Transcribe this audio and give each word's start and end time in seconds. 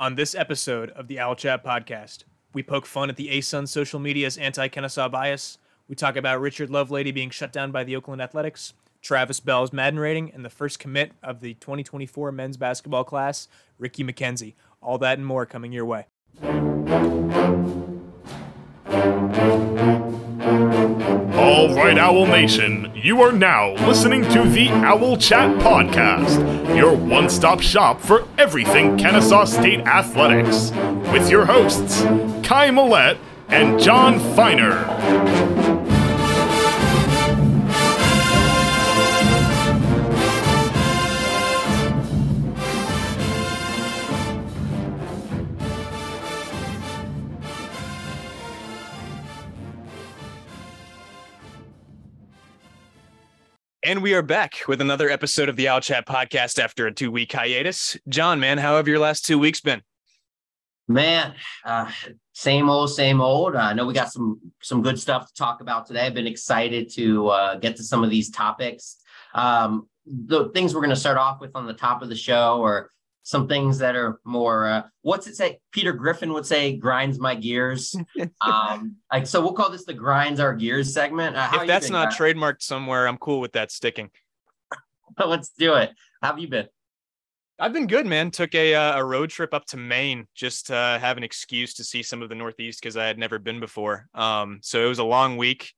On 0.00 0.14
this 0.14 0.34
episode 0.34 0.88
of 0.92 1.08
the 1.08 1.20
Owl 1.20 1.34
Chat 1.34 1.62
podcast, 1.62 2.24
we 2.54 2.62
poke 2.62 2.86
fun 2.86 3.10
at 3.10 3.16
the 3.16 3.28
ASUN 3.28 3.68
social 3.68 4.00
media's 4.00 4.38
anti 4.38 4.66
Kennesaw 4.66 5.10
bias. 5.10 5.58
We 5.88 5.94
talk 5.94 6.16
about 6.16 6.40
Richard 6.40 6.70
Lovelady 6.70 7.12
being 7.12 7.28
shut 7.28 7.52
down 7.52 7.70
by 7.70 7.84
the 7.84 7.94
Oakland 7.96 8.22
Athletics, 8.22 8.72
Travis 9.02 9.40
Bell's 9.40 9.74
Madden 9.74 9.98
rating, 9.98 10.32
and 10.32 10.42
the 10.42 10.48
first 10.48 10.78
commit 10.78 11.12
of 11.22 11.40
the 11.40 11.52
2024 11.52 12.32
men's 12.32 12.56
basketball 12.56 13.04
class, 13.04 13.46
Ricky 13.78 14.02
McKenzie. 14.02 14.54
All 14.80 14.96
that 14.96 15.18
and 15.18 15.26
more 15.26 15.44
coming 15.44 15.70
your 15.70 15.84
way. 15.84 16.06
All 21.50 21.74
right, 21.74 21.98
Owl 21.98 22.26
Nation, 22.26 22.92
you 22.94 23.22
are 23.22 23.32
now 23.32 23.72
listening 23.84 24.22
to 24.30 24.48
the 24.48 24.68
Owl 24.68 25.16
Chat 25.16 25.50
Podcast, 25.58 26.76
your 26.76 26.94
one 26.94 27.28
stop 27.28 27.60
shop 27.60 28.00
for 28.00 28.24
everything 28.38 28.96
Kennesaw 28.96 29.46
State 29.46 29.80
athletics, 29.80 30.70
with 31.12 31.28
your 31.28 31.46
hosts, 31.46 32.02
Kai 32.46 32.70
Millette 32.70 33.18
and 33.48 33.80
Jon 33.80 34.20
Feiner. 34.36 35.89
And 53.82 54.02
we 54.02 54.12
are 54.12 54.20
back 54.20 54.56
with 54.68 54.82
another 54.82 55.08
episode 55.08 55.48
of 55.48 55.56
the 55.56 55.66
Owl 55.66 55.80
Chat 55.80 56.06
podcast 56.06 56.62
after 56.62 56.86
a 56.86 56.92
two 56.92 57.10
week 57.10 57.32
hiatus. 57.32 57.96
Jon, 58.08 58.38
man, 58.38 58.58
how 58.58 58.76
have 58.76 58.86
your 58.86 58.98
last 58.98 59.24
two 59.24 59.38
weeks 59.38 59.62
been? 59.62 59.80
Man, 60.86 61.32
uh, 61.64 61.90
same 62.34 62.68
old, 62.68 62.90
same 62.90 63.22
old. 63.22 63.56
I 63.56 63.72
know 63.72 63.86
we 63.86 63.94
got 63.94 64.12
some 64.12 64.38
some 64.60 64.82
good 64.82 65.00
stuff 65.00 65.28
to 65.28 65.34
talk 65.34 65.62
about 65.62 65.86
today. 65.86 66.00
I've 66.02 66.12
been 66.12 66.26
excited 66.26 66.90
to 66.96 67.28
uh, 67.28 67.56
get 67.56 67.76
to 67.76 67.82
some 67.82 68.04
of 68.04 68.10
these 68.10 68.28
topics. 68.28 68.98
Um, 69.32 69.88
the 70.04 70.50
things 70.50 70.74
we're 70.74 70.82
going 70.82 70.90
to 70.90 70.96
start 70.96 71.16
off 71.16 71.40
with 71.40 71.52
on 71.54 71.64
the 71.66 71.72
top 71.72 72.02
of 72.02 72.10
the 72.10 72.16
show 72.16 72.62
are 72.62 72.90
some 73.22 73.46
things 73.46 73.78
that 73.78 73.96
are 73.96 74.20
more 74.24 74.66
uh, 74.66 74.82
what's 75.02 75.26
it 75.26 75.36
say? 75.36 75.58
Peter 75.72 75.92
griffin 75.92 76.32
would 76.32 76.46
say 76.46 76.76
grinds 76.76 77.18
my 77.18 77.34
gears. 77.34 77.94
Um 78.40 78.96
like 79.12 79.26
so 79.26 79.40
we'll 79.40 79.52
call 79.52 79.70
this 79.70 79.84
the 79.84 79.94
grinds 79.94 80.40
our 80.40 80.54
gears 80.54 80.92
segment. 80.92 81.36
Uh, 81.36 81.48
if 81.52 81.66
that's 81.66 81.90
not 81.90 82.12
trademarked 82.12 82.62
somewhere 82.62 83.06
i'm 83.06 83.18
cool 83.18 83.40
with 83.40 83.52
that 83.52 83.70
sticking. 83.70 84.10
Let's 85.18 85.50
do 85.50 85.74
it. 85.74 85.90
How 86.22 86.28
have 86.28 86.38
you 86.38 86.48
been? 86.48 86.68
I've 87.58 87.74
been 87.74 87.86
good 87.86 88.06
man. 88.06 88.30
Took 88.30 88.54
a, 88.54 88.74
uh, 88.74 88.98
a 88.98 89.04
road 89.04 89.28
trip 89.28 89.52
up 89.52 89.66
to 89.66 89.76
maine 89.76 90.26
just 90.34 90.68
to 90.68 90.74
have 90.74 91.18
an 91.18 91.22
excuse 91.22 91.74
to 91.74 91.84
see 91.84 92.02
some 92.02 92.22
of 92.22 92.30
the 92.30 92.34
northeast 92.34 92.80
because 92.80 92.96
i 92.96 93.06
had 93.06 93.18
never 93.18 93.38
been 93.38 93.60
before. 93.60 94.06
Um 94.14 94.60
so 94.62 94.84
it 94.84 94.88
was 94.88 94.98
a 94.98 95.04
long 95.04 95.36
week. 95.36 95.72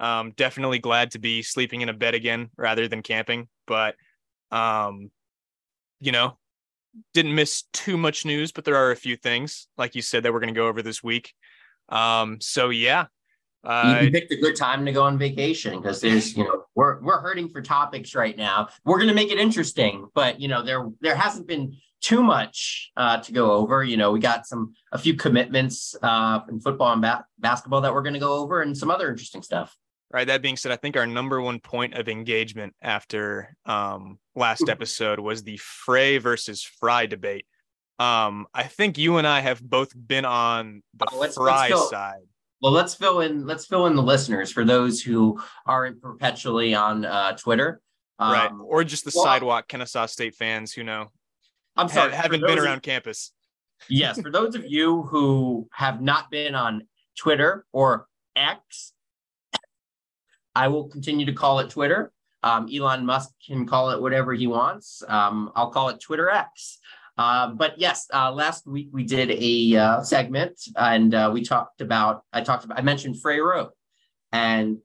Um 0.00 0.32
definitely 0.36 0.78
glad 0.78 1.10
to 1.12 1.18
be 1.18 1.42
sleeping 1.42 1.82
in 1.82 1.88
a 1.88 1.94
bed 1.94 2.14
again 2.14 2.50
rather 2.56 2.88
than 2.88 3.02
camping 3.02 3.48
but 3.66 3.96
um 4.50 5.10
you 6.00 6.12
know 6.12 6.38
didn't 7.14 7.34
miss 7.34 7.64
too 7.72 7.96
much 7.96 8.24
news, 8.24 8.52
but 8.52 8.64
there 8.64 8.76
are 8.76 8.90
a 8.90 8.96
few 8.96 9.16
things, 9.16 9.68
like 9.76 9.94
you 9.94 10.02
said, 10.02 10.22
that 10.22 10.32
we're 10.32 10.40
going 10.40 10.54
to 10.54 10.58
go 10.58 10.68
over 10.68 10.82
this 10.82 11.02
week. 11.02 11.32
Um, 11.88 12.40
so 12.40 12.70
yeah, 12.70 13.06
uh, 13.64 14.00
you 14.02 14.10
picked 14.10 14.32
a 14.32 14.36
good 14.36 14.54
time 14.54 14.84
to 14.86 14.92
go 14.92 15.02
on 15.02 15.18
vacation 15.18 15.80
because 15.80 16.00
there's, 16.00 16.36
you 16.36 16.44
know, 16.44 16.64
we're 16.74 17.00
we're 17.00 17.20
hurting 17.20 17.48
for 17.48 17.60
topics 17.60 18.14
right 18.14 18.36
now. 18.36 18.68
We're 18.84 18.98
going 18.98 19.08
to 19.08 19.14
make 19.14 19.32
it 19.32 19.38
interesting, 19.38 20.06
but 20.14 20.40
you 20.40 20.48
know, 20.48 20.62
there 20.62 20.88
there 21.00 21.16
hasn't 21.16 21.48
been 21.48 21.76
too 22.00 22.22
much 22.22 22.92
uh, 22.96 23.18
to 23.18 23.32
go 23.32 23.52
over. 23.52 23.82
You 23.82 23.96
know, 23.96 24.12
we 24.12 24.20
got 24.20 24.46
some 24.46 24.74
a 24.92 24.98
few 24.98 25.14
commitments 25.14 25.96
uh, 26.00 26.40
in 26.48 26.60
football 26.60 26.92
and 26.92 27.02
ba- 27.02 27.26
basketball 27.38 27.80
that 27.80 27.92
we're 27.92 28.02
going 28.02 28.14
to 28.14 28.20
go 28.20 28.34
over, 28.34 28.62
and 28.62 28.76
some 28.76 28.90
other 28.90 29.10
interesting 29.10 29.42
stuff. 29.42 29.76
Right. 30.12 30.26
That 30.26 30.40
being 30.40 30.56
said, 30.56 30.70
I 30.72 30.76
think 30.76 30.96
our 30.96 31.06
number 31.06 31.40
one 31.40 31.58
point 31.58 31.94
of 31.94 32.08
engagement 32.08 32.74
after 32.80 33.56
um, 33.66 34.18
last 34.36 34.68
episode 34.68 35.18
was 35.18 35.42
the 35.42 35.56
Frey 35.56 36.18
versus 36.18 36.62
Fry 36.62 37.06
debate. 37.06 37.44
Um, 37.98 38.46
I 38.54 38.64
think 38.64 38.98
you 38.98 39.16
and 39.16 39.26
I 39.26 39.40
have 39.40 39.60
both 39.60 39.90
been 39.94 40.24
on 40.24 40.82
the 40.94 41.06
oh, 41.12 41.18
let's, 41.18 41.34
Fry 41.34 41.70
let's 41.70 41.90
side. 41.90 42.22
Well, 42.62 42.72
let's 42.72 42.94
fill 42.94 43.20
in. 43.20 43.46
Let's 43.46 43.66
fill 43.66 43.86
in 43.86 43.96
the 43.96 44.02
listeners 44.02 44.52
for 44.52 44.64
those 44.64 45.02
who 45.02 45.40
aren't 45.66 46.00
perpetually 46.00 46.74
on 46.74 47.04
uh, 47.04 47.36
Twitter, 47.36 47.80
um, 48.18 48.32
right? 48.32 48.50
Or 48.64 48.84
just 48.84 49.04
the 49.04 49.12
well, 49.14 49.24
sidewalk 49.24 49.68
Kennesaw 49.68 50.06
State 50.06 50.34
fans 50.34 50.72
who 50.72 50.84
know. 50.84 51.10
I'm 51.76 51.88
sorry, 51.88 52.12
haven't 52.12 52.40
been 52.40 52.58
around 52.58 52.78
of, 52.78 52.82
campus. 52.82 53.32
Yes, 53.88 54.20
for 54.20 54.30
those 54.30 54.54
of 54.54 54.64
you 54.66 55.02
who 55.02 55.68
have 55.72 56.00
not 56.00 56.30
been 56.30 56.54
on 56.54 56.86
Twitter 57.18 57.66
or 57.72 58.06
X, 58.34 58.92
I 60.56 60.68
will 60.68 60.88
continue 60.88 61.26
to 61.26 61.34
call 61.34 61.58
it 61.58 61.68
Twitter. 61.68 62.10
Um, 62.42 62.66
Elon 62.74 63.04
Musk 63.04 63.30
can 63.46 63.66
call 63.66 63.90
it 63.90 64.00
whatever 64.00 64.32
he 64.32 64.46
wants. 64.46 65.02
Um, 65.06 65.52
I'll 65.54 65.70
call 65.70 65.90
it 65.90 66.00
Twitter 66.00 66.30
X. 66.30 66.78
Uh, 67.18 67.48
but 67.48 67.78
yes, 67.78 68.06
uh, 68.12 68.32
last 68.32 68.66
week 68.66 68.88
we 68.90 69.04
did 69.04 69.30
a 69.30 69.76
uh, 69.76 70.02
segment 70.02 70.58
and 70.76 71.14
uh, 71.14 71.30
we 71.32 71.44
talked 71.44 71.82
about, 71.82 72.22
I 72.32 72.40
talked 72.40 72.64
about, 72.64 72.78
I 72.78 72.82
mentioned 72.82 73.20
Frey 73.20 73.38
Road. 73.38 73.68
And 74.32 74.78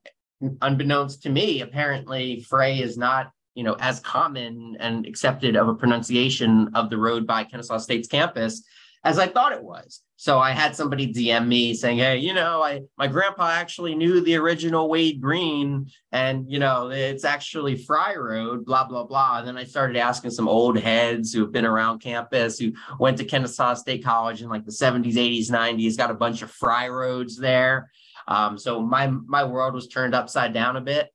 unbeknownst 0.60 1.22
to 1.22 1.30
me, 1.30 1.62
apparently 1.62 2.40
Frey 2.42 2.78
is 2.78 2.98
not, 2.98 3.30
you 3.54 3.64
know, 3.64 3.76
as 3.80 3.98
common 4.00 4.76
and 4.78 5.06
accepted 5.06 5.56
of 5.56 5.68
a 5.68 5.74
pronunciation 5.74 6.70
of 6.74 6.90
the 6.90 6.98
road 6.98 7.26
by 7.26 7.44
Kennesaw 7.44 7.78
State's 7.78 8.08
campus 8.08 8.62
as 9.04 9.18
I 9.18 9.26
thought 9.26 9.52
it 9.52 9.62
was. 9.62 10.00
So 10.16 10.38
I 10.38 10.52
had 10.52 10.76
somebody 10.76 11.12
DM 11.12 11.48
me 11.48 11.74
saying, 11.74 11.98
"Hey, 11.98 12.18
you 12.18 12.32
know, 12.32 12.62
I 12.62 12.82
my 12.96 13.08
grandpa 13.08 13.48
actually 13.48 13.94
knew 13.96 14.20
the 14.20 14.36
original 14.36 14.88
Wade 14.88 15.20
Green, 15.20 15.90
and 16.12 16.50
you 16.50 16.60
know, 16.60 16.90
it's 16.90 17.24
actually 17.24 17.76
Fry 17.76 18.14
Road." 18.14 18.64
Blah 18.64 18.86
blah 18.86 19.04
blah. 19.04 19.38
And 19.38 19.48
then 19.48 19.58
I 19.58 19.64
started 19.64 19.96
asking 19.96 20.30
some 20.30 20.48
old 20.48 20.78
heads 20.78 21.32
who 21.32 21.40
have 21.40 21.50
been 21.50 21.66
around 21.66 22.00
campus, 22.00 22.58
who 22.58 22.72
went 23.00 23.18
to 23.18 23.24
Kennesaw 23.24 23.74
State 23.74 24.04
College 24.04 24.42
in 24.42 24.48
like 24.48 24.64
the 24.64 24.70
'70s, 24.70 25.14
'80s, 25.14 25.50
'90s. 25.50 25.96
Got 25.96 26.12
a 26.12 26.14
bunch 26.14 26.42
of 26.42 26.50
Fry 26.50 26.88
Roads 26.88 27.36
there. 27.36 27.90
Um, 28.28 28.56
so 28.58 28.80
my 28.80 29.08
my 29.08 29.42
world 29.42 29.74
was 29.74 29.88
turned 29.88 30.14
upside 30.14 30.52
down 30.52 30.76
a 30.76 30.80
bit 30.80 31.10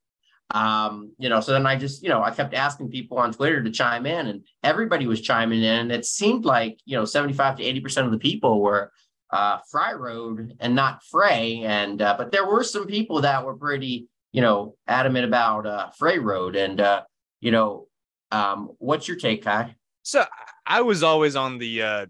um 0.52 1.12
you 1.18 1.28
know 1.28 1.41
so 1.41 1.52
then 1.52 1.66
i 1.66 1.75
just 1.75 2.02
you 2.02 2.09
know 2.09 2.24
i 2.24 2.31
kept 2.31 2.53
asking 2.53 2.90
people 2.90 3.18
on 3.18 3.34
twitter 3.34 3.62
to 3.62 3.69
chime 3.69 4.06
in 4.06 4.28
and 4.28 4.46
everybody 4.63 5.06
was 5.06 5.22
chiming 5.22 5.62
in 5.62 5.80
and 5.80 5.91
it 5.91 6.06
seemed 6.06 6.46
like 6.46 6.80
you 6.85 6.96
know 6.96 7.03
75 7.03 7.58
to 7.58 7.63
80 7.63 7.80
percent 7.81 8.06
of 8.06 8.13
the 8.13 8.18
people 8.18 8.62
were 8.62 8.91
uh 9.31 9.57
fry 9.69 9.91
road 9.91 10.56
and 10.62 10.74
not 10.74 11.03
frey 11.03 11.63
and 11.66 12.02
uh, 12.02 12.16
but 12.18 12.31
there 12.31 12.46
were 12.46 12.63
some 12.63 12.88
people 12.88 13.22
that 13.22 13.46
were 13.46 13.56
pretty 13.56 14.07
you 14.31 14.41
know 14.41 14.75
adamant 14.88 15.25
about 15.25 15.68
uh 15.68 15.90
frey 15.97 16.18
road 16.18 16.56
and 16.56 16.80
uh 16.80 17.02
you 17.41 17.52
know 17.52 17.88
um 18.31 18.72
what's 18.80 19.07
your 19.07 19.18
take 19.18 19.44
kai? 19.44 19.75
So 20.03 20.24
i 20.66 20.80
was 20.80 21.03
always 21.03 21.36
on 21.36 21.57
the 21.57 21.81
uh 21.81 22.06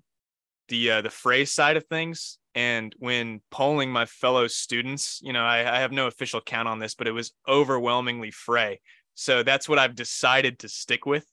the 0.67 0.91
uh 0.91 1.01
the 1.01 1.09
frey 1.09 1.45
side 1.45 1.75
of 1.75 1.85
things 1.87 2.37
and 2.57 2.95
when 2.97 3.40
polling 3.51 3.91
my 3.91 4.07
fellow 4.07 4.47
students, 4.47 5.19
you 5.22 5.31
know, 5.31 5.44
I, 5.44 5.59
I, 5.59 5.79
have 5.81 5.91
no 5.91 6.07
official 6.07 6.41
count 6.41 6.68
on 6.68 6.79
this, 6.79 6.95
but 6.95 7.06
it 7.06 7.12
was 7.12 7.31
overwhelmingly 7.47 8.31
Frey. 8.31 8.81
So 9.13 9.44
that's 9.44 9.69
what 9.69 9.78
I've 9.78 9.94
decided 9.94 10.57
to 10.59 10.68
stick 10.68 11.06
with. 11.06 11.23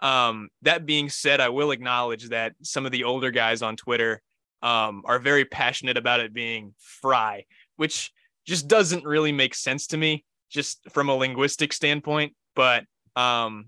Um, 0.00 0.48
that 0.62 0.84
being 0.84 1.10
said, 1.10 1.38
I 1.38 1.50
will 1.50 1.70
acknowledge 1.70 2.30
that 2.30 2.54
some 2.62 2.86
of 2.86 2.90
the 2.90 3.04
older 3.04 3.30
guys 3.30 3.62
on 3.62 3.76
Twitter 3.76 4.20
um, 4.62 5.02
are 5.04 5.20
very 5.20 5.44
passionate 5.44 5.96
about 5.96 6.18
it 6.18 6.34
being 6.34 6.74
Fry, 6.80 7.44
which 7.76 8.10
just 8.44 8.66
doesn't 8.66 9.04
really 9.04 9.30
make 9.30 9.54
sense 9.54 9.86
to 9.88 9.96
me, 9.96 10.24
just 10.50 10.80
from 10.90 11.08
a 11.08 11.14
linguistic 11.14 11.72
standpoint. 11.72 12.34
But 12.56 12.82
um, 13.14 13.66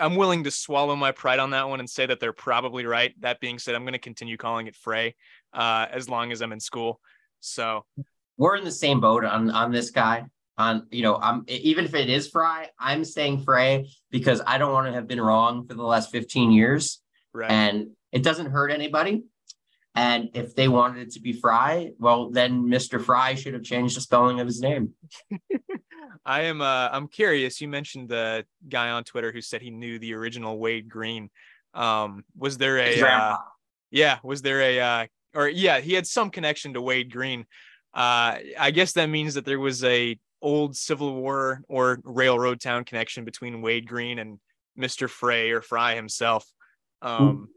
I'm 0.00 0.16
willing 0.16 0.42
to 0.44 0.50
swallow 0.50 0.96
my 0.96 1.12
pride 1.12 1.38
on 1.38 1.50
that 1.50 1.68
one 1.68 1.78
and 1.78 1.88
say 1.88 2.06
that 2.06 2.18
they're 2.18 2.32
probably 2.32 2.86
right. 2.86 3.14
That 3.20 3.38
being 3.38 3.60
said, 3.60 3.76
I'm 3.76 3.84
going 3.84 3.92
to 3.92 4.00
continue 4.00 4.36
calling 4.36 4.66
it 4.66 4.74
Frey 4.74 5.14
uh, 5.54 5.86
as 5.90 6.08
long 6.08 6.32
as 6.32 6.42
I'm 6.42 6.52
in 6.52 6.60
school. 6.60 7.00
So 7.40 7.84
we're 8.36 8.56
in 8.56 8.64
the 8.64 8.72
same 8.72 9.00
boat 9.00 9.24
on 9.24 9.50
on 9.50 9.72
this 9.72 9.90
guy. 9.90 10.24
On 10.56 10.86
you 10.90 11.02
know, 11.02 11.16
I'm 11.16 11.44
even 11.48 11.84
if 11.84 11.94
it 11.94 12.08
is 12.08 12.28
Fry, 12.28 12.70
I'm 12.78 13.04
saying 13.04 13.42
Frey 13.42 13.88
because 14.10 14.40
I 14.46 14.58
don't 14.58 14.72
want 14.72 14.86
to 14.86 14.92
have 14.92 15.08
been 15.08 15.20
wrong 15.20 15.66
for 15.66 15.74
the 15.74 15.82
last 15.82 16.10
15 16.12 16.52
years. 16.52 17.00
Right. 17.32 17.50
And 17.50 17.90
it 18.12 18.22
doesn't 18.22 18.50
hurt 18.50 18.70
anybody. 18.70 19.24
And 19.96 20.30
if 20.34 20.54
they 20.54 20.68
wanted 20.68 21.08
it 21.08 21.12
to 21.12 21.20
be 21.20 21.32
Fry, 21.32 21.90
well, 21.98 22.30
then 22.30 22.64
Mr. 22.64 23.00
Fry 23.00 23.34
should 23.34 23.54
have 23.54 23.62
changed 23.62 23.96
the 23.96 24.00
spelling 24.00 24.40
of 24.40 24.46
his 24.46 24.60
name. 24.60 24.94
I 26.26 26.42
am 26.42 26.60
uh 26.60 26.88
I'm 26.92 27.08
curious. 27.08 27.60
You 27.60 27.68
mentioned 27.68 28.08
the 28.08 28.44
guy 28.68 28.90
on 28.90 29.04
Twitter 29.04 29.32
who 29.32 29.40
said 29.40 29.60
he 29.60 29.70
knew 29.70 29.98
the 29.98 30.14
original 30.14 30.58
Wade 30.58 30.88
Green. 30.88 31.30
Um, 31.74 32.24
was 32.36 32.56
there 32.56 32.78
a 32.78 33.00
uh, 33.02 33.36
yeah, 33.90 34.18
was 34.22 34.42
there 34.42 34.60
a 34.60 34.80
uh, 34.80 35.06
or 35.34 35.48
yeah, 35.48 35.80
he 35.80 35.94
had 35.94 36.06
some 36.06 36.30
connection 36.30 36.74
to 36.74 36.80
Wade 36.80 37.12
Green. 37.12 37.46
Uh, 37.92 38.38
I 38.58 38.70
guess 38.72 38.92
that 38.92 39.06
means 39.06 39.34
that 39.34 39.44
there 39.44 39.60
was 39.60 39.84
a 39.84 40.18
old 40.42 40.76
Civil 40.76 41.14
War 41.14 41.62
or 41.68 42.00
railroad 42.04 42.60
town 42.60 42.84
connection 42.84 43.24
between 43.24 43.62
Wade 43.62 43.88
Green 43.88 44.18
and 44.18 44.38
Mr. 44.78 45.08
Frey 45.08 45.50
or 45.50 45.62
Fry 45.62 45.94
himself. 45.94 46.46
Um, 47.02 47.48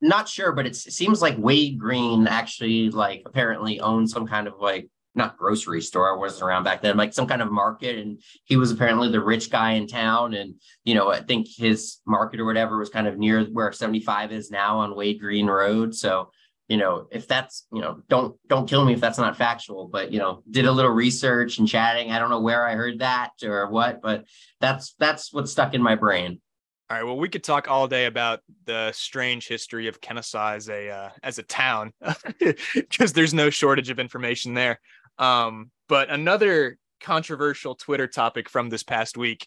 not 0.00 0.28
sure, 0.28 0.52
but 0.52 0.66
it 0.66 0.76
seems 0.76 1.22
like 1.22 1.36
Wade 1.38 1.78
Green 1.78 2.26
actually 2.26 2.90
like 2.90 3.22
apparently 3.26 3.80
owned 3.80 4.10
some 4.10 4.26
kind 4.26 4.46
of 4.46 4.54
like 4.60 4.88
not 5.16 5.38
grocery 5.38 5.80
store. 5.80 6.14
I 6.14 6.18
wasn't 6.18 6.42
around 6.42 6.64
back 6.64 6.82
then, 6.82 6.96
like 6.96 7.14
some 7.14 7.26
kind 7.26 7.40
of 7.40 7.50
market. 7.50 7.98
And 7.98 8.20
he 8.44 8.56
was 8.56 8.70
apparently 8.70 9.10
the 9.10 9.22
rich 9.22 9.50
guy 9.50 9.72
in 9.72 9.86
town. 9.86 10.34
And, 10.34 10.54
you 10.84 10.94
know, 10.94 11.10
I 11.10 11.20
think 11.20 11.48
his 11.48 11.98
market 12.06 12.38
or 12.38 12.44
whatever 12.44 12.78
was 12.78 12.90
kind 12.90 13.06
of 13.06 13.18
near 13.18 13.44
where 13.44 13.72
75 13.72 14.30
is 14.32 14.50
now 14.50 14.78
on 14.78 14.94
Wade 14.94 15.18
Green 15.18 15.46
Road. 15.46 15.94
So, 15.94 16.30
you 16.68 16.76
know, 16.76 17.06
if 17.10 17.28
that's, 17.28 17.66
you 17.72 17.80
know, 17.80 18.02
don't 18.08 18.36
don't 18.48 18.68
kill 18.68 18.84
me 18.84 18.92
if 18.92 19.00
that's 19.00 19.18
not 19.18 19.36
factual, 19.36 19.88
but 19.88 20.12
you 20.12 20.18
know, 20.18 20.42
did 20.50 20.66
a 20.66 20.72
little 20.72 20.90
research 20.90 21.58
and 21.58 21.68
chatting. 21.68 22.10
I 22.10 22.18
don't 22.18 22.30
know 22.30 22.40
where 22.40 22.66
I 22.66 22.74
heard 22.74 22.98
that 23.00 23.30
or 23.44 23.70
what, 23.70 24.02
but 24.02 24.24
that's 24.60 24.94
that's 24.98 25.32
what 25.32 25.48
stuck 25.48 25.74
in 25.74 25.82
my 25.82 25.94
brain. 25.94 26.40
All 26.88 26.96
right. 26.96 27.04
Well, 27.04 27.16
we 27.16 27.28
could 27.28 27.42
talk 27.42 27.68
all 27.68 27.88
day 27.88 28.06
about 28.06 28.40
the 28.64 28.92
strange 28.92 29.48
history 29.48 29.88
of 29.88 30.00
Kennesaw 30.00 30.54
as 30.54 30.68
a 30.68 30.88
uh, 30.88 31.10
as 31.22 31.38
a 31.38 31.42
town, 31.42 31.92
because 32.74 33.12
there's 33.12 33.34
no 33.34 33.50
shortage 33.50 33.90
of 33.90 33.98
information 33.98 34.54
there. 34.54 34.80
Um, 35.18 35.70
but 35.88 36.10
another 36.10 36.78
controversial 37.00 37.74
Twitter 37.74 38.06
topic 38.06 38.48
from 38.48 38.70
this 38.70 38.82
past 38.82 39.16
week 39.16 39.46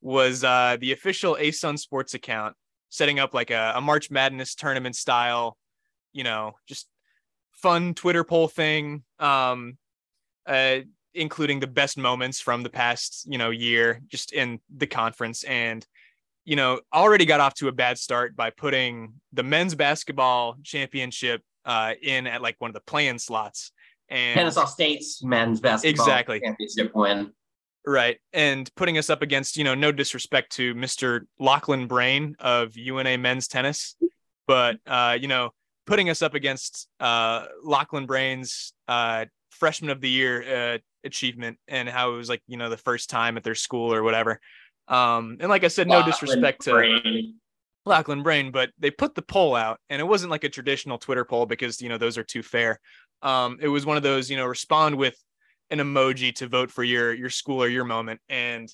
was 0.00 0.44
uh, 0.44 0.76
the 0.80 0.92
official 0.92 1.36
ASUN 1.40 1.78
Sports 1.78 2.14
account 2.14 2.54
setting 2.88 3.18
up 3.18 3.34
like 3.34 3.50
a, 3.50 3.72
a 3.76 3.80
March 3.80 4.10
Madness 4.10 4.54
tournament 4.54 4.96
style, 4.96 5.56
you 6.16 6.24
know, 6.24 6.54
just 6.66 6.88
fun 7.52 7.94
Twitter 7.94 8.24
poll 8.24 8.48
thing, 8.48 9.04
um, 9.18 9.76
uh, 10.46 10.78
including 11.14 11.60
the 11.60 11.66
best 11.66 11.98
moments 11.98 12.40
from 12.40 12.62
the 12.62 12.70
past, 12.70 13.26
you 13.28 13.38
know, 13.38 13.50
year 13.50 14.00
just 14.08 14.32
in 14.32 14.60
the 14.74 14.86
conference 14.86 15.44
and 15.44 15.86
you 16.46 16.54
know, 16.54 16.80
already 16.94 17.26
got 17.26 17.40
off 17.40 17.54
to 17.54 17.66
a 17.66 17.72
bad 17.72 17.98
start 17.98 18.36
by 18.36 18.50
putting 18.50 19.14
the 19.32 19.42
men's 19.42 19.74
basketball 19.74 20.56
championship 20.62 21.42
uh, 21.64 21.94
in 22.00 22.28
at 22.28 22.40
like 22.40 22.54
one 22.60 22.70
of 22.70 22.74
the 22.74 22.80
play-in 22.80 23.18
slots. 23.18 23.72
And 24.08 24.38
Kennesaw 24.38 24.66
State's 24.66 25.24
men's 25.24 25.60
basketball 25.60 26.06
exactly 26.06 26.40
championship 26.40 26.92
win. 26.94 27.32
Right. 27.84 28.18
And 28.32 28.72
putting 28.76 28.96
us 28.96 29.10
up 29.10 29.22
against, 29.22 29.56
you 29.56 29.64
know, 29.64 29.74
no 29.74 29.90
disrespect 29.90 30.52
to 30.52 30.74
Mr. 30.76 31.22
Lachlan 31.40 31.88
Brain 31.88 32.36
of 32.38 32.76
UNA 32.76 33.18
men's 33.18 33.48
tennis, 33.48 33.96
but 34.46 34.76
uh, 34.86 35.18
you 35.20 35.26
know, 35.26 35.50
putting 35.86 36.10
us 36.10 36.22
up 36.22 36.34
against 36.34 36.88
uh 37.00 37.46
Lachlan 37.62 38.06
Brain's 38.06 38.72
uh 38.88 39.26
freshman 39.50 39.90
of 39.90 40.00
the 40.00 40.10
year 40.10 40.74
uh 40.74 40.78
achievement 41.04 41.58
and 41.68 41.88
how 41.88 42.12
it 42.12 42.16
was 42.16 42.28
like, 42.28 42.42
you 42.46 42.56
know, 42.56 42.68
the 42.68 42.76
first 42.76 43.08
time 43.08 43.36
at 43.36 43.44
their 43.44 43.54
school 43.54 43.92
or 43.92 44.02
whatever. 44.02 44.40
Um, 44.88 45.38
and 45.40 45.48
like 45.48 45.64
I 45.64 45.68
said, 45.68 45.88
no 45.88 45.94
Lachlan 45.98 46.12
disrespect 46.12 46.62
to 46.62 46.72
Brain. 46.72 47.34
Lachlan 47.86 48.22
Brain, 48.22 48.50
but 48.50 48.70
they 48.78 48.90
put 48.90 49.14
the 49.14 49.22
poll 49.22 49.54
out, 49.54 49.78
and 49.88 50.00
it 50.00 50.04
wasn't 50.04 50.30
like 50.30 50.44
a 50.44 50.48
traditional 50.48 50.98
Twitter 50.98 51.24
poll 51.24 51.46
because 51.46 51.80
you 51.80 51.88
know 51.88 51.98
those 51.98 52.18
are 52.18 52.24
too 52.24 52.42
fair. 52.42 52.80
Um, 53.22 53.58
it 53.60 53.68
was 53.68 53.86
one 53.86 53.96
of 53.96 54.02
those, 54.02 54.28
you 54.28 54.36
know, 54.36 54.44
respond 54.44 54.96
with 54.96 55.16
an 55.70 55.78
emoji 55.78 56.34
to 56.36 56.48
vote 56.48 56.70
for 56.70 56.84
your 56.84 57.14
your 57.14 57.30
school 57.30 57.62
or 57.62 57.68
your 57.68 57.84
moment, 57.84 58.20
and 58.28 58.68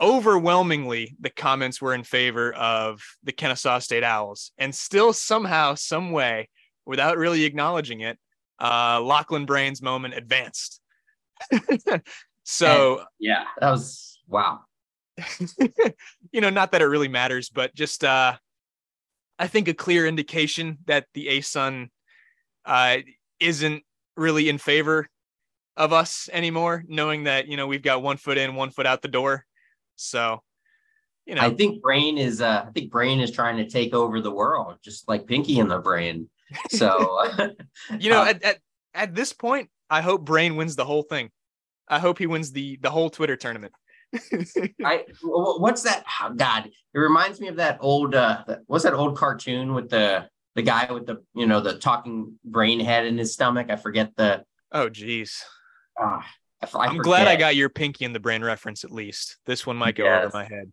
overwhelmingly 0.00 1.16
the 1.20 1.30
comments 1.30 1.80
were 1.80 1.94
in 1.94 2.02
favor 2.02 2.52
of 2.52 3.02
the 3.22 3.32
Kennesaw 3.32 3.78
State 3.80 4.04
Owls, 4.04 4.52
and 4.58 4.74
still 4.74 5.12
somehow, 5.12 5.74
some 5.74 6.10
way, 6.12 6.48
without 6.86 7.18
really 7.18 7.44
acknowledging 7.44 8.00
it, 8.00 8.18
uh, 8.60 9.00
Lachlan 9.00 9.46
Brain's 9.46 9.82
moment 9.82 10.14
advanced. 10.14 10.80
so 12.44 12.98
and, 12.98 13.06
yeah, 13.18 13.44
that 13.60 13.70
was 13.70 14.18
wow. 14.28 14.60
you 16.32 16.40
know, 16.40 16.50
not 16.50 16.72
that 16.72 16.82
it 16.82 16.86
really 16.86 17.08
matters, 17.08 17.48
but 17.48 17.74
just 17.74 18.04
uh 18.04 18.36
I 19.38 19.46
think 19.46 19.68
a 19.68 19.74
clear 19.74 20.06
indication 20.06 20.78
that 20.86 21.06
the 21.14 21.28
ASUN 21.28 21.88
uh 22.64 22.98
isn't 23.38 23.82
really 24.16 24.48
in 24.48 24.58
favor 24.58 25.08
of 25.76 25.92
us 25.92 26.28
anymore, 26.32 26.84
knowing 26.88 27.24
that, 27.24 27.48
you 27.48 27.56
know, 27.56 27.66
we've 27.66 27.82
got 27.82 28.02
one 28.02 28.18
foot 28.18 28.36
in, 28.36 28.54
one 28.54 28.70
foot 28.70 28.86
out 28.86 29.00
the 29.00 29.08
door. 29.08 29.46
So, 30.00 30.42
you 31.26 31.34
know, 31.34 31.42
I 31.42 31.50
think 31.50 31.82
brain 31.82 32.18
is 32.18 32.40
uh 32.40 32.64
I 32.66 32.70
think 32.70 32.90
brain 32.90 33.20
is 33.20 33.30
trying 33.30 33.58
to 33.58 33.68
take 33.68 33.94
over 33.94 34.20
the 34.20 34.30
world, 34.30 34.76
just 34.82 35.08
like 35.08 35.26
Pinky 35.26 35.58
in 35.58 35.68
the 35.68 35.78
brain. 35.78 36.28
So 36.70 37.22
you 38.00 38.10
know, 38.10 38.22
uh, 38.22 38.26
at, 38.26 38.42
at 38.42 38.58
at 38.94 39.14
this 39.14 39.32
point, 39.32 39.70
I 39.88 40.00
hope 40.00 40.24
Brain 40.24 40.56
wins 40.56 40.76
the 40.76 40.84
whole 40.84 41.02
thing. 41.02 41.30
I 41.86 41.98
hope 41.98 42.18
he 42.18 42.26
wins 42.26 42.52
the 42.52 42.78
the 42.80 42.90
whole 42.90 43.10
Twitter 43.10 43.36
tournament. 43.36 43.72
I 44.84 45.04
what's 45.22 45.82
that? 45.82 46.04
Oh, 46.22 46.32
God, 46.34 46.66
it 46.66 46.98
reminds 46.98 47.40
me 47.40 47.48
of 47.48 47.56
that 47.56 47.78
old. 47.80 48.14
uh 48.14 48.44
What's 48.66 48.84
that 48.84 48.94
old 48.94 49.16
cartoon 49.16 49.74
with 49.74 49.90
the 49.90 50.28
the 50.54 50.62
guy 50.62 50.90
with 50.90 51.06
the 51.06 51.22
you 51.34 51.46
know 51.46 51.60
the 51.60 51.78
talking 51.78 52.38
brain 52.44 52.80
head 52.80 53.06
in 53.06 53.18
his 53.18 53.32
stomach? 53.32 53.70
I 53.70 53.76
forget 53.76 54.16
the. 54.16 54.44
Oh, 54.72 54.88
geez. 54.88 55.44
Uh, 56.00 56.20
I, 56.62 56.86
am 56.86 56.98
glad 56.98 57.26
I 57.26 57.36
got 57.36 57.56
your 57.56 57.68
pinky 57.68 58.04
in 58.04 58.12
the 58.12 58.20
brain 58.20 58.42
reference 58.42 58.84
at 58.84 58.90
least. 58.90 59.38
This 59.46 59.66
one 59.66 59.76
might 59.76 59.94
go 59.94 60.04
yes. 60.04 60.26
over 60.26 60.36
my 60.36 60.44
head. 60.44 60.70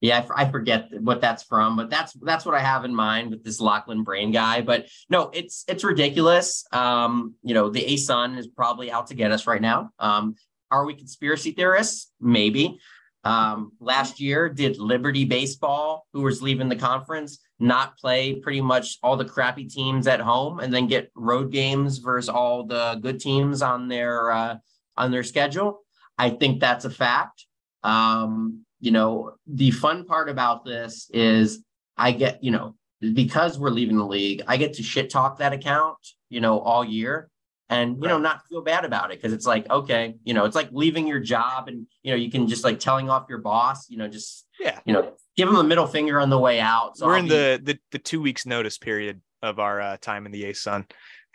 Yeah, 0.00 0.24
I, 0.34 0.48
forget 0.48 0.88
what 1.00 1.20
that's 1.20 1.42
from, 1.42 1.76
but 1.76 1.90
that's 1.90 2.12
that's 2.22 2.46
what 2.46 2.54
I 2.54 2.60
have 2.60 2.84
in 2.84 2.94
mind 2.94 3.30
with 3.30 3.42
this 3.42 3.60
Lachlan 3.60 4.04
Brain 4.04 4.30
guy. 4.30 4.60
But 4.60 4.86
no, 5.10 5.30
it's 5.34 5.64
it's 5.66 5.82
ridiculous. 5.82 6.64
Um, 6.72 7.34
you 7.42 7.52
know, 7.52 7.68
the 7.68 7.84
ASUN 7.84 8.38
is 8.38 8.46
probably 8.46 8.92
out 8.92 9.08
to 9.08 9.14
get 9.14 9.32
us 9.32 9.48
right 9.48 9.60
now. 9.60 9.90
Um, 9.98 10.36
are 10.70 10.86
we 10.86 10.94
conspiracy 10.94 11.50
theorists? 11.50 12.12
Maybe. 12.20 12.78
Um, 13.24 13.72
last 13.80 14.20
year, 14.20 14.48
did 14.48 14.78
Liberty 14.78 15.24
Baseball, 15.24 16.06
who 16.12 16.22
was 16.22 16.40
leaving 16.40 16.68
the 16.68 16.76
conference, 16.76 17.40
not 17.58 17.98
play 17.98 18.36
pretty 18.36 18.60
much 18.60 18.98
all 19.02 19.16
the 19.16 19.24
crappy 19.24 19.64
teams 19.64 20.06
at 20.06 20.20
home 20.20 20.60
and 20.60 20.72
then 20.72 20.86
get 20.86 21.10
road 21.16 21.50
games 21.50 21.98
versus 21.98 22.28
all 22.28 22.64
the 22.64 22.98
good 23.02 23.18
teams 23.18 23.62
on 23.62 23.88
their 23.88 24.30
uh, 24.30 24.56
on 24.98 25.10
their 25.10 25.22
schedule? 25.22 25.80
I 26.18 26.30
think 26.30 26.60
that's 26.60 26.84
a 26.84 26.90
fact. 26.90 27.46
Um, 27.82 28.64
you 28.80 28.90
know, 28.90 29.32
the 29.46 29.70
fun 29.70 30.04
part 30.04 30.28
about 30.28 30.64
this 30.64 31.10
is 31.12 31.62
I 31.96 32.12
get, 32.12 32.44
you 32.44 32.50
know, 32.50 32.74
because 33.00 33.58
we're 33.58 33.70
leaving 33.70 33.96
the 33.96 34.04
league, 34.04 34.42
I 34.46 34.56
get 34.56 34.74
to 34.74 34.82
shit 34.82 35.10
talk 35.10 35.38
that 35.38 35.52
account, 35.52 35.98
you 36.28 36.40
know, 36.40 36.60
all 36.60 36.84
year 36.84 37.30
and 37.70 37.96
you 37.96 38.02
right. 38.02 38.08
know 38.08 38.18
not 38.18 38.46
feel 38.48 38.62
bad 38.62 38.84
about 38.84 39.10
it 39.10 39.18
because 39.18 39.32
it's 39.32 39.46
like 39.46 39.68
okay 39.70 40.16
you 40.24 40.34
know 40.34 40.44
it's 40.44 40.56
like 40.56 40.68
leaving 40.72 41.06
your 41.06 41.20
job 41.20 41.68
and 41.68 41.86
you 42.02 42.10
know 42.10 42.16
you 42.16 42.30
can 42.30 42.48
just 42.48 42.64
like 42.64 42.78
telling 42.78 43.10
off 43.10 43.26
your 43.28 43.38
boss 43.38 43.90
you 43.90 43.96
know 43.96 44.08
just 44.08 44.46
yeah 44.58 44.78
you 44.84 44.92
know 44.92 45.12
give 45.36 45.48
them 45.48 45.56
a 45.56 45.64
middle 45.64 45.86
finger 45.86 46.20
on 46.20 46.30
the 46.30 46.38
way 46.38 46.60
out 46.60 46.96
so 46.96 47.06
we're 47.06 47.14
I'll 47.14 47.20
in 47.20 47.24
be, 47.26 47.30
the, 47.30 47.60
the 47.62 47.78
the 47.92 47.98
two 47.98 48.20
weeks 48.20 48.46
notice 48.46 48.78
period 48.78 49.20
of 49.42 49.58
our 49.58 49.80
uh, 49.80 49.96
time 49.98 50.26
in 50.26 50.32
the 50.32 50.44
ASUN 50.44 50.90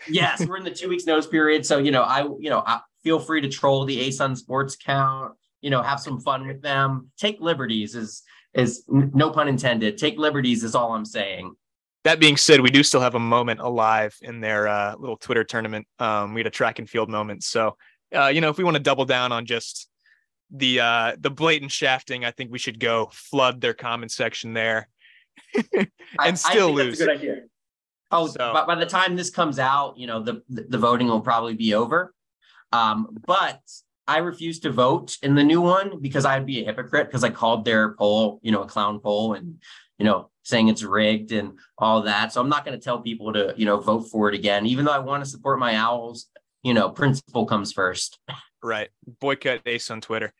yes 0.07 0.45
we're 0.45 0.57
in 0.57 0.63
the 0.63 0.72
two 0.72 0.90
weeks 0.90 1.06
notice 1.06 1.28
period 1.28 1.66
so 1.66 1.78
you 1.78 1.92
know 1.92 2.04
i 2.04 2.23
you 2.40 2.50
know 2.50 2.64
I 2.66 2.81
feel 3.04 3.19
free 3.19 3.42
to 3.42 3.50
troll 3.50 3.83
the 3.85 4.07
ASUN 4.07 4.38
sports 4.38 4.76
count 4.76 5.33
you 5.62 5.69
know 5.69 5.81
have 5.81 6.00
some 6.00 6.19
fun 6.19 6.47
with 6.47 6.62
them 6.62 7.12
take 7.18 7.40
liberties 7.40 7.95
is 7.95 8.23
is 8.54 8.83
no 8.88 9.30
pun 9.30 9.47
intended 9.47 9.97
take 9.97 10.18
liberties 10.18 10.64
is 10.64 10.76
all 10.76 10.94
i'm 10.94 11.06
saying 11.06 11.56
that 12.04 12.19
being 12.19 12.35
said, 12.35 12.59
we 12.59 12.69
do 12.69 12.83
still 12.83 13.00
have 13.00 13.16
a 13.16 13.19
moment 13.19 13.62
alive 13.62 14.16
in 14.21 14.42
their 14.42 14.68
uh, 14.68 14.95
little 14.97 15.16
Twitter 15.16 15.44
tournament. 15.44 15.88
Um, 16.00 16.33
we 16.33 16.42
had 16.42 16.47
a 16.47 16.52
track 16.52 16.80
and 16.80 16.90
field 16.90 17.09
moment. 17.09 17.44
So, 17.44 17.78
uh, 18.14 18.28
you 18.28 18.42
know, 18.42 18.50
if 18.50 18.57
we 18.57 18.66
want 18.66 18.76
to 18.76 18.83
double 18.83 19.06
down 19.06 19.31
on 19.31 19.45
just 19.45 19.88
the 20.52 20.81
uh, 20.81 21.16
the 21.18 21.30
blatant 21.30 21.71
shafting, 21.71 22.26
I 22.26 22.31
think 22.31 22.52
we 22.52 22.59
should 22.59 22.80
go 22.80 23.09
flood 23.14 23.62
their 23.62 23.73
comment 23.73 24.12
section 24.12 24.54
there 24.54 24.90
and 25.73 25.90
I, 26.19 26.33
still 26.33 26.69
I 26.69 26.71
lose. 26.71 27.02
Oh, 28.14 28.28
so. 28.28 28.54
by, 28.54 28.66
by 28.66 28.76
the 28.76 28.86
time 28.86 29.16
this 29.16 29.30
comes 29.30 29.60
out, 29.60 29.98
you 29.98 30.08
know, 30.08 30.22
the 30.22 30.44
the 30.48 30.78
voting 30.78 31.08
will 31.08 31.22
probably 31.22 31.56
be 31.56 31.74
over. 31.74 32.14
Um, 32.72 33.18
but 33.26 33.62
I 34.08 34.18
refuse 34.20 34.60
to 34.62 34.72
vote 34.72 35.18
in 35.24 35.36
the 35.36 35.44
new 35.44 35.62
one 35.62 36.00
because 36.00 36.26
I'd 36.26 36.46
be 36.46 36.62
a 36.62 36.66
hypocrite 36.66 37.08
because 37.08 37.24
I 37.24 37.30
called 37.30 37.66
their 37.66 37.94
poll, 37.94 38.40
you 38.44 38.52
know, 38.52 38.62
a 38.62 38.68
clown 38.68 39.00
poll, 39.00 39.34
and 39.34 39.62
you 39.98 40.06
know, 40.06 40.30
saying 40.44 40.68
it's 40.68 40.84
rigged 40.84 41.32
and 41.32 41.58
all 41.78 42.04
that. 42.04 42.34
So 42.34 42.42
I'm 42.42 42.50
not 42.50 42.66
going 42.66 42.78
to 42.78 42.84
tell 42.84 43.00
people 43.02 43.34
to, 43.34 43.54
you 43.58 43.66
know, 43.66 43.80
vote 43.80 44.04
for 44.12 44.30
it 44.30 44.36
again, 44.36 44.66
even 44.66 44.86
though 44.86 44.92
I 44.92 45.00
want 45.00 45.24
to 45.24 45.30
support 45.30 45.60
my 45.60 45.76
owls. 45.76 46.28
You 46.64 46.74
know, 46.74 46.90
principle 46.90 47.46
comes 47.46 47.74
first. 47.74 48.20
Right. 48.64 48.90
Boycott 49.20 49.66
ASUN 49.66 50.02
Twitter. 50.02 50.32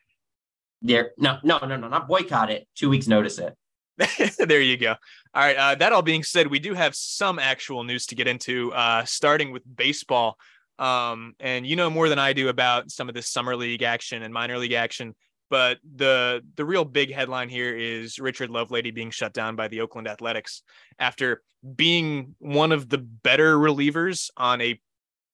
There. 0.82 1.12
No, 1.18 1.40
no, 1.44 1.60
no, 1.60 1.76
no, 1.76 1.90
not 1.90 2.08
boycott 2.08 2.50
it. 2.50 2.68
Two 2.76 2.90
weeks 2.90 3.08
notice 3.08 3.38
it. 3.38 3.54
there 4.40 4.62
you 4.62 4.78
go. 4.78 4.96
All 5.34 5.44
right. 5.44 5.56
Uh, 5.56 5.76
that 5.76 5.94
all 5.94 6.02
being 6.02 6.24
said, 6.24 6.48
we 6.48 6.60
do 6.60 6.74
have 6.74 6.96
some 6.96 7.40
actual 7.40 7.84
news 7.84 8.06
to 8.08 8.16
get 8.16 8.28
into, 8.28 8.74
uh, 8.74 9.04
starting 9.06 9.52
with 9.52 9.64
baseball. 9.76 10.38
Um, 10.80 11.36
and 11.40 11.68
you 11.68 11.76
know 11.76 11.90
more 11.90 12.10
than 12.10 12.20
I 12.20 12.34
do 12.34 12.50
about 12.50 12.90
some 12.92 13.08
of 13.08 13.16
this 13.16 13.30
summer 13.30 13.56
league 13.56 13.84
action 13.84 14.24
and 14.24 14.34
minor 14.34 14.58
league 14.58 14.74
action. 14.74 15.16
But 15.50 15.78
the 15.96 16.42
the 16.56 16.66
real 16.66 16.84
big 16.84 17.14
headline 17.14 17.48
here 17.48 17.76
is 17.78 18.18
Richard 18.18 18.50
Lovelady 18.50 18.94
being 18.94 19.12
shut 19.12 19.34
down 19.34 19.56
by 19.56 19.68
the 19.68 19.82
Oakland 19.82 20.08
Athletics 20.08 20.64
after 20.98 21.44
being 21.76 22.36
one 22.40 22.72
of 22.72 22.90
the 22.90 22.98
better 22.98 23.56
relievers 23.56 24.32
on 24.36 24.62
a 24.62 24.80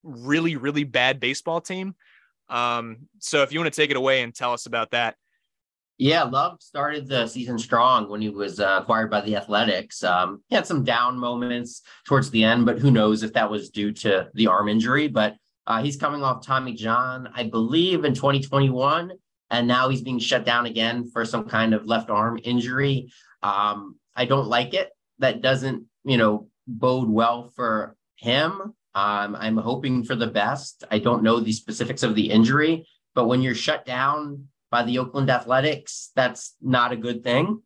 really 0.03 0.57
really 0.57 0.83
bad 0.83 1.21
baseball 1.21 1.61
team. 1.61 1.95
Um, 2.49 3.07
so 3.19 3.43
if 3.43 3.53
you 3.53 3.59
want 3.59 3.73
to 3.73 3.81
take 3.81 3.91
it 3.91 3.97
away 3.97 4.21
and 4.21 4.35
tell 4.35 4.51
us 4.51 4.65
about 4.65 4.91
that. 4.91 5.15
Yeah, 5.99 6.23
Love 6.23 6.61
started 6.61 7.09
the 7.09 7.27
season 7.27 7.59
strong 7.59 8.09
when 8.09 8.21
he 8.21 8.29
was 8.29 8.61
uh, 8.61 8.79
acquired 8.81 9.11
by 9.11 9.19
the 9.19 9.35
Athletics. 9.35 10.01
Um, 10.01 10.41
he 10.47 10.55
had 10.55 10.65
some 10.65 10.85
down 10.85 11.19
moments 11.19 11.81
towards 12.05 12.31
the 12.31 12.41
end, 12.41 12.65
but 12.65 12.79
who 12.79 12.89
knows 12.89 13.21
if 13.21 13.33
that 13.33 13.51
was 13.51 13.69
due 13.69 13.91
to 13.91 14.29
the 14.33 14.47
arm 14.47 14.69
injury. 14.69 15.09
But 15.09 15.35
uh, 15.67 15.83
he's 15.83 15.97
coming 15.97 16.23
off 16.23 16.45
Tommy 16.45 16.73
John, 16.73 17.27
I 17.35 17.43
believe, 17.43 18.05
in 18.05 18.13
2021, 18.13 19.11
and 19.51 19.67
now 19.67 19.89
he's 19.89 20.01
being 20.01 20.19
shut 20.19 20.45
down 20.45 20.67
again 20.67 21.11
for 21.11 21.25
some 21.25 21.49
kind 21.49 21.73
of 21.73 21.85
left 21.85 22.09
arm 22.09 22.39
injury. 22.45 23.11
Um, 23.43 23.97
I 24.15 24.23
don't 24.23 24.47
like 24.47 24.73
it. 24.73 24.91
That 25.17 25.41
doesn't, 25.41 25.83
you 26.05 26.15
know, 26.15 26.47
bode 26.65 27.09
well 27.09 27.51
for 27.57 27.97
him. 28.15 28.73
Um, 28.95 29.35
I'm 29.35 29.57
hoping 29.57 30.05
for 30.05 30.15
the 30.15 30.27
best. 30.27 30.85
I 30.89 30.99
don't 30.99 31.23
know 31.23 31.41
the 31.41 31.51
specifics 31.51 32.03
of 32.03 32.15
the 32.15 32.31
injury, 32.31 32.87
but 33.15 33.27
when 33.27 33.41
you're 33.41 33.53
shut 33.53 33.85
down 33.85 34.47
by 34.71 34.83
the 34.83 34.99
Oakland 34.99 35.29
Athletics, 35.29 36.11
that's 36.15 36.55
not 36.61 36.91
a 36.91 36.97
good 36.97 37.23
thing. 37.23 37.61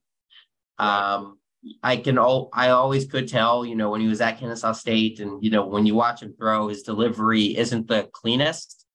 Um, 0.79 1.37
I 1.81 1.97
can 1.97 2.17
all 2.17 2.49
I 2.53 2.69
always 2.69 3.05
could 3.05 3.27
tell, 3.27 3.65
you 3.65 3.75
know, 3.75 3.89
when 3.89 4.01
he 4.01 4.07
was 4.07 4.21
at 4.21 4.39
Kennesaw 4.39 4.73
State, 4.73 5.19
and 5.19 5.43
you 5.43 5.49
know, 5.49 5.65
when 5.65 5.85
you 5.85 5.95
watch 5.95 6.21
him 6.21 6.33
throw, 6.37 6.67
his 6.67 6.83
delivery 6.83 7.57
isn't 7.57 7.87
the 7.87 8.09
cleanest. 8.11 8.85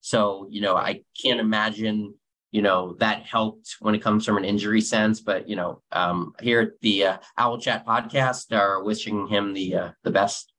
So, 0.00 0.46
you 0.50 0.60
know, 0.60 0.76
I 0.76 1.02
can't 1.20 1.40
imagine, 1.40 2.14
you 2.52 2.62
know, 2.62 2.94
that 3.00 3.22
helped 3.22 3.76
when 3.80 3.94
it 3.94 4.02
comes 4.02 4.24
from 4.24 4.36
an 4.36 4.44
injury 4.44 4.80
sense. 4.80 5.20
But 5.20 5.48
you 5.48 5.56
know, 5.56 5.82
um, 5.92 6.32
here 6.40 6.60
at 6.60 6.80
the 6.80 7.04
uh, 7.04 7.18
Owl 7.38 7.58
Chat 7.58 7.86
podcast, 7.86 8.56
are 8.56 8.82
wishing 8.82 9.28
him 9.28 9.52
the 9.52 9.74
uh, 9.74 9.90
the 10.02 10.10
best. 10.10 10.52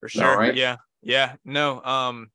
For 0.00 0.08
sure. 0.08 0.38
Right? 0.38 0.56
Yeah. 0.56 0.76
Yeah. 1.02 1.34
No. 1.44 1.82
Um, 1.82 2.30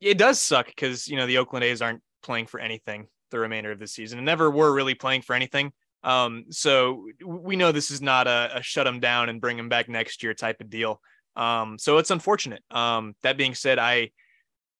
it 0.00 0.18
does 0.18 0.40
suck 0.40 0.66
because 0.66 1.08
you 1.08 1.16
know 1.16 1.26
the 1.26 1.38
Oakland 1.38 1.64
A's 1.64 1.82
aren't 1.82 2.02
playing 2.22 2.46
for 2.46 2.60
anything 2.60 3.08
the 3.30 3.38
remainder 3.38 3.72
of 3.72 3.78
the 3.78 3.86
season 3.86 4.18
and 4.18 4.26
never 4.26 4.50
were 4.50 4.72
really 4.72 4.94
playing 4.94 5.22
for 5.22 5.34
anything. 5.34 5.72
Um, 6.04 6.44
so 6.50 7.06
we 7.24 7.56
know 7.56 7.72
this 7.72 7.90
is 7.90 8.00
not 8.00 8.28
a, 8.28 8.50
a 8.56 8.62
shut 8.62 8.84
them 8.84 9.00
down 9.00 9.28
and 9.28 9.40
bring 9.40 9.56
them 9.56 9.68
back 9.68 9.88
next 9.88 10.22
year 10.22 10.34
type 10.34 10.60
of 10.60 10.70
deal. 10.70 11.00
Um, 11.34 11.78
so 11.78 11.98
it's 11.98 12.10
unfortunate. 12.10 12.62
Um, 12.70 13.14
that 13.22 13.36
being 13.36 13.54
said, 13.54 13.78
I, 13.78 14.10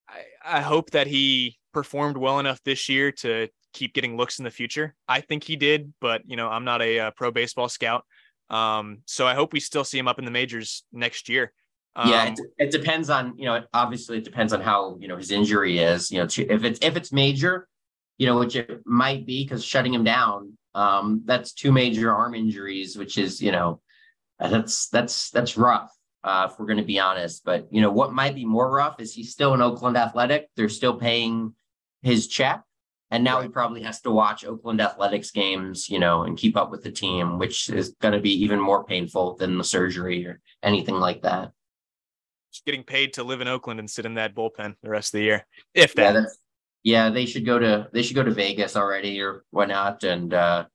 I 0.08 0.22
I 0.44 0.60
hope 0.60 0.90
that 0.90 1.06
he 1.06 1.58
performed 1.72 2.16
well 2.16 2.38
enough 2.38 2.62
this 2.64 2.88
year 2.88 3.12
to 3.12 3.48
keep 3.72 3.92
getting 3.92 4.16
looks 4.16 4.38
in 4.38 4.44
the 4.44 4.50
future. 4.50 4.94
I 5.08 5.20
think 5.20 5.44
he 5.44 5.56
did, 5.56 5.92
but 6.00 6.22
you 6.26 6.36
know 6.36 6.48
I'm 6.48 6.64
not 6.64 6.80
a, 6.80 6.98
a 6.98 7.12
pro 7.12 7.30
baseball 7.30 7.68
scout. 7.68 8.04
Um, 8.48 8.98
so 9.06 9.26
I 9.26 9.34
hope 9.34 9.52
we 9.52 9.60
still 9.60 9.84
see 9.84 9.98
him 9.98 10.08
up 10.08 10.18
in 10.18 10.24
the 10.24 10.30
majors 10.30 10.84
next 10.92 11.28
year. 11.28 11.52
Um, 11.98 12.10
yeah, 12.10 12.26
it, 12.26 12.40
it, 12.58 12.70
depends 12.70 13.08
on 13.08 13.38
you 13.38 13.46
know. 13.46 13.62
Obviously, 13.72 14.18
it 14.18 14.24
depends 14.24 14.52
on 14.52 14.60
how 14.60 14.98
you 15.00 15.08
know 15.08 15.16
his 15.16 15.30
injury 15.30 15.78
is. 15.78 16.10
You 16.10 16.18
know, 16.18 16.24
if 16.24 16.62
it's 16.62 16.78
if 16.82 16.94
it's 16.94 17.10
major, 17.10 17.66
you 18.18 18.26
know, 18.26 18.38
which 18.38 18.54
it 18.54 18.82
might 18.84 19.24
be 19.24 19.44
because 19.44 19.64
shutting 19.64 19.94
him 19.94 20.04
down, 20.04 20.58
um, 20.74 21.22
that's 21.24 21.54
two 21.54 21.72
major 21.72 22.14
arm 22.14 22.34
injuries, 22.34 22.98
which 22.98 23.16
is 23.16 23.40
you 23.40 23.50
know, 23.50 23.80
that's 24.38 24.88
that's 24.90 25.30
that's 25.30 25.56
rough. 25.56 25.90
Uh, 26.22 26.48
if 26.50 26.58
we're 26.58 26.66
going 26.66 26.76
to 26.76 26.84
be 26.84 27.00
honest, 27.00 27.46
but 27.46 27.66
you 27.70 27.80
know 27.80 27.90
what 27.90 28.12
might 28.12 28.34
be 28.34 28.44
more 28.44 28.70
rough 28.70 29.00
is 29.00 29.14
he's 29.14 29.32
still 29.32 29.54
in 29.54 29.62
Oakland 29.62 29.96
Athletic. 29.96 30.50
They're 30.54 30.68
still 30.68 30.98
paying 30.98 31.54
his 32.02 32.28
check, 32.28 32.62
and 33.10 33.24
now 33.24 33.36
right. 33.36 33.44
he 33.44 33.48
probably 33.48 33.82
has 33.84 34.02
to 34.02 34.10
watch 34.10 34.44
Oakland 34.44 34.82
Athletics 34.82 35.30
games, 35.30 35.88
you 35.88 35.98
know, 35.98 36.24
and 36.24 36.36
keep 36.36 36.58
up 36.58 36.70
with 36.70 36.82
the 36.82 36.92
team, 36.92 37.38
which 37.38 37.70
is 37.70 37.94
going 38.02 38.12
to 38.12 38.20
be 38.20 38.42
even 38.42 38.60
more 38.60 38.84
painful 38.84 39.36
than 39.36 39.56
the 39.56 39.64
surgery 39.64 40.26
or 40.26 40.40
anything 40.62 40.96
like 40.96 41.22
that 41.22 41.52
getting 42.64 42.82
paid 42.82 43.14
to 43.14 43.24
live 43.24 43.40
in 43.40 43.48
Oakland 43.48 43.80
and 43.80 43.90
sit 43.90 44.06
in 44.06 44.14
that 44.14 44.34
bullpen 44.34 44.74
the 44.82 44.90
rest 44.90 45.08
of 45.14 45.18
the 45.18 45.24
year, 45.24 45.46
if 45.74 45.94
that. 45.94 46.14
Yeah, 46.14 46.24
yeah, 46.86 47.10
they 47.10 47.26
should 47.26 47.44
go 47.44 47.58
to 47.58 47.88
they 47.92 48.02
should 48.02 48.14
go 48.14 48.22
to 48.22 48.30
Vegas 48.30 48.76
already 48.76 49.20
or 49.20 49.44
whatnot, 49.50 50.04
and 50.04 50.32
uh, 50.32 50.66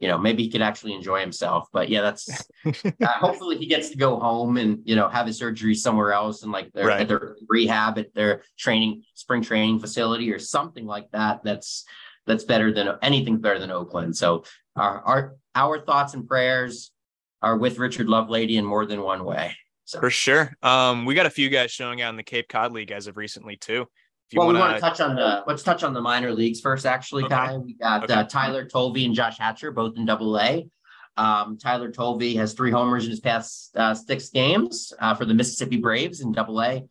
you 0.00 0.08
know 0.08 0.16
maybe 0.16 0.42
he 0.42 0.50
could 0.50 0.62
actually 0.62 0.94
enjoy 0.94 1.20
himself. 1.20 1.68
But 1.72 1.90
yeah, 1.90 2.00
that's 2.00 2.48
uh, 2.66 3.06
hopefully 3.06 3.58
he 3.58 3.66
gets 3.66 3.90
to 3.90 3.98
go 3.98 4.18
home 4.18 4.56
and 4.56 4.80
you 4.84 4.96
know 4.96 5.08
have 5.08 5.26
his 5.26 5.38
surgery 5.38 5.74
somewhere 5.74 6.12
else 6.12 6.42
and 6.42 6.52
like 6.52 6.72
their, 6.72 6.86
right. 6.86 7.00
at 7.02 7.08
their 7.08 7.36
rehab 7.48 7.98
at 7.98 8.14
their 8.14 8.42
training 8.58 9.02
spring 9.14 9.42
training 9.42 9.78
facility 9.78 10.32
or 10.32 10.38
something 10.38 10.86
like 10.86 11.10
that. 11.10 11.44
That's 11.44 11.84
that's 12.26 12.44
better 12.44 12.72
than 12.72 12.96
anything 13.02 13.38
better 13.38 13.58
than 13.58 13.70
Oakland. 13.70 14.16
So 14.16 14.44
our 14.74 15.02
our 15.02 15.36
our 15.54 15.80
thoughts 15.80 16.14
and 16.14 16.26
prayers 16.26 16.92
are 17.42 17.56
with 17.56 17.78
Richard 17.78 18.06
Lovelady 18.06 18.56
in 18.56 18.64
more 18.64 18.86
than 18.86 19.02
one 19.02 19.24
way. 19.24 19.54
So. 19.88 20.00
For 20.00 20.10
sure. 20.10 20.52
Um, 20.62 21.06
we 21.06 21.14
got 21.14 21.24
a 21.24 21.30
few 21.30 21.48
guys 21.48 21.70
showing 21.70 22.02
out 22.02 22.10
in 22.10 22.18
the 22.18 22.22
Cape 22.22 22.46
Cod 22.46 22.72
League 22.72 22.90
as 22.90 23.06
of 23.06 23.16
recently 23.16 23.56
too. 23.56 23.86
If 24.26 24.34
you 24.34 24.38
well, 24.38 24.48
wanna... 24.48 24.58
we 24.58 24.62
want 24.62 24.74
to 24.74 24.80
touch 24.82 25.00
on 25.00 25.16
the 25.16 25.42
let's 25.46 25.62
touch 25.62 25.82
on 25.82 25.94
the 25.94 26.02
minor 26.02 26.30
leagues 26.30 26.60
first. 26.60 26.84
Actually, 26.84 27.24
okay. 27.24 27.34
Kai, 27.34 27.56
we 27.56 27.72
got 27.72 28.04
okay. 28.04 28.12
uh, 28.12 28.24
Tyler 28.24 28.66
Tolve 28.66 28.98
and 28.98 29.14
Josh 29.14 29.38
Hatcher 29.38 29.70
both 29.70 29.96
in 29.96 30.04
Double 30.04 30.38
A. 30.38 30.68
Um, 31.16 31.56
Tyler 31.56 31.90
Tolve 31.90 32.36
has 32.36 32.52
three 32.52 32.70
homers 32.70 33.04
in 33.04 33.10
his 33.10 33.20
past 33.20 33.74
uh, 33.78 33.94
six 33.94 34.28
games 34.28 34.92
uh, 35.00 35.14
for 35.14 35.24
the 35.24 35.32
Mississippi 35.32 35.78
Braves 35.78 36.20
in 36.20 36.32
Double 36.32 36.60
A. 36.60 36.84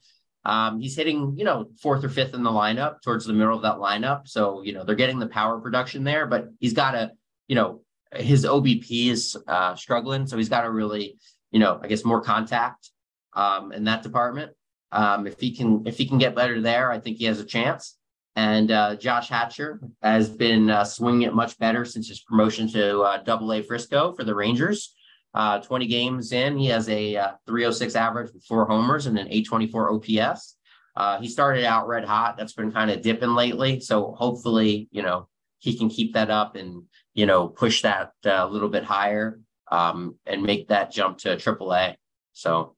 Um, 0.44 0.80
he's 0.80 0.96
hitting, 0.96 1.36
you 1.38 1.46
know, 1.46 1.68
fourth 1.80 2.04
or 2.04 2.10
fifth 2.10 2.34
in 2.34 2.42
the 2.42 2.50
lineup 2.50 3.04
towards 3.04 3.26
the 3.26 3.34
middle 3.34 3.56
of 3.56 3.62
that 3.62 3.76
lineup. 3.76 4.28
So, 4.28 4.64
you 4.64 4.74
know, 4.74 4.84
they're 4.84 4.96
getting 4.96 5.20
the 5.20 5.28
power 5.28 5.60
production 5.60 6.04
there, 6.04 6.26
but 6.26 6.48
he's 6.60 6.74
got 6.74 6.94
to, 6.94 7.12
you 7.48 7.54
know, 7.56 7.82
his 8.16 8.44
OBP 8.44 9.10
is 9.10 9.38
uh, 9.48 9.76
struggling. 9.76 10.26
So 10.26 10.36
he's 10.36 10.50
got 10.50 10.62
to 10.62 10.72
really, 10.72 11.20
you 11.58 11.64
know, 11.64 11.80
I 11.82 11.88
guess 11.88 12.06
more 12.06 12.22
contact 12.22 12.92
um, 13.34 13.72
in 13.72 13.86
that 13.86 14.04
department. 14.04 14.52
Um, 14.92 15.26
if 15.26 15.40
he 15.40 15.56
can, 15.56 15.88
if 15.88 15.98
he 15.98 16.08
can 16.08 16.20
get 16.20 16.36
better 16.36 16.62
there, 16.62 16.92
I 16.92 17.00
think 17.00 17.18
he 17.18 17.26
has 17.26 17.40
a 17.40 17.44
chance. 17.44 17.98
And 18.36 18.70
uh, 18.70 18.96
Josh 18.96 19.30
Hatcher 19.30 19.82
has 20.04 20.30
been 20.30 20.70
uh, 20.70 20.84
swinging 20.84 21.24
it 21.24 21.34
much 21.34 21.58
better 21.58 21.84
since 21.84 22.10
his 22.10 22.20
promotion 22.20 22.72
to 22.74 23.00
uh, 23.00 23.24
Double 23.24 23.52
A 23.54 23.64
Frisco 23.64 24.14
for 24.14 24.24
the 24.24 24.36
Rangers. 24.36 24.94
Uh, 25.34 25.60
20 25.60 25.88
games 25.88 26.32
in, 26.32 26.60
he 26.60 26.68
has 26.68 26.90
a 26.90 27.16
uh, 27.16 27.32
306 27.48 27.96
average 27.96 28.32
with 28.32 28.44
four 28.44 28.68
homers 28.68 29.08
and 29.08 29.18
an 29.18 29.26
824 29.26 29.94
OPS. 29.96 30.58
Uh, 30.96 31.20
he 31.20 31.28
started 31.28 31.66
out 31.66 31.88
red 31.88 32.06
hot. 32.06 32.38
That's 32.38 32.54
been 32.54 32.72
kind 32.72 32.92
of 32.92 33.02
dipping 33.02 33.34
lately. 33.34 33.80
So 33.80 34.12
hopefully, 34.12 34.90
you 34.92 35.02
know, 35.02 35.28
he 35.58 35.76
can 35.76 35.90
keep 35.90 36.14
that 36.14 36.30
up 36.30 36.56
and 36.56 36.84
you 37.16 37.26
know 37.26 37.48
push 37.48 37.82
that 37.82 38.12
a 38.26 38.46
little 38.46 38.70
bit 38.70 38.84
higher 38.84 39.40
um, 39.72 40.16
and 40.26 40.44
make 40.44 40.68
that 40.70 40.92
jump 40.92 41.20
to 41.20 41.38
Triple 41.38 41.74
A. 41.74 41.98
So 42.34 42.76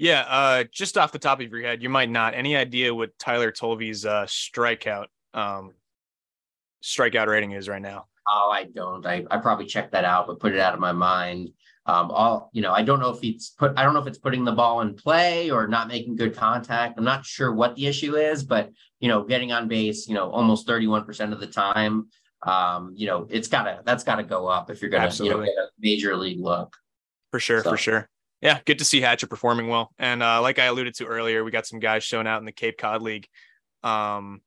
yeah, 0.00 0.24
uh, 0.28 0.64
just 0.72 0.96
off 0.96 1.12
the 1.12 1.18
top 1.18 1.40
of 1.42 1.52
your 1.52 1.60
head, 1.60 1.82
you 1.82 1.90
might 1.90 2.08
not. 2.08 2.34
Any 2.34 2.56
idea 2.56 2.94
what 2.94 3.18
Tyler 3.18 3.52
Tolve's 3.52 4.06
uh, 4.06 4.24
strikeout 4.24 5.08
um, 5.34 5.72
strikeout 6.82 7.26
rating 7.26 7.52
is 7.52 7.68
right 7.68 7.82
now? 7.82 8.06
Oh, 8.26 8.50
I 8.50 8.64
don't. 8.64 9.04
I, 9.04 9.26
I 9.30 9.36
probably 9.36 9.66
checked 9.66 9.92
that 9.92 10.06
out, 10.06 10.26
but 10.26 10.40
put 10.40 10.54
it 10.54 10.58
out 10.58 10.72
of 10.72 10.80
my 10.80 10.92
mind. 10.92 11.50
Um, 11.84 12.10
all 12.10 12.48
you 12.54 12.62
know, 12.62 12.72
I 12.72 12.82
don't 12.82 12.98
know 12.98 13.10
if 13.10 13.22
it's 13.22 13.50
put. 13.50 13.74
I 13.76 13.82
don't 13.82 13.92
know 13.92 14.00
if 14.00 14.06
it's 14.06 14.16
putting 14.16 14.42
the 14.42 14.52
ball 14.52 14.80
in 14.80 14.94
play 14.94 15.50
or 15.50 15.68
not 15.68 15.88
making 15.88 16.16
good 16.16 16.34
contact. 16.34 16.96
I'm 16.96 17.04
not 17.04 17.26
sure 17.26 17.52
what 17.52 17.74
the 17.76 17.86
issue 17.86 18.16
is, 18.16 18.42
but 18.42 18.70
you 19.00 19.08
know, 19.08 19.22
getting 19.24 19.52
on 19.52 19.68
base, 19.68 20.08
you 20.08 20.14
know, 20.14 20.30
almost 20.30 20.66
31 20.66 21.04
percent 21.04 21.34
of 21.34 21.40
the 21.40 21.46
time. 21.46 22.08
Um, 22.42 22.92
you 22.96 23.06
know, 23.06 23.26
it's 23.30 23.48
gotta 23.48 23.82
that's 23.84 24.04
gotta 24.04 24.22
go 24.22 24.46
up 24.46 24.70
if 24.70 24.80
you're 24.80 24.90
gonna 24.90 25.12
you 25.14 25.30
know 25.30 25.46
major 25.78 26.16
league 26.16 26.40
look. 26.40 26.76
For 27.30 27.38
sure, 27.38 27.62
so. 27.62 27.70
for 27.70 27.76
sure 27.76 28.08
yeah, 28.40 28.60
good 28.64 28.78
to 28.78 28.84
see 28.84 29.00
Hatcher 29.00 29.26
performing 29.26 29.68
well. 29.68 29.92
And 29.98 30.22
uh, 30.22 30.40
like 30.40 30.58
I 30.58 30.64
alluded 30.64 30.94
to 30.94 31.06
earlier, 31.06 31.44
we 31.44 31.50
got 31.50 31.66
some 31.66 31.78
guys 31.78 32.04
showing 32.04 32.26
out 32.26 32.38
in 32.38 32.46
the 32.46 32.52
Cape 32.52 32.78
Cod 32.78 33.02
League. 33.02 33.28
Um, 33.82 34.40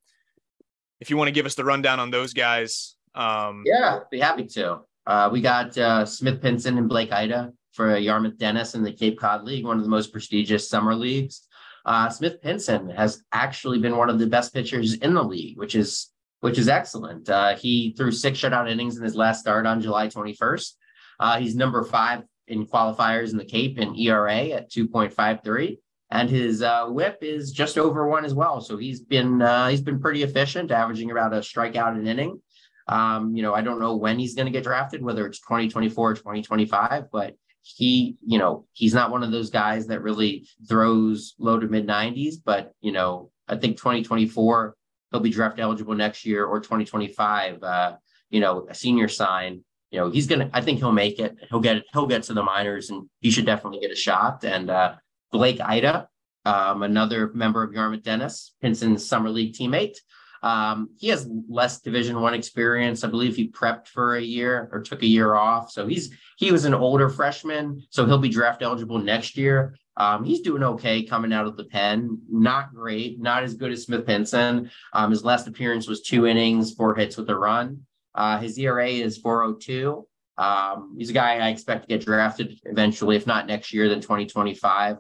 if 1.00 1.10
you 1.10 1.18
want 1.18 1.28
to 1.28 1.32
give 1.32 1.46
us 1.46 1.56
the 1.56 1.64
rundown 1.64 2.00
on 2.00 2.10
those 2.10 2.34
guys, 2.34 2.96
um, 3.14 3.64
yeah, 3.66 4.00
be 4.10 4.20
happy 4.20 4.46
to. 4.46 4.80
Uh, 5.06 5.30
we 5.32 5.42
got 5.42 5.78
uh, 5.78 6.06
Smith 6.06 6.42
Pinson 6.42 6.78
and 6.78 6.90
Blake 6.90 7.12
Ida 7.12 7.52
for 7.74 7.96
Yarmouth 7.98 8.38
Dennis 8.38 8.74
in 8.74 8.84
the 8.84 8.92
Cape 8.92 9.20
Cod 9.20 9.44
League, 9.44 9.66
one 9.66 9.78
of 9.78 9.84
the 9.84 9.90
most 9.90 10.12
prestigious 10.12 10.70
summer 10.70 10.96
leagues. 10.96 11.48
Uh, 11.86 12.10
Smith 12.10 12.42
Pinson 12.42 12.90
has 12.90 13.24
actually 13.32 13.78
been 13.78 13.98
one 13.98 14.10
of 14.10 14.18
the 14.18 14.26
best 14.26 14.54
pitchers 14.54 14.94
in 14.96 15.14
the 15.14 15.24
league, 15.24 15.58
which 15.58 15.76
is 15.76 16.13
which 16.44 16.58
is 16.58 16.68
excellent. 16.68 17.30
Uh, 17.30 17.56
he 17.56 17.94
threw 17.96 18.12
six 18.12 18.38
shutout 18.38 18.70
innings 18.70 18.98
in 18.98 19.04
his 19.04 19.16
last 19.16 19.40
start 19.40 19.66
on 19.66 19.80
July 19.80 20.10
21st. 20.10 20.74
Uh, 21.18 21.40
he's 21.40 21.56
number 21.56 21.82
five 21.86 22.24
in 22.50 22.68
qualifiers 22.68 23.32
in 23.32 23.38
the 23.38 23.46
Cape 23.46 23.78
and 23.78 23.98
ERA 23.98 24.50
at 24.50 24.70
2.53. 24.70 25.78
And 26.12 26.30
his 26.30 26.62
uh, 26.62 26.88
WHIP 26.88 27.20
is 27.22 27.54
just 27.54 27.78
over 27.78 28.10
one 28.10 28.26
as 28.26 28.34
well. 28.34 28.60
So 28.60 28.76
he's 28.76 29.00
been 29.00 29.42
uh, 29.42 29.70
he's 29.70 29.80
been 29.80 30.02
pretty 30.02 30.24
efficient, 30.24 30.70
averaging 30.70 31.12
about 31.12 31.34
a 31.34 31.38
strikeout 31.38 31.98
an 31.98 32.08
inning. 32.08 32.42
Um, 32.90 33.34
you 33.34 33.42
know, 33.42 33.54
I 33.54 33.62
don't 33.62 33.80
know 33.80 33.96
when 33.96 34.20
he's 34.20 34.36
going 34.36 34.48
to 34.48 34.52
get 34.52 34.66
drafted, 34.66 35.02
whether 35.02 35.26
it's 35.26 35.40
2024 35.40 36.16
2025, 36.16 37.06
but 37.10 37.38
he, 37.62 38.18
you 38.22 38.38
know, 38.38 38.66
he's 38.74 38.94
not 38.94 39.12
one 39.12 39.24
of 39.24 39.32
those 39.32 39.50
guys 39.50 39.88
that 39.88 40.02
really 40.02 40.46
throws 40.68 41.36
low 41.40 41.58
to 41.58 41.68
mid 41.68 41.88
90s. 41.88 42.36
But, 42.44 42.74
you 42.82 42.92
know, 42.92 43.32
I 43.48 43.56
think 43.56 43.78
2024, 43.78 44.76
he'll 45.14 45.22
be 45.22 45.30
draft 45.30 45.60
eligible 45.60 45.96
next 45.96 46.26
year 46.26 46.44
or 46.44 46.60
2025, 46.60 47.64
uh, 47.64 47.96
you 48.30 48.42
know, 48.42 48.68
a 48.70 48.76
senior 48.76 49.08
sign 49.08 49.64
you 49.94 50.00
know, 50.00 50.10
he's 50.10 50.26
gonna. 50.26 50.50
I 50.52 50.62
think 50.62 50.80
he'll 50.80 50.92
make 50.92 51.20
it. 51.20 51.38
He'll 51.52 51.60
get 51.60 51.84
he'll 51.94 52.08
get 52.08 52.24
to 52.24 52.34
the 52.34 52.42
minors, 52.42 52.90
and 52.90 53.08
he 53.20 53.30
should 53.30 53.46
definitely 53.46 53.80
get 53.80 53.92
a 53.92 53.96
shot. 53.96 54.44
And 54.44 54.72
uh, 54.72 54.96
Blake 55.32 55.62
Ida, 55.62 56.10
um, 56.46 56.82
another 56.82 57.32
member 57.36 57.62
of 57.62 57.74
Yarmouth 57.74 58.02
Dennis, 58.02 58.56
Pinson's 58.60 59.08
summer 59.08 59.30
league 59.30 59.54
teammate. 59.54 59.98
Um, 60.42 60.90
he 60.98 61.10
has 61.10 61.30
less 61.48 61.80
Division 61.80 62.20
One 62.20 62.34
experience. 62.34 63.04
I 63.04 63.08
believe 63.08 63.36
he 63.36 63.50
prepped 63.50 63.88
for 63.88 64.16
a 64.16 64.22
year 64.22 64.68
or 64.72 64.82
took 64.82 65.04
a 65.04 65.08
year 65.08 65.36
off. 65.36 65.70
So 65.70 65.86
he's 65.86 66.10
he 66.38 66.52
was 66.52 66.66
an 66.66 66.74
older 66.74 67.08
freshman, 67.08 67.84
so 67.92 68.08
he'll 68.08 68.18
be 68.18 68.30
draft 68.30 68.64
eligible 68.64 68.98
next 68.98 69.38
year. 69.38 69.76
Um, 69.98 70.24
he's 70.24 70.42
doing 70.42 70.64
okay 70.64 71.04
coming 71.04 71.34
out 71.34 71.46
of 71.46 71.58
the 71.58 71.66
pen. 71.66 72.20
Not 72.30 72.74
great, 72.74 73.20
not 73.20 73.44
as 73.44 73.54
good 73.54 73.72
as 73.72 73.84
Smith 73.84 74.06
Pinson. 74.06 74.72
Um, 74.94 75.12
his 75.12 75.24
last 75.24 75.48
appearance 75.48 75.88
was 75.88 76.02
two 76.02 76.26
innings, 76.26 76.74
four 76.74 76.96
hits 76.96 77.18
with 77.18 77.30
a 77.30 77.36
run. 77.36 77.82
Uh, 78.16 78.40
his 78.40 78.58
ERA 78.58 78.88
is 78.88 79.18
402. 79.18 80.08
Um, 80.38 80.96
he's 80.98 81.10
a 81.10 81.14
guy 81.14 81.38
I 81.38 81.50
expect 81.50 81.84
to 81.84 81.88
get 81.88 82.06
drafted 82.06 82.60
eventually, 82.66 83.16
if 83.16 83.28
not 83.28 83.48
next 83.48 83.74
year, 83.74 83.90
then 83.90 84.02
2025. 84.02 84.98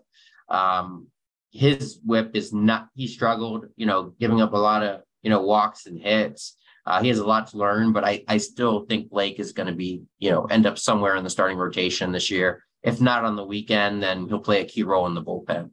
Um, 0.50 1.08
his 1.52 2.00
whip 2.06 2.32
is 2.36 2.54
not, 2.54 2.90
he 2.96 3.08
struggled, 3.08 3.68
you 3.76 3.86
know, 3.86 4.14
giving 4.20 4.42
up 4.42 4.54
a 4.54 4.58
lot 4.58 4.84
of, 4.84 5.02
you 5.22 5.30
know, 5.30 5.42
walks 5.42 5.86
and 5.86 6.00
hits. 6.00 6.58
Uh, 6.86 7.02
he 7.02 7.08
has 7.08 7.20
a 7.20 7.26
lot 7.26 7.48
to 7.48 7.58
learn, 7.58 7.94
but 7.94 8.04
I, 8.04 8.24
I 8.28 8.38
still 8.38 8.86
think 8.86 9.10
Blake 9.10 9.40
is 9.40 9.54
going 9.54 9.68
to 9.68 9.74
be, 9.74 10.04
you 10.20 10.32
know, 10.32 10.46
end 10.46 10.66
up 10.66 10.78
somewhere 10.78 11.16
in 11.16 11.24
the 11.24 11.30
starting 11.30 11.58
rotation 11.58 12.12
this 12.12 12.30
year. 12.30 12.64
If 12.84 13.00
not 13.02 13.24
on 13.24 13.36
the 13.36 13.46
weekend, 13.46 14.04
then 14.04 14.28
he'll 14.28 14.40
play 14.40 14.62
a 14.62 14.66
key 14.66 14.84
role 14.84 15.08
in 15.08 15.14
the 15.14 15.24
bullpen. 15.24 15.72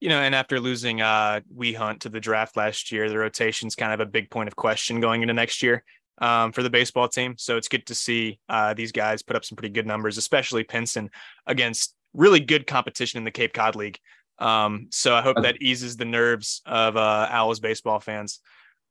You 0.00 0.08
know, 0.08 0.20
and 0.20 0.34
after 0.34 0.58
losing 0.58 1.00
uh 1.00 1.40
Wee 1.54 1.72
Hunt 1.72 2.00
to 2.02 2.08
the 2.08 2.20
draft 2.20 2.56
last 2.56 2.90
year, 2.90 3.08
the 3.08 3.18
rotation's 3.18 3.74
kind 3.74 3.92
of 3.92 4.00
a 4.00 4.06
big 4.06 4.30
point 4.30 4.48
of 4.48 4.56
question 4.56 5.00
going 5.00 5.22
into 5.22 5.34
next 5.34 5.62
year 5.62 5.84
um, 6.18 6.52
for 6.52 6.62
the 6.62 6.70
baseball 6.70 7.08
team. 7.08 7.34
So 7.36 7.56
it's 7.56 7.68
good 7.68 7.86
to 7.86 7.94
see 7.94 8.38
uh, 8.48 8.74
these 8.74 8.92
guys 8.92 9.22
put 9.22 9.36
up 9.36 9.44
some 9.44 9.56
pretty 9.56 9.72
good 9.72 9.86
numbers, 9.86 10.18
especially 10.18 10.64
Pinson 10.64 11.10
against 11.46 11.94
really 12.14 12.40
good 12.40 12.66
competition 12.66 13.18
in 13.18 13.24
the 13.24 13.30
Cape 13.30 13.52
Cod 13.52 13.76
League. 13.76 13.98
Um, 14.38 14.88
so 14.90 15.14
I 15.14 15.22
hope 15.22 15.36
that 15.42 15.60
eases 15.62 15.96
the 15.96 16.04
nerves 16.04 16.62
of 16.66 16.96
uh, 16.96 17.28
Owls 17.30 17.60
baseball 17.60 18.00
fans. 18.00 18.40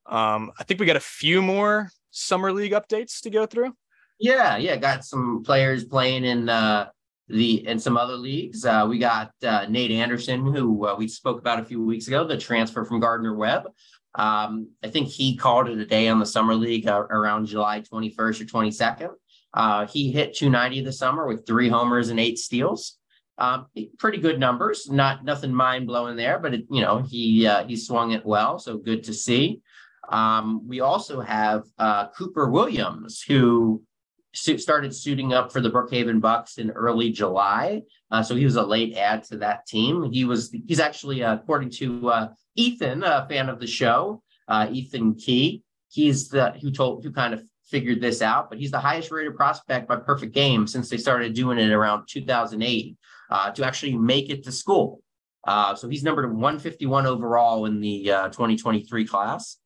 Um, 0.06 0.52
I 0.60 0.64
think 0.64 0.80
we 0.80 0.86
got 0.86 0.96
a 0.96 1.02
few 1.02 1.42
more 1.42 1.90
summer 2.12 2.52
league 2.52 2.72
updates 2.74 3.22
to 3.22 3.30
go 3.30 3.46
through. 3.46 3.74
Yeah, 4.20 4.58
yeah, 4.58 4.76
got 4.76 5.04
some 5.04 5.44
players 5.44 5.84
playing 5.84 6.26
in 6.26 6.48
uh, 6.48 6.90
the 7.32 7.68
in 7.68 7.80
some 7.80 7.98
other 7.98 8.16
leagues. 8.16 8.66
Uh, 8.66 8.86
we 8.88 9.00
got 9.00 9.32
uh, 9.44 9.66
Nate 9.70 9.92
Anderson, 9.92 10.46
who 10.46 10.88
uh, 10.88 10.96
we 10.96 11.08
spoke 11.08 11.40
about 11.40 11.60
a 11.60 11.66
few 11.66 11.84
weeks 11.84 12.08
ago, 12.08 12.26
the 12.26 12.38
transfer 12.38 12.86
from 12.86 13.00
Gardner 13.00 13.36
Webb. 13.36 13.64
Um, 14.16 14.70
I 14.84 14.90
think 14.90 15.08
he 15.08 15.38
called 15.38 15.70
it 15.70 15.80
a 15.80 15.86
day 15.86 16.10
on 16.10 16.20
the 16.20 16.26
summer 16.26 16.54
league 16.54 16.88
uh, 16.88 17.00
around 17.10 17.46
July 17.46 17.82
21st 17.82 18.18
or 18.42 18.46
22nd. 18.46 19.10
Uh, 19.54 19.88
he 19.88 20.12
hit 20.12 20.36
290 20.36 20.82
this 20.82 21.00
summer 21.00 21.28
with 21.28 21.46
three 21.46 21.70
homers 21.70 22.10
and 22.10 22.20
eight 22.20 22.38
steals. 22.38 22.98
Um, 23.38 23.68
pretty 23.98 24.20
good 24.20 24.40
numbers, 24.40 24.90
not 24.90 25.24
nothing 25.24 25.54
mind 25.54 25.88
blowing 25.88 26.16
there, 26.16 26.38
but 26.38 26.54
it, 26.54 26.66
you 26.70 26.82
know 26.82 27.00
he 27.00 27.48
uh, 27.48 27.66
he 27.66 27.76
swung 27.76 28.12
it 28.12 28.26
well, 28.26 28.60
so 28.60 28.78
good 28.78 29.04
to 29.06 29.14
see. 29.14 29.62
Um, 30.10 30.68
we 30.68 30.82
also 30.82 31.22
have 31.22 31.64
Cooper 32.16 32.50
Williams, 32.50 33.22
who 33.22 33.82
started 34.34 34.96
suiting 34.96 35.34
up 35.34 35.52
for 35.52 35.62
the 35.62 35.70
Brookhaven 35.70 36.22
Bucks 36.22 36.58
in 36.58 36.72
early 36.72 37.12
July. 37.12 37.82
Uh, 38.10 38.24
so 38.24 38.36
he 38.36 38.46
was 38.46 38.56
a 38.56 38.64
late 38.64 38.98
add 38.98 39.24
to 39.26 39.38
that 39.38 39.66
team. 39.66 40.12
He 40.12 40.26
was 40.26 40.56
he's 40.68 40.80
actually 40.80 41.24
uh, 41.24 41.36
according 41.36 41.72
to 41.72 42.10
uh, 42.10 42.28
Ethan, 42.56 43.04
a 43.04 43.26
fan 43.30 43.50
of 43.50 43.60
the 43.60 43.68
show, 43.68 44.24
uh, 44.48 44.68
Ethan 44.72 45.16
Key. 45.16 45.64
He's 45.90 46.30
the 46.30 46.52
who 46.62 46.72
told 46.72 47.04
who 47.04 47.12
kind 47.12 47.34
of 47.34 47.44
figured 47.66 48.02
this 48.02 48.22
out, 48.22 48.50
but 48.50 48.60
he's 48.60 48.72
the 48.72 48.80
highest 48.80 49.12
rated 49.12 49.36
prospect 49.36 49.88
by 49.88 49.96
perfect 49.96 50.34
game 50.34 50.68
since 50.68 50.90
they 50.90 50.98
started 50.98 51.34
doing 51.34 51.58
it 51.58 51.72
around 51.72 52.06
2008 52.08 52.98
uh, 53.30 53.52
to 53.52 53.66
actually 53.66 53.98
make 53.98 54.30
it 54.30 54.44
to 54.44 54.52
school. 54.52 55.02
Uh, 55.46 55.74
so 55.74 55.88
he's 55.90 56.04
numbered 56.04 56.30
151 56.30 57.06
overall 57.06 57.66
in 57.66 57.80
the 57.80 58.04
2023 58.04 59.06
class. 59.06 59.58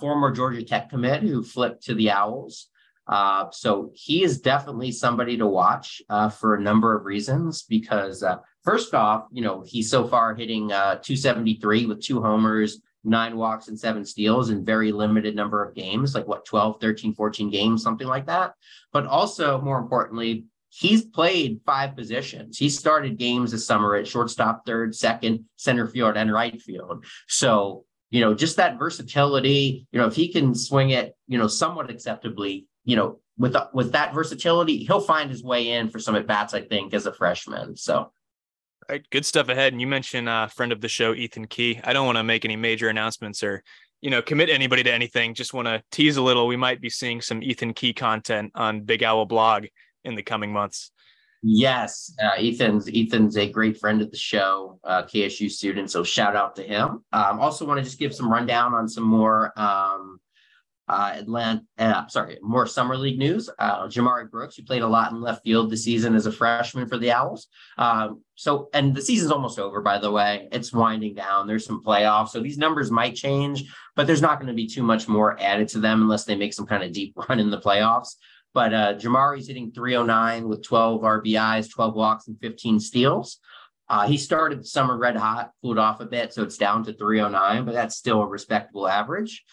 former 0.00 0.30
Georgia 0.30 0.62
Tech 0.62 0.88
commit 0.88 1.22
who 1.22 1.42
flipped 1.42 1.84
to 1.84 1.94
the 1.94 2.10
Owls. 2.10 2.68
Uh, 3.12 3.50
so 3.50 3.90
he 3.92 4.22
is 4.22 4.40
definitely 4.40 4.90
somebody 4.90 5.36
to 5.36 5.46
watch 5.46 6.00
uh, 6.08 6.30
for 6.30 6.54
a 6.54 6.60
number 6.60 6.96
of 6.96 7.04
reasons 7.04 7.60
because 7.60 8.22
uh, 8.22 8.38
first 8.64 8.94
off, 8.94 9.26
you 9.30 9.42
know, 9.42 9.62
he's 9.66 9.90
so 9.90 10.08
far 10.08 10.34
hitting 10.34 10.72
uh, 10.72 10.94
273 10.94 11.84
with 11.84 12.00
two 12.00 12.22
homers, 12.22 12.80
nine 13.04 13.36
walks 13.36 13.68
and 13.68 13.78
seven 13.78 14.02
steals 14.02 14.48
in 14.48 14.64
very 14.64 14.92
limited 14.92 15.36
number 15.36 15.62
of 15.62 15.74
games, 15.74 16.14
like 16.14 16.26
what, 16.26 16.46
12, 16.46 16.80
13, 16.80 17.12
14 17.12 17.50
games, 17.50 17.82
something 17.82 18.06
like 18.06 18.24
that. 18.24 18.54
But 18.94 19.04
also 19.04 19.60
more 19.60 19.78
importantly, 19.78 20.46
he's 20.70 21.04
played 21.04 21.60
five 21.66 21.94
positions. 21.94 22.56
He 22.56 22.70
started 22.70 23.18
games 23.18 23.52
this 23.52 23.66
summer 23.66 23.94
at 23.94 24.08
shortstop, 24.08 24.64
third, 24.64 24.94
second, 24.94 25.44
center 25.56 25.86
field, 25.86 26.16
and 26.16 26.32
right 26.32 26.58
field. 26.62 27.04
So, 27.28 27.84
you 28.08 28.22
know, 28.22 28.32
just 28.32 28.56
that 28.56 28.78
versatility, 28.78 29.86
you 29.92 30.00
know, 30.00 30.06
if 30.06 30.14
he 30.14 30.32
can 30.32 30.54
swing 30.54 30.90
it, 30.90 31.14
you 31.28 31.36
know, 31.36 31.46
somewhat 31.46 31.90
acceptably, 31.90 32.68
you 32.84 32.96
know, 32.96 33.20
with 33.38 33.56
with 33.72 33.92
that 33.92 34.14
versatility, 34.14 34.84
he'll 34.84 35.00
find 35.00 35.30
his 35.30 35.42
way 35.42 35.70
in 35.70 35.88
for 35.88 35.98
some 35.98 36.16
at 36.16 36.26
bats. 36.26 36.54
I 36.54 36.62
think 36.62 36.94
as 36.94 37.06
a 37.06 37.12
freshman. 37.12 37.76
So. 37.76 38.12
Right, 38.88 39.08
good 39.10 39.24
stuff 39.24 39.48
ahead. 39.48 39.72
And 39.72 39.80
you 39.80 39.86
mentioned 39.86 40.28
uh, 40.28 40.48
friend 40.48 40.72
of 40.72 40.80
the 40.80 40.88
show, 40.88 41.14
Ethan 41.14 41.46
Key. 41.46 41.80
I 41.84 41.92
don't 41.92 42.04
want 42.04 42.18
to 42.18 42.24
make 42.24 42.44
any 42.44 42.56
major 42.56 42.88
announcements 42.88 43.42
or, 43.44 43.62
you 44.00 44.10
know, 44.10 44.20
commit 44.20 44.50
anybody 44.50 44.82
to 44.82 44.92
anything. 44.92 45.34
Just 45.34 45.54
want 45.54 45.68
to 45.68 45.82
tease 45.92 46.16
a 46.16 46.22
little. 46.22 46.48
We 46.48 46.56
might 46.56 46.80
be 46.80 46.90
seeing 46.90 47.20
some 47.20 47.44
Ethan 47.44 47.74
Key 47.74 47.92
content 47.92 48.50
on 48.56 48.80
Big 48.80 49.04
Owl 49.04 49.24
blog 49.26 49.66
in 50.04 50.16
the 50.16 50.22
coming 50.22 50.52
months. 50.52 50.90
Yes, 51.42 52.14
uh, 52.22 52.36
Ethan's 52.38 52.88
Ethan's 52.92 53.36
a 53.36 53.50
great 53.50 53.78
friend 53.78 54.00
of 54.00 54.10
the 54.12 54.16
show, 54.16 54.78
uh, 54.84 55.02
KSU 55.02 55.50
student. 55.50 55.90
So 55.90 56.04
shout 56.04 56.36
out 56.36 56.54
to 56.56 56.62
him. 56.62 57.04
Um, 57.12 57.40
also, 57.40 57.66
want 57.66 57.78
to 57.78 57.84
just 57.84 57.98
give 57.98 58.14
some 58.14 58.30
rundown 58.30 58.74
on 58.74 58.88
some 58.88 59.02
more 59.04 59.52
um, 59.58 60.20
uh, 60.88 61.12
Atlanta, 61.14 61.62
uh, 61.78 62.06
sorry, 62.08 62.38
more 62.42 62.66
summer 62.66 62.96
league 62.96 63.18
news. 63.18 63.48
Uh, 63.58 63.86
Jamari 63.86 64.30
Brooks, 64.30 64.56
who 64.56 64.64
played 64.64 64.82
a 64.82 64.86
lot 64.86 65.12
in 65.12 65.20
left 65.20 65.44
field 65.44 65.70
this 65.70 65.84
season 65.84 66.14
as 66.14 66.26
a 66.26 66.32
freshman 66.32 66.88
for 66.88 66.98
the 66.98 67.12
Owls. 67.12 67.46
Um, 67.78 68.22
so, 68.34 68.68
and 68.74 68.94
the 68.94 69.02
season's 69.02 69.30
almost 69.30 69.58
over, 69.58 69.80
by 69.80 69.98
the 69.98 70.10
way. 70.10 70.48
It's 70.50 70.72
winding 70.72 71.14
down. 71.14 71.46
There's 71.46 71.64
some 71.64 71.82
playoffs, 71.82 72.30
so 72.30 72.40
these 72.40 72.58
numbers 72.58 72.90
might 72.90 73.14
change, 73.14 73.72
but 73.94 74.06
there's 74.06 74.22
not 74.22 74.38
going 74.38 74.48
to 74.48 74.54
be 74.54 74.66
too 74.66 74.82
much 74.82 75.08
more 75.08 75.40
added 75.40 75.68
to 75.68 75.78
them 75.78 76.02
unless 76.02 76.24
they 76.24 76.34
make 76.34 76.52
some 76.52 76.66
kind 76.66 76.82
of 76.82 76.92
deep 76.92 77.14
run 77.28 77.38
in 77.38 77.50
the 77.50 77.60
playoffs. 77.60 78.16
But 78.54 78.74
uh, 78.74 78.94
Jamari's 78.94 79.46
hitting 79.46 79.72
309 79.72 80.48
with 80.48 80.62
12 80.62 81.00
RBIs, 81.00 81.72
12 81.72 81.94
walks, 81.94 82.28
and 82.28 82.38
15 82.40 82.80
steals. 82.80 83.38
Uh, 83.88 84.06
he 84.06 84.16
started 84.16 84.66
summer 84.66 84.96
red 84.96 85.16
hot, 85.16 85.50
cooled 85.60 85.78
off 85.78 86.00
a 86.00 86.06
bit, 86.06 86.32
so 86.32 86.42
it's 86.42 86.56
down 86.56 86.84
to 86.84 86.92
309, 86.92 87.64
but 87.64 87.72
that's 87.72 87.96
still 87.96 88.22
a 88.22 88.26
respectable 88.26 88.88
average. 88.88 89.44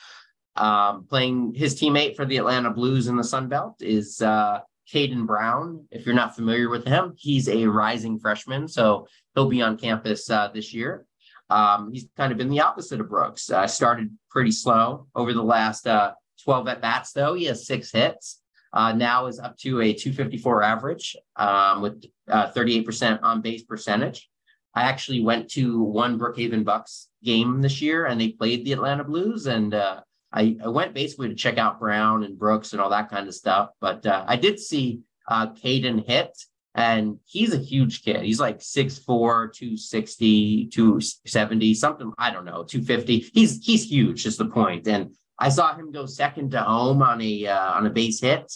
Um, 0.60 1.06
playing 1.06 1.54
his 1.54 1.80
teammate 1.80 2.17
for 2.17 2.26
the 2.26 2.36
Atlanta 2.36 2.69
Blues 2.69 3.08
in 3.08 3.15
the 3.15 3.24
Sun 3.24 3.48
Belt 3.48 3.76
is 3.80 4.22
uh, 4.22 4.60
Caden 4.93 5.26
Brown. 5.26 5.86
If 5.89 6.06
you're 6.06 6.13
not 6.13 6.36
familiar 6.36 6.69
with 6.69 6.86
him, 6.86 7.13
he's 7.15 7.48
a 7.48 7.65
rising 7.65 8.19
freshman, 8.19 8.67
so 8.67 9.08
he'll 9.34 9.48
be 9.48 9.62
on 9.62 9.78
campus 9.78 10.30
uh, 10.30 10.50
this 10.54 10.74
year. 10.74 11.06
Um, 11.50 11.91
he's 11.93 12.08
kind 12.17 12.34
of 12.34 12.38
been 12.38 12.50
the 12.50 12.60
opposite 12.60 13.00
of 13.00 13.10
Brooks. 13.10 13.50
Uh, 13.50 13.67
started 13.67 14.10
pretty 14.30 14.52
slow 14.52 15.08
over 15.15 15.34
the 15.34 15.41
last 15.41 15.88
uh, 15.88 16.12
12 16.43 16.67
at 16.67 16.82
bats, 16.82 17.13
though. 17.13 17.36
He 17.36 17.45
has 17.45 17.65
six 17.65 17.91
hits. 17.93 18.41
Uh, 18.74 18.91
now 18.91 19.28
is 19.28 19.39
up 19.39 19.58
to 19.60 19.82
a 19.82 19.93
254 19.93 20.62
average 20.62 21.15
um, 21.38 21.82
with 21.82 22.04
38% 22.30 23.13
uh, 23.13 23.19
on 23.24 23.41
base 23.41 23.63
percentage. 23.63 24.30
I 24.76 24.84
actually 24.84 25.22
went 25.22 25.50
to 25.52 25.82
one 25.82 26.19
Brookhaven 26.19 26.63
Bucks 26.63 27.08
game 27.24 27.62
this 27.62 27.82
year, 27.82 28.06
and 28.06 28.22
they 28.22 28.30
played 28.30 28.65
the 28.65 28.74
Atlanta 28.74 29.04
Blues, 29.04 29.48
and 29.48 29.74
uh, 29.74 30.02
I, 30.32 30.58
I 30.63 30.68
went 30.68 30.94
basically 30.94 31.30
to 31.30 31.36
check 31.36 31.58
out 31.58 31.80
Brown 31.80 32.24
and 32.24 32.38
Brooks 32.38 32.74
and 32.74 32.82
all 32.82 32.92
that 32.92 33.10
kind 33.10 33.28
of 33.28 33.34
stuff. 33.34 33.72
But 33.82 34.06
uh, 34.06 34.26
I 34.28 34.36
did 34.36 34.60
see 34.60 35.02
uh, 35.28 35.48
Caden 35.48 36.06
hit, 36.06 36.38
and 36.76 37.18
he's 37.26 37.54
a 37.54 37.58
huge 37.58 38.04
kid. 38.04 38.22
He's 38.22 38.39
like 38.39 38.60
6'4, 38.60 39.06
260, 39.54 40.68
270, 40.68 41.74
something, 41.74 42.13
I 42.18 42.32
don't 42.32 42.46
know, 42.46 42.63
250. 42.63 43.30
He's 43.34 43.63
he's 43.65 43.89
huge, 43.89 44.26
is 44.26 44.38
the 44.38 44.46
point. 44.46 44.88
And 44.88 45.12
I 45.39 45.50
saw 45.50 45.76
him 45.76 45.92
go 45.92 46.06
second 46.06 46.52
to 46.52 46.62
home 46.62 47.02
on 47.02 47.22
a 47.22 47.48
uh, 47.48 47.74
on 47.74 47.86
a 47.86 47.89
base 47.89 48.22
hit. 48.22 48.52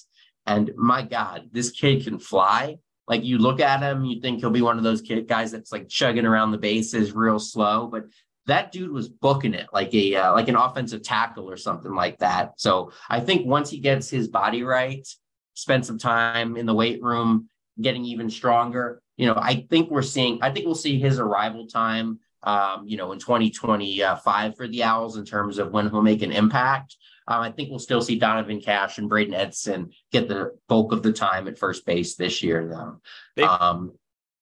And 0.45 0.71
my 0.75 1.01
God, 1.01 1.49
this 1.51 1.71
kid 1.71 2.03
can 2.03 2.19
fly. 2.19 2.77
Like 3.07 3.23
you 3.23 3.37
look 3.37 3.59
at 3.59 3.81
him, 3.81 4.05
you 4.05 4.21
think 4.21 4.39
he'll 4.39 4.49
be 4.49 4.61
one 4.61 4.77
of 4.77 4.83
those 4.83 5.01
kid 5.01 5.27
guys 5.27 5.51
that's 5.51 5.71
like 5.71 5.89
chugging 5.89 6.25
around 6.25 6.51
the 6.51 6.57
bases 6.57 7.13
real 7.13 7.39
slow, 7.39 7.87
but 7.87 8.05
that 8.45 8.71
dude 8.71 8.91
was 8.91 9.07
booking 9.07 9.53
it 9.53 9.67
like 9.71 9.93
a 9.93 10.15
uh, 10.15 10.33
like 10.33 10.47
an 10.47 10.55
offensive 10.55 11.03
tackle 11.03 11.49
or 11.49 11.57
something 11.57 11.93
like 11.93 12.19
that. 12.19 12.53
So 12.57 12.91
I 13.09 13.19
think 13.19 13.45
once 13.45 13.69
he 13.69 13.79
gets 13.79 14.09
his 14.09 14.27
body 14.27 14.63
right, 14.63 15.07
spend 15.53 15.85
some 15.85 15.97
time 15.97 16.57
in 16.57 16.65
the 16.65 16.73
weight 16.73 17.01
room, 17.01 17.49
getting 17.81 18.05
even 18.05 18.29
stronger. 18.29 19.01
You 19.17 19.27
know, 19.27 19.35
I 19.37 19.65
think 19.69 19.89
we're 19.89 20.01
seeing. 20.01 20.39
I 20.41 20.51
think 20.51 20.65
we'll 20.65 20.75
see 20.75 20.99
his 20.99 21.19
arrival 21.19 21.67
time. 21.67 22.19
Um, 22.45 22.85
you 22.85 22.97
know, 22.97 23.13
in 23.13 23.19
2025 23.19 24.57
for 24.57 24.67
the 24.67 24.83
Owls 24.83 25.15
in 25.15 25.23
terms 25.23 25.59
of 25.59 25.71
when 25.71 25.89
he'll 25.89 26.01
make 26.01 26.21
an 26.23 26.33
impact. 26.33 26.97
Um, 27.25 27.39
I 27.39 27.51
think 27.51 27.69
we'll 27.69 27.79
still 27.79 28.01
see 28.01 28.19
Donovan 28.19 28.59
Cash 28.59 28.97
and 28.97 29.07
Braden 29.07 29.33
Edson 29.33 29.91
get 30.11 30.27
the 30.27 30.57
bulk 30.67 30.91
of 30.91 31.03
the 31.03 31.13
time 31.13 31.47
at 31.47 31.57
first 31.57 31.85
base 31.85 32.15
this 32.15 32.43
year, 32.43 32.67
though. 32.67 32.99
They, 33.37 33.43
um, 33.43 33.93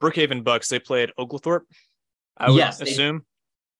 Brookhaven 0.02 0.44
Bucks, 0.44 0.68
they 0.68 0.80
play 0.80 1.04
at 1.04 1.12
Oglethorpe. 1.16 1.68
I 2.38 2.50
would 2.50 2.58
yes, 2.58 2.82
assume. 2.82 3.24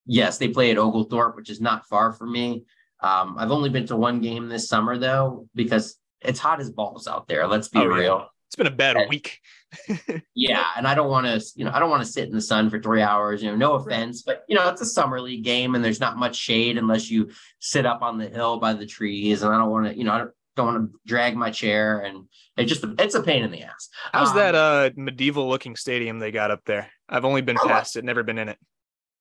Yes, 0.06 0.38
they 0.38 0.48
play 0.48 0.70
at 0.70 0.78
Oglethorpe, 0.78 1.36
which 1.36 1.50
is 1.50 1.60
not 1.60 1.86
far 1.86 2.12
from 2.12 2.32
me. 2.32 2.64
Um, 3.00 3.36
I've 3.38 3.50
only 3.50 3.68
been 3.70 3.86
to 3.86 3.96
one 3.96 4.20
game 4.20 4.48
this 4.48 4.68
summer 4.68 4.98
though, 4.98 5.48
because 5.54 5.96
it's 6.20 6.38
hot 6.38 6.60
as 6.60 6.70
balls 6.70 7.06
out 7.08 7.26
there. 7.28 7.46
Let's 7.46 7.68
be 7.68 7.80
Oh, 7.80 7.82
yeah. 7.84 7.94
real. 7.96 8.28
It's 8.48 8.56
been 8.56 8.66
a 8.66 8.70
bad 8.70 8.96
And- 8.96 9.08
week. 9.08 9.40
Yeah, 10.34 10.64
and 10.76 10.86
I 10.86 10.94
don't 10.94 11.08
want 11.10 11.26
to, 11.26 11.42
you 11.56 11.64
know, 11.64 11.70
I 11.72 11.78
don't 11.78 11.88
want 11.88 12.04
to 12.04 12.10
sit 12.10 12.28
in 12.28 12.34
the 12.34 12.40
sun 12.42 12.68
for 12.68 12.78
three 12.80 13.00
hours. 13.00 13.42
You 13.42 13.50
know, 13.50 13.56
no 13.56 13.72
offense, 13.74 14.22
but 14.22 14.44
you 14.48 14.54
know, 14.54 14.68
it's 14.68 14.82
a 14.82 14.86
summer 14.86 15.20
league 15.20 15.44
game, 15.44 15.74
and 15.74 15.82
there's 15.84 16.00
not 16.00 16.18
much 16.18 16.36
shade 16.36 16.76
unless 16.76 17.10
you 17.10 17.30
sit 17.58 17.86
up 17.86 18.02
on 18.02 18.18
the 18.18 18.28
hill 18.28 18.58
by 18.58 18.74
the 18.74 18.84
trees. 18.86 19.42
And 19.42 19.54
I 19.54 19.58
don't 19.58 19.70
want 19.70 19.86
to, 19.86 19.96
you 19.96 20.04
know, 20.04 20.12
I 20.12 20.18
don't, 20.18 20.30
don't 20.56 20.66
want 20.66 20.92
to 20.92 20.98
drag 21.06 21.36
my 21.36 21.50
chair, 21.50 22.00
and 22.00 22.26
it 22.58 22.64
just 22.66 22.84
it's 22.98 23.14
a 23.14 23.22
pain 23.22 23.42
in 23.44 23.50
the 23.50 23.62
ass. 23.62 23.88
How's 24.12 24.30
Um, 24.30 24.36
that 24.36 24.54
uh 24.54 24.90
medieval 24.96 25.48
looking 25.48 25.74
stadium 25.76 26.18
they 26.18 26.30
got 26.32 26.50
up 26.50 26.60
there? 26.66 26.90
I've 27.08 27.24
only 27.24 27.40
been 27.40 27.56
past 27.56 27.96
it, 27.96 28.04
never 28.04 28.22
been 28.22 28.36
in 28.38 28.50
it. 28.50 28.58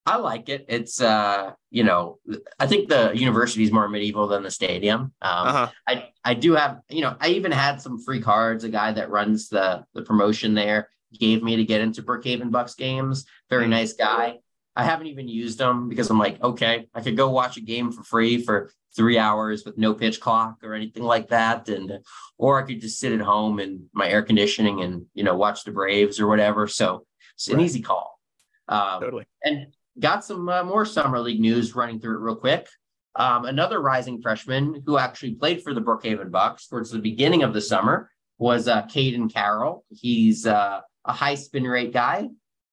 I 0.06 0.18
like 0.18 0.50
it. 0.50 0.66
It's 0.68 1.00
uh, 1.00 1.52
you 1.70 1.84
know, 1.84 2.18
I 2.60 2.66
think 2.68 2.90
the 2.90 3.12
university 3.14 3.64
is 3.64 3.72
more 3.72 3.88
medieval 3.88 4.28
than 4.28 4.44
the 4.44 4.52
stadium. 4.52 5.02
Um, 5.22 5.48
Uh 5.48 5.52
huh. 5.52 5.70
I 5.88 6.10
I 6.24 6.34
do 6.34 6.54
have, 6.54 6.80
you 6.90 7.02
know, 7.02 7.16
I 7.20 7.30
even 7.30 7.52
had 7.52 7.82
some 7.82 8.00
free 8.00 8.20
cards. 8.22 8.64
A 8.64 8.70
guy 8.70 8.92
that 8.94 9.10
runs 9.12 9.50
the 9.50 9.86
the 9.94 10.02
promotion 10.02 10.54
there 10.56 10.90
gave 11.20 11.44
me 11.44 11.56
to 11.58 11.66
get 11.66 11.82
into 11.82 12.02
Brookhaven 12.02 12.52
Bucks 12.52 12.74
games. 12.76 13.26
Very 13.50 13.66
Mm. 13.68 13.70
nice 13.72 13.94
guy. 13.94 14.40
I 14.76 14.84
haven't 14.86 15.08
even 15.08 15.28
used 15.28 15.58
them 15.60 15.90
because 15.90 16.10
I'm 16.10 16.18
like, 16.18 16.42
okay, 16.42 16.88
I 16.96 17.02
could 17.02 17.18
go 17.18 17.30
watch 17.30 17.58
a 17.58 17.62
game 17.62 17.92
for 17.92 18.04
free 18.04 18.42
for 18.42 18.72
three 18.96 19.18
hours 19.18 19.66
with 19.66 19.78
no 19.78 19.94
pitch 19.94 20.20
clock 20.22 20.64
or 20.64 20.74
anything 20.74 21.04
like 21.04 21.28
that, 21.30 21.68
and 21.70 22.00
or 22.38 22.60
I 22.60 22.66
could 22.66 22.82
just 22.82 23.00
sit 23.00 23.12
at 23.12 23.20
home 23.22 23.60
in 23.60 23.88
my 23.94 24.08
air 24.10 24.24
conditioning 24.24 24.82
and 24.82 25.06
you 25.14 25.24
know 25.24 25.36
watch 25.36 25.64
the 25.64 25.72
Braves 25.72 26.20
or 26.20 26.28
whatever. 26.28 26.68
So 26.68 27.06
it's 27.36 27.48
an 27.50 27.58
Right. 27.58 27.66
easy 27.66 27.82
call. 27.82 28.20
Um, 28.68 29.02
Totally. 29.02 29.26
and 29.44 29.68
got 30.00 30.24
some 30.24 30.48
uh, 30.50 30.64
more 30.64 30.86
summer 30.86 31.20
league 31.20 31.40
news 31.40 31.76
running 31.76 32.00
through 32.00 32.16
it 32.16 32.22
real 32.22 32.36
quick. 32.36 32.68
Um, 33.16 33.46
another 33.46 33.82
rising 33.82 34.22
freshman 34.22 34.84
who 34.86 34.98
actually 34.98 35.36
played 35.36 35.62
for 35.62 35.74
the 35.74 35.82
Brookhaven 35.82 36.32
Bucks 36.32 36.68
towards 36.68 36.92
the 36.92 37.00
beginning 37.00 37.44
of 37.44 37.54
the 37.54 37.62
summer 37.62 38.10
was 38.38 38.68
uh, 38.68 38.84
Caden 38.84 39.32
Carroll. 39.32 39.84
He's 39.90 40.48
uh, 40.48 40.82
a 41.06 41.12
high 41.12 41.36
spin 41.36 41.66
rate 41.66 41.94
guy. 41.94 42.30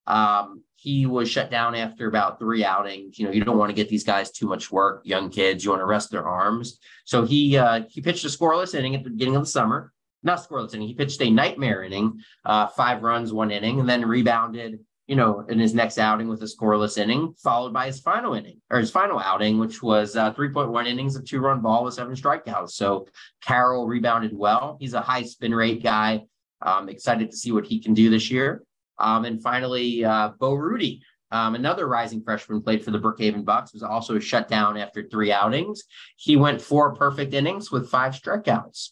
Um, 0.07 0.63
he 0.77 1.07
was 1.07 1.29
shut 1.29 1.51
down 1.51 1.75
after 1.75 2.07
about 2.07 2.39
three 2.39 2.65
outings. 2.65 3.19
You 3.19 3.27
know, 3.27 3.33
you 3.33 3.45
don't 3.45 3.59
want 3.59 3.71
to 3.71 3.75
get 3.75 3.89
these 3.89 4.05
guys 4.05 4.31
too 4.31 4.47
much 4.47 4.71
work, 4.71 5.03
young 5.05 5.29
kids. 5.29 5.65
You 5.65 5.71
want 5.71 5.83
to 5.83 5.87
rest 5.87 6.11
their 6.11 6.27
arms. 6.27 6.79
So 7.05 7.25
he 7.25 7.59
uh, 7.59 7.83
he 7.91 8.01
pitched 8.01 8.25
a 8.25 8.29
scoreless 8.29 8.75
inning 8.75 8.95
at 8.95 9.03
the 9.03 9.11
beginning 9.11 9.37
of 9.37 9.43
the 9.43 9.51
summer. 9.51 9.93
Not 10.23 10.39
scoreless 10.39 10.75
inning. 10.75 10.89
He 10.89 10.95
pitched 10.95 11.21
a 11.21 11.31
nightmare 11.31 11.83
inning, 11.83 12.21
uh, 12.45 12.69
five 12.69 13.03
runs, 13.03 13.33
one 13.33 13.51
inning, 13.51 13.81
and 13.81 13.89
then 13.89 14.07
rebounded 14.07 14.79
you 15.09 15.17
know, 15.17 15.41
in 15.49 15.59
his 15.59 15.75
next 15.75 15.99
outing 15.99 16.29
with 16.29 16.43
a 16.43 16.45
scoreless 16.45 16.99
inning, 16.99 17.35
followed 17.43 17.73
by 17.73 17.87
his 17.87 17.99
final 17.99 18.35
inning 18.35 18.61
or 18.71 18.79
his 18.79 18.91
final 18.91 19.19
outing, 19.19 19.59
which 19.59 19.83
was 19.83 20.15
uh, 20.15 20.33
3.1 20.35 20.87
innings 20.87 21.17
of 21.17 21.25
two 21.25 21.41
run 21.41 21.63
ball 21.63 21.83
with 21.83 21.95
seven 21.95 22.15
strikeouts. 22.15 22.73
So 22.73 23.09
Carroll 23.43 23.87
rebounded 23.87 24.37
well. 24.37 24.77
He's 24.79 24.93
a 24.93 25.01
high 25.01 25.23
spin 25.23 25.55
rate 25.55 25.83
guy. 25.83 26.27
Um, 26.61 26.91
excited 26.91 27.31
to 27.31 27.37
see 27.37 27.53
what 27.53 27.65
he 27.65 27.81
can 27.81 27.95
do 27.95 28.11
this 28.11 28.31
year. 28.31 28.63
Um, 28.99 29.25
and 29.25 29.43
finally, 29.43 30.05
uh, 30.05 30.33
Bo 30.39 30.53
Rudy, 30.53 31.01
um, 31.31 31.55
another 31.55 31.89
rising 31.89 32.23
freshman, 32.23 32.61
played 32.61 32.85
for 32.85 32.91
the 32.91 32.99
Brookhaven 32.99 33.45
Bucks, 33.45 33.73
was 33.73 33.83
also 33.83 34.19
shut 34.19 34.49
down 34.49 34.77
after 34.77 35.09
three 35.09 35.33
outings. 35.33 35.85
He 36.17 36.37
went 36.37 36.61
four 36.61 36.95
perfect 36.95 37.33
innings 37.33 37.71
with 37.71 37.89
five 37.89 38.13
strikeouts. 38.13 38.91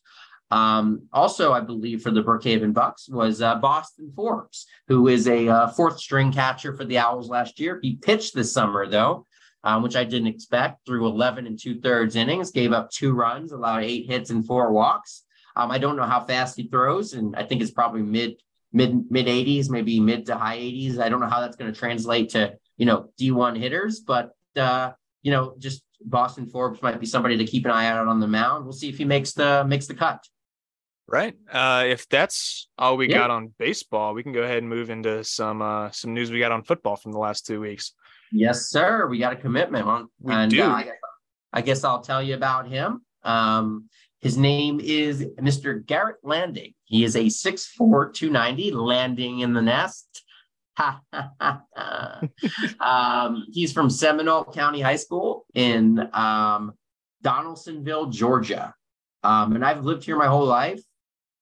Um, 0.50 1.08
also, 1.12 1.52
I 1.52 1.60
believe 1.60 2.02
for 2.02 2.10
the 2.10 2.22
Brookhaven 2.22 2.72
Bucks 2.72 3.08
was 3.08 3.42
uh, 3.42 3.56
Boston 3.56 4.12
Forbes, 4.14 4.66
who 4.86 5.08
is 5.08 5.26
a 5.26 5.48
uh, 5.48 5.68
fourth 5.68 5.98
string 5.98 6.32
catcher 6.32 6.74
for 6.76 6.84
the 6.84 6.98
Owls 6.98 7.28
last 7.28 7.58
year. 7.58 7.80
He 7.82 7.96
pitched 7.96 8.34
this 8.34 8.52
summer, 8.52 8.86
though, 8.86 9.26
um, 9.64 9.82
which 9.82 9.96
I 9.96 10.04
didn't 10.04 10.28
expect, 10.28 10.86
through 10.86 11.06
11 11.06 11.46
and 11.46 11.58
two 11.58 11.80
thirds 11.80 12.14
innings, 12.14 12.52
gave 12.52 12.72
up 12.72 12.90
two 12.90 13.12
runs, 13.12 13.50
allowed 13.50 13.82
eight 13.82 14.06
hits 14.06 14.30
and 14.30 14.46
four 14.46 14.72
walks. 14.72 15.24
Um, 15.56 15.70
I 15.70 15.78
don't 15.78 15.96
know 15.96 16.04
how 16.04 16.24
fast 16.24 16.56
he 16.56 16.68
throws, 16.68 17.14
and 17.14 17.34
I 17.34 17.42
think 17.42 17.62
it's 17.62 17.70
probably 17.70 18.02
mid 18.02 18.36
mid 18.72 19.10
mid 19.10 19.26
80s, 19.26 19.70
maybe 19.70 19.98
mid 19.98 20.26
to 20.26 20.36
high 20.36 20.58
80s. 20.58 20.98
I 20.98 21.08
don't 21.08 21.20
know 21.20 21.28
how 21.28 21.40
that's 21.40 21.56
going 21.56 21.72
to 21.72 21.78
translate 21.78 22.30
to 22.30 22.54
you 22.76 22.86
know 22.86 23.10
D1 23.20 23.58
hitters, 23.58 24.00
but 24.00 24.32
uh, 24.54 24.92
you 25.22 25.32
know 25.32 25.54
just 25.58 25.82
Boston 26.04 26.46
Forbes 26.46 26.82
might 26.82 27.00
be 27.00 27.06
somebody 27.06 27.38
to 27.38 27.44
keep 27.44 27.64
an 27.64 27.70
eye 27.70 27.86
out 27.86 28.06
on 28.06 28.20
the 28.20 28.28
mound. 28.28 28.64
We'll 28.64 28.72
see 28.72 28.88
if 28.88 28.98
he 28.98 29.04
makes 29.04 29.32
the 29.32 29.64
makes 29.66 29.86
the 29.86 29.94
cut. 29.94 30.22
Right. 31.08 31.34
Uh, 31.50 31.84
if 31.86 32.08
that's 32.08 32.68
all 32.76 32.96
we 32.96 33.08
Yeah. 33.08 33.18
got 33.18 33.30
on 33.30 33.54
baseball, 33.58 34.12
we 34.12 34.22
can 34.24 34.32
go 34.32 34.42
ahead 34.42 34.58
and 34.58 34.68
move 34.68 34.90
into 34.90 35.22
some 35.22 35.62
uh, 35.62 35.90
some 35.92 36.12
news 36.14 36.30
we 36.32 36.40
got 36.40 36.50
on 36.52 36.64
football 36.64 36.96
from 36.96 37.12
the 37.12 37.18
last 37.18 37.46
two 37.46 37.60
weeks. 37.60 37.92
Yes, 38.32 38.70
sir. 38.70 39.06
We 39.06 39.18
got 39.18 39.32
a 39.32 39.36
commitment 39.36 39.86
on, 39.86 40.08
We 40.20 40.34
and 40.34 40.50
do. 40.50 40.62
uh, 40.62 40.66
I, 40.68 40.82
guess, 40.82 40.94
I 41.52 41.60
guess 41.62 41.84
I'll 41.84 42.00
tell 42.00 42.20
you 42.22 42.34
about 42.34 42.66
him. 42.68 43.02
Um, 43.22 43.88
his 44.20 44.36
name 44.36 44.80
is 44.82 45.24
Mr. 45.40 45.84
Garrett 45.86 46.16
Landing. 46.24 46.74
He 46.86 47.04
is 47.04 47.14
a 47.14 47.26
6'4", 47.26 48.12
290, 48.12 48.72
landing 48.72 49.40
in 49.40 49.52
the 49.52 49.62
nest. 49.62 50.24
Um, 52.80 53.44
he's 53.52 53.72
from 53.72 53.88
Seminole 53.90 54.44
County 54.44 54.80
High 54.80 54.96
School 54.96 55.46
in 55.54 55.98
um, 56.12 56.72
Donalsonville, 57.24 58.10
Georgia. 58.10 58.74
Um, 59.22 59.54
and 59.54 59.64
I've 59.64 59.84
lived 59.84 60.04
here 60.04 60.16
my 60.16 60.26
whole 60.26 60.44
life. 60.44 60.80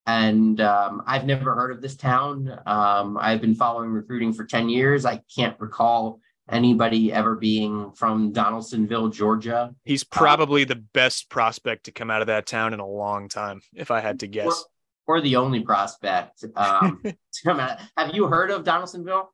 And 0.06 0.60
um, 0.60 1.02
I've 1.06 1.24
never 1.24 1.54
heard 1.54 1.70
of 1.70 1.80
this 1.80 1.96
town. 1.96 2.60
Um, 2.66 3.16
I've 3.18 3.40
been 3.40 3.54
following 3.54 3.90
recruiting 3.90 4.32
for 4.32 4.44
10 4.44 4.68
years. 4.68 5.06
I 5.06 5.22
can't 5.34 5.58
recall 5.58 6.20
anybody 6.50 7.12
ever 7.12 7.36
being 7.36 7.92
from 7.92 8.32
Donalsonville, 8.32 9.12
Georgia. 9.12 9.74
He's 9.84 10.04
probably 10.04 10.64
the 10.64 10.76
best 10.76 11.30
prospect 11.30 11.84
to 11.84 11.92
come 11.92 12.10
out 12.10 12.20
of 12.20 12.26
that 12.26 12.46
town 12.46 12.74
in 12.74 12.80
a 12.80 12.86
long 12.86 13.28
time, 13.28 13.60
if 13.74 13.90
I 13.90 14.00
had 14.00 14.20
to 14.20 14.26
guess. 14.26 14.64
Or, 15.06 15.16
or 15.16 15.20
the 15.20 15.36
only 15.36 15.60
prospect 15.60 16.44
um, 16.54 17.00
to 17.04 17.42
come 17.42 17.60
out. 17.60 17.78
Have 17.96 18.14
you 18.14 18.26
heard 18.26 18.50
of 18.50 18.64
Donalsonville? 18.64 19.26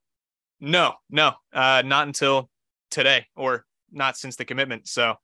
No, 0.60 0.94
no, 1.08 1.32
uh, 1.52 1.82
not 1.84 2.06
until 2.06 2.50
today, 2.90 3.26
or 3.34 3.64
not 3.90 4.16
since 4.16 4.36
the 4.36 4.44
commitment. 4.44 4.86
So 4.86 5.16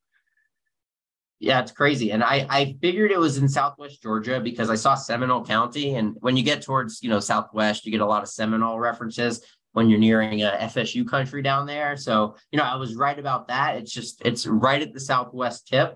Yeah, 1.38 1.60
it's 1.60 1.72
crazy. 1.72 2.12
And 2.12 2.24
I, 2.24 2.46
I 2.48 2.76
figured 2.80 3.10
it 3.10 3.18
was 3.18 3.36
in 3.36 3.48
Southwest 3.48 4.02
Georgia 4.02 4.40
because 4.40 4.70
I 4.70 4.74
saw 4.74 4.94
Seminole 4.94 5.44
County. 5.44 5.96
And 5.96 6.16
when 6.20 6.36
you 6.36 6.42
get 6.42 6.62
towards, 6.62 7.02
you 7.02 7.10
know, 7.10 7.20
Southwest, 7.20 7.84
you 7.84 7.92
get 7.92 8.00
a 8.00 8.06
lot 8.06 8.22
of 8.22 8.28
Seminole 8.28 8.78
references 8.78 9.44
when 9.72 9.90
you're 9.90 9.98
nearing 9.98 10.42
a 10.42 10.56
FSU 10.62 11.06
country 11.06 11.42
down 11.42 11.66
there. 11.66 11.98
So, 11.98 12.36
you 12.50 12.56
know, 12.56 12.64
I 12.64 12.76
was 12.76 12.94
right 12.94 13.18
about 13.18 13.48
that. 13.48 13.76
It's 13.76 13.92
just, 13.92 14.22
it's 14.24 14.46
right 14.46 14.80
at 14.80 14.94
the 14.94 15.00
Southwest 15.00 15.68
tip. 15.68 15.94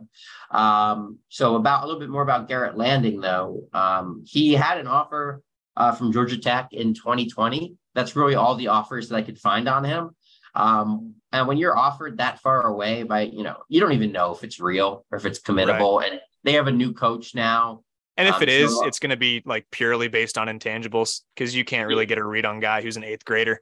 Um, 0.50 1.18
so 1.30 1.56
about 1.56 1.84
a 1.84 1.86
little 1.86 2.00
bit 2.00 2.10
more 2.10 2.22
about 2.22 2.46
Garrett 2.46 2.76
Landing 2.76 3.20
though. 3.20 3.66
Um, 3.72 4.22
he 4.26 4.52
had 4.52 4.76
an 4.76 4.86
offer 4.86 5.42
uh, 5.78 5.92
from 5.92 6.12
Georgia 6.12 6.36
Tech 6.36 6.68
in 6.72 6.92
2020. 6.92 7.74
That's 7.94 8.14
really 8.14 8.34
all 8.34 8.54
the 8.54 8.68
offers 8.68 9.08
that 9.08 9.16
I 9.16 9.22
could 9.22 9.38
find 9.38 9.66
on 9.66 9.84
him. 9.84 10.10
Um, 10.54 11.14
and 11.32 11.46
when 11.46 11.58
you're 11.58 11.76
offered 11.76 12.18
that 12.18 12.40
far 12.40 12.66
away 12.66 13.04
by, 13.04 13.22
you 13.22 13.42
know, 13.42 13.56
you 13.68 13.80
don't 13.80 13.92
even 13.92 14.12
know 14.12 14.32
if 14.32 14.42
it's 14.42 14.60
real 14.60 15.04
or 15.10 15.18
if 15.18 15.26
it's 15.26 15.40
committable. 15.40 16.04
And 16.04 16.20
they 16.44 16.52
have 16.54 16.66
a 16.66 16.72
new 16.72 16.92
coach 16.92 17.34
now. 17.34 17.82
And 18.16 18.28
if 18.28 18.36
Um, 18.36 18.42
it 18.42 18.48
is, 18.48 18.74
so- 18.74 18.86
it's 18.86 18.98
going 18.98 19.10
to 19.10 19.16
be 19.16 19.42
like 19.46 19.66
purely 19.70 20.08
based 20.08 20.36
on 20.36 20.48
intangibles 20.48 21.20
because 21.34 21.54
you 21.54 21.64
can't 21.64 21.88
really 21.88 22.06
get 22.06 22.18
a 22.18 22.24
read 22.24 22.44
on 22.44 22.60
guy 22.60 22.82
who's 22.82 22.96
an 22.96 23.04
eighth 23.04 23.24
grader. 23.24 23.60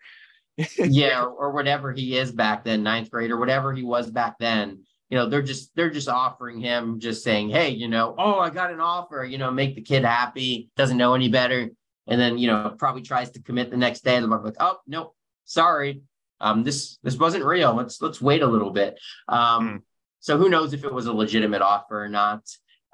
yeah, 0.78 1.22
or, 1.22 1.52
whatever 1.52 1.92
he 1.92 2.16
is 2.16 2.32
back 2.32 2.64
then, 2.64 2.82
ninth 2.82 3.10
grade 3.10 3.30
or 3.30 3.36
whatever 3.36 3.72
he 3.72 3.84
was 3.84 4.10
back 4.10 4.36
then. 4.40 4.82
You 5.08 5.16
know, 5.16 5.28
they're 5.28 5.40
just 5.42 5.74
they're 5.76 5.90
just 5.90 6.08
offering 6.08 6.60
him, 6.60 6.98
just 6.98 7.22
saying, 7.22 7.50
hey, 7.50 7.70
you 7.70 7.88
know, 7.88 8.14
oh, 8.18 8.40
I 8.40 8.50
got 8.50 8.72
an 8.72 8.80
offer. 8.80 9.24
You 9.24 9.38
know, 9.38 9.52
make 9.52 9.76
the 9.76 9.80
kid 9.82 10.04
happy. 10.04 10.68
Doesn't 10.76 10.96
know 10.96 11.14
any 11.14 11.28
better, 11.28 11.70
and 12.08 12.20
then 12.20 12.38
you 12.38 12.48
know 12.48 12.74
probably 12.76 13.02
tries 13.02 13.30
to 13.30 13.42
commit 13.42 13.70
the 13.70 13.76
next 13.76 14.02
day. 14.02 14.16
And 14.16 14.30
they're 14.30 14.38
like, 14.40 14.56
oh, 14.58 14.78
nope, 14.86 15.14
sorry, 15.44 16.02
um, 16.40 16.64
this 16.64 16.98
this 17.02 17.16
wasn't 17.16 17.44
real. 17.44 17.74
Let's 17.74 18.00
let's 18.00 18.20
wait 18.20 18.42
a 18.42 18.46
little 18.46 18.70
bit. 18.70 18.98
Um, 19.28 19.68
Hmm. 19.68 19.76
so 20.20 20.38
who 20.38 20.48
knows 20.48 20.72
if 20.72 20.84
it 20.84 20.92
was 20.92 21.06
a 21.06 21.12
legitimate 21.12 21.62
offer 21.62 22.04
or 22.04 22.08
not? 22.08 22.42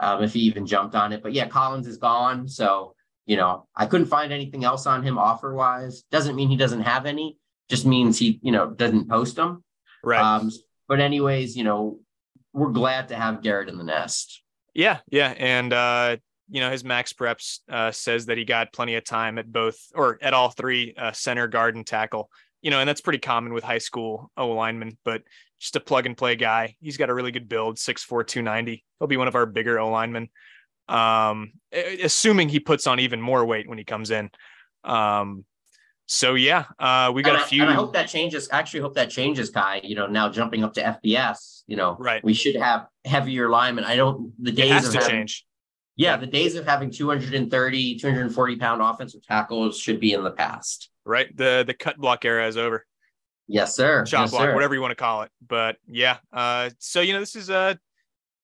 Um, 0.00 0.24
if 0.24 0.32
he 0.32 0.40
even 0.40 0.66
jumped 0.66 0.94
on 0.94 1.12
it, 1.12 1.22
but 1.22 1.32
yeah, 1.32 1.46
Collins 1.46 1.86
is 1.86 1.98
gone. 1.98 2.48
So 2.48 2.94
you 3.26 3.36
know, 3.36 3.66
I 3.74 3.86
couldn't 3.86 4.06
find 4.08 4.32
anything 4.32 4.64
else 4.64 4.86
on 4.86 5.02
him 5.02 5.16
offer 5.18 5.54
wise. 5.54 6.02
Doesn't 6.10 6.36
mean 6.36 6.50
he 6.50 6.56
doesn't 6.56 6.82
have 6.82 7.06
any 7.06 7.38
just 7.70 7.86
means 7.86 8.18
he, 8.18 8.38
you 8.42 8.52
know, 8.52 8.68
doesn't 8.70 9.08
post 9.08 9.36
them. 9.36 9.64
Right. 10.02 10.20
Um, 10.20 10.50
but 10.86 11.00
anyways, 11.00 11.56
you 11.56 11.64
know, 11.64 12.00
we're 12.52 12.72
glad 12.72 13.08
to 13.08 13.16
have 13.16 13.42
Garrett 13.42 13.70
in 13.70 13.78
the 13.78 13.84
nest. 13.84 14.42
Yeah, 14.74 14.98
yeah, 15.10 15.32
and 15.38 15.72
uh, 15.72 16.16
you 16.50 16.60
know 16.60 16.70
his 16.70 16.82
MaxPreps 16.82 17.60
uh, 17.70 17.90
says 17.92 18.26
that 18.26 18.36
he 18.36 18.44
got 18.44 18.72
plenty 18.72 18.96
of 18.96 19.04
time 19.04 19.38
at 19.38 19.50
both 19.50 19.78
or 19.94 20.18
at 20.20 20.34
all 20.34 20.50
three 20.50 20.94
uh, 20.98 21.12
center, 21.12 21.46
guard, 21.48 21.76
and 21.76 21.86
tackle. 21.86 22.28
You 22.64 22.70
know, 22.70 22.80
and 22.80 22.88
that's 22.88 23.02
pretty 23.02 23.18
common 23.18 23.52
with 23.52 23.62
high 23.62 23.78
school 23.78 24.32
O 24.38 24.48
linemen. 24.48 24.96
But 25.04 25.22
just 25.60 25.76
a 25.76 25.80
plug 25.80 26.06
and 26.06 26.16
play 26.16 26.34
guy. 26.34 26.76
He's 26.80 26.96
got 26.96 27.10
a 27.10 27.14
really 27.14 27.30
good 27.30 27.48
build, 27.48 27.76
6'4", 27.76 28.26
290. 28.26 28.82
He'll 28.98 29.06
be 29.06 29.18
one 29.18 29.28
of 29.28 29.34
our 29.34 29.44
bigger 29.46 29.78
O 29.78 29.90
linemen. 29.90 30.30
Um, 30.88 31.52
assuming 31.72 32.48
he 32.48 32.60
puts 32.60 32.86
on 32.86 33.00
even 33.00 33.20
more 33.20 33.44
weight 33.44 33.68
when 33.68 33.76
he 33.78 33.84
comes 33.84 34.10
in. 34.10 34.30
Um, 34.82 35.44
so 36.06 36.34
yeah, 36.34 36.64
uh, 36.78 37.10
we 37.14 37.22
got 37.22 37.34
and 37.34 37.42
a 37.42 37.44
I, 37.44 37.48
few. 37.48 37.62
and 37.62 37.70
I 37.70 37.74
hope 37.74 37.92
that 37.94 38.08
changes. 38.08 38.48
I 38.50 38.58
actually 38.58 38.80
hope 38.80 38.94
that 38.94 39.08
changes, 39.10 39.48
Kai. 39.50 39.80
You 39.84 39.94
know, 39.94 40.06
now 40.06 40.28
jumping 40.28 40.62
up 40.64 40.74
to 40.74 40.82
FBS, 40.82 41.62
you 41.66 41.76
know, 41.76 41.96
Right. 41.98 42.22
we 42.24 42.34
should 42.34 42.56
have 42.56 42.86
heavier 43.04 43.48
linemen. 43.48 43.84
I 43.84 43.96
don't 43.96 44.32
the 44.42 44.50
it 44.50 44.56
days 44.56 44.72
has 44.72 44.86
of 44.88 44.92
to 44.92 44.98
having, 44.98 45.10
change. 45.16 45.46
Yeah, 45.96 46.16
the 46.18 46.26
days 46.26 46.56
of 46.56 46.66
having 46.66 46.90
230, 46.90 47.98
240 47.98 48.56
pound 48.56 48.82
offensive 48.82 49.22
tackles 49.22 49.78
should 49.78 50.00
be 50.00 50.12
in 50.12 50.22
the 50.24 50.32
past. 50.32 50.90
Right. 51.04 51.34
The 51.36 51.64
the 51.66 51.74
cut 51.74 51.98
block 51.98 52.24
era 52.24 52.46
is 52.46 52.56
over. 52.56 52.86
Yes, 53.46 53.76
sir. 53.76 54.06
Shot 54.06 54.22
yes, 54.22 54.30
block, 54.30 54.42
sir. 54.42 54.54
whatever 54.54 54.74
you 54.74 54.80
want 54.80 54.92
to 54.92 54.96
call 54.96 55.22
it. 55.22 55.30
But 55.46 55.76
yeah. 55.86 56.18
Uh, 56.32 56.70
so 56.78 57.00
you 57.00 57.12
know, 57.12 57.20
this 57.20 57.36
is 57.36 57.50
a 57.50 57.78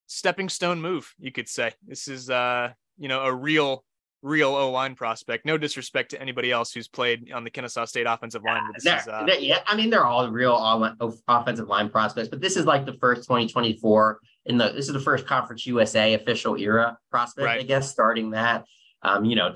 stepping 0.07 0.49
stone 0.49 0.81
move, 0.81 1.13
you 1.17 1.31
could 1.31 1.47
say. 1.47 1.71
This 1.87 2.07
is 2.07 2.29
uh, 2.29 2.71
you 2.97 3.07
know, 3.07 3.21
a 3.21 3.33
real 3.33 3.83
real 4.21 4.49
O 4.49 4.71
line 4.71 4.95
prospect. 4.95 5.45
No 5.45 5.57
disrespect 5.57 6.11
to 6.11 6.21
anybody 6.21 6.51
else 6.51 6.71
who's 6.71 6.87
played 6.87 7.31
on 7.31 7.43
the 7.43 7.49
Kennesaw 7.49 7.85
State 7.85 8.05
offensive 8.07 8.43
line. 8.43 8.61
This 8.73 8.85
is 8.85 9.07
uh, 9.07 9.25
yeah, 9.39 9.59
I 9.65 9.75
mean, 9.75 9.89
they're 9.89 10.05
all 10.05 10.29
real 10.29 10.53
all, 10.53 10.93
offensive 11.27 11.67
line 11.67 11.89
prospects, 11.89 12.29
but 12.29 12.41
this 12.41 12.55
is 12.55 12.65
like 12.65 12.85
the 12.85 12.93
first 12.93 13.23
2024 13.23 14.19
in 14.45 14.57
the 14.57 14.69
this 14.69 14.87
is 14.87 14.93
the 14.93 14.99
first 14.99 15.25
Conference 15.25 15.65
USA 15.65 16.13
official 16.13 16.55
era 16.55 16.97
prospect, 17.09 17.47
I 17.47 17.63
guess, 17.63 17.91
starting 17.91 18.31
that. 18.31 18.65
Um, 19.03 19.25
you 19.25 19.35
know, 19.35 19.51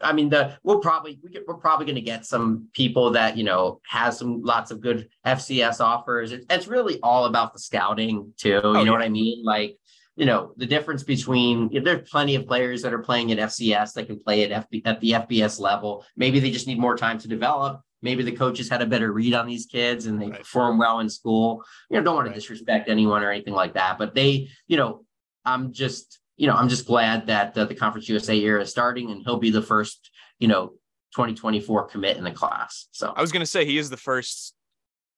I 0.00 0.12
mean, 0.12 0.28
the 0.28 0.58
we'll 0.64 0.80
probably 0.80 1.20
we 1.22 1.38
we're 1.46 1.54
probably 1.54 1.86
going 1.86 1.96
to 1.96 2.00
get 2.00 2.26
some 2.26 2.68
people 2.74 3.10
that 3.12 3.36
you 3.36 3.44
know 3.44 3.80
has 3.86 4.18
some 4.18 4.42
lots 4.42 4.70
of 4.70 4.80
good 4.80 5.08
FCS 5.24 5.80
offers. 5.80 6.32
It, 6.32 6.44
it's 6.50 6.66
really 6.66 6.98
all 7.02 7.26
about 7.26 7.52
the 7.52 7.60
scouting 7.60 8.32
too. 8.36 8.48
you 8.48 8.62
know 8.62 8.82
yeah. 8.82 8.90
what 8.90 9.02
I 9.02 9.08
mean? 9.08 9.44
Like, 9.44 9.76
you 10.16 10.26
know, 10.26 10.52
the 10.56 10.66
difference 10.66 11.04
between 11.04 11.70
you 11.70 11.80
know, 11.80 11.84
there's 11.84 12.10
plenty 12.10 12.34
of 12.34 12.46
players 12.46 12.82
that 12.82 12.92
are 12.92 12.98
playing 12.98 13.30
at 13.30 13.38
FCS 13.38 13.92
that 13.92 14.08
can 14.08 14.18
play 14.18 14.50
at 14.50 14.68
FB, 14.68 14.82
at 14.84 15.00
the 15.00 15.12
FBS 15.12 15.60
level. 15.60 16.04
Maybe 16.16 16.40
they 16.40 16.50
just 16.50 16.66
need 16.66 16.80
more 16.80 16.96
time 16.96 17.18
to 17.20 17.28
develop. 17.28 17.80
Maybe 18.02 18.22
the 18.24 18.32
coaches 18.32 18.68
had 18.68 18.82
a 18.82 18.86
better 18.86 19.12
read 19.12 19.34
on 19.34 19.46
these 19.46 19.66
kids 19.66 20.06
and 20.06 20.20
they 20.20 20.28
Right. 20.28 20.40
perform 20.40 20.78
well 20.78 21.00
in 21.00 21.08
school. 21.08 21.64
You 21.90 21.98
know, 21.98 22.04
don't 22.04 22.14
want 22.16 22.28
to 22.28 22.34
disrespect 22.34 22.88
anyone 22.88 23.22
or 23.22 23.30
anything 23.30 23.54
like 23.54 23.74
that, 23.74 23.98
but 23.98 24.14
they, 24.14 24.48
you 24.68 24.76
know, 24.76 25.04
I'm 25.44 25.72
just, 25.72 26.20
you 26.38 26.46
know, 26.46 26.54
I'm 26.54 26.68
just 26.68 26.86
glad 26.86 27.26
that 27.26 27.58
uh, 27.58 27.64
the 27.66 27.74
Conference 27.74 28.08
USA 28.08 28.38
era 28.38 28.62
is 28.62 28.70
starting 28.70 29.10
and 29.10 29.22
he'll 29.24 29.38
be 29.38 29.50
the 29.50 29.60
first, 29.60 30.10
you 30.38 30.48
know, 30.48 30.68
2024 31.14 31.88
commit 31.88 32.16
in 32.16 32.24
the 32.24 32.30
class. 32.30 32.86
So 32.92 33.12
I 33.14 33.20
was 33.20 33.32
gonna 33.32 33.44
say 33.44 33.64
he 33.64 33.76
is 33.76 33.90
the 33.90 33.96
first 33.96 34.54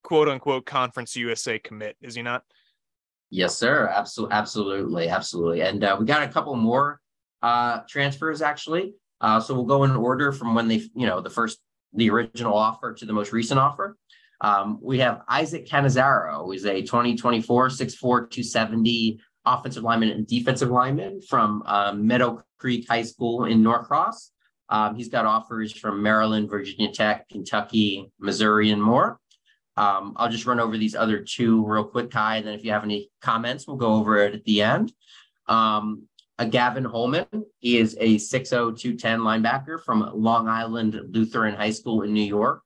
quote 0.03 0.29
unquote 0.29 0.65
conference 0.65 1.15
USA 1.17 1.59
commit, 1.59 1.97
is 2.01 2.15
he 2.15 2.23
not? 2.23 2.43
Yes, 3.29 3.57
sir. 3.57 3.89
Absolutely, 3.95 4.35
absolutely, 4.35 5.09
absolutely. 5.09 5.61
And 5.61 5.85
uh, 5.85 5.97
we 6.01 6.07
got 6.07 6.23
a 6.23 6.29
couple 6.29 6.57
more 6.57 7.01
uh, 7.43 7.81
transfers 7.89 8.43
actually. 8.43 8.95
Uh, 9.21 9.39
so 9.39 9.55
we'll 9.55 9.65
go 9.65 9.85
in 9.85 9.93
order 9.93 10.33
from 10.33 10.55
when 10.55 10.69
they, 10.69 10.83
you 10.95 11.07
know, 11.07 11.21
the 11.21 11.31
first, 11.31 11.59
the 11.93 12.09
original 12.09 12.55
offer 12.55 12.95
to 12.95 13.05
the 13.05 13.13
most 13.13 13.33
recent 13.33 13.61
offer. 13.61 13.97
Um, 14.41 14.79
we 14.81 14.99
have 15.01 15.21
Isaac 15.29 15.67
Canizaro, 15.67 16.45
who 16.45 16.53
is 16.53 16.65
a 16.65 16.81
2024 16.81 17.69
6'4", 17.69 18.01
270 18.01 19.21
offensive 19.59 19.83
lineman 19.83 20.11
and 20.11 20.27
defensive 20.27 20.71
lineman 20.71 21.21
from 21.21 21.63
um, 21.67 22.07
Meadow 22.07 22.43
Creek 22.59 22.87
High 22.89 23.03
School 23.03 23.45
in 23.45 23.63
Norcross. 23.63 24.31
Um, 24.69 24.95
he's 24.95 25.09
got 25.09 25.27
offers 25.27 25.73
from 25.73 26.03
Maryland, 26.03 26.49
Virginia 26.49 26.93
Tech, 26.93 27.29
Kentucky, 27.29 28.11
Missouri, 28.19 28.71
and 28.71 28.83
more. 28.83 29.19
Um, 29.77 30.15
I'll 30.17 30.29
just 30.29 30.47
run 30.47 30.61
over 30.61 30.77
these 30.77 30.95
other 30.95 31.21
two 31.21 31.65
real 31.67 31.85
quick, 31.85 32.11
Kai. 32.11 32.37
And 32.37 32.47
then 32.47 32.55
if 32.55 32.65
you 32.65 32.71
have 32.71 32.85
any 32.85 33.11
comments, 33.21 33.67
we'll 33.67 33.77
go 33.77 33.95
over 33.95 34.19
it 34.19 34.35
at 34.35 34.45
the 34.45 34.63
end. 34.63 34.93
Um, 35.49 36.03
a 36.39 36.47
Gavin 36.47 36.85
Holman, 36.85 37.27
he 37.59 37.79
is 37.79 37.97
a 38.01 38.17
6'0, 38.17 38.79
210 38.79 39.21
linebacker 39.21 39.83
from 39.83 40.11
Long 40.15 40.49
Island 40.49 40.99
Lutheran 41.11 41.55
High 41.55 41.71
School 41.71 42.03
in 42.03 42.15
New 42.15 42.25
York. 42.25 42.63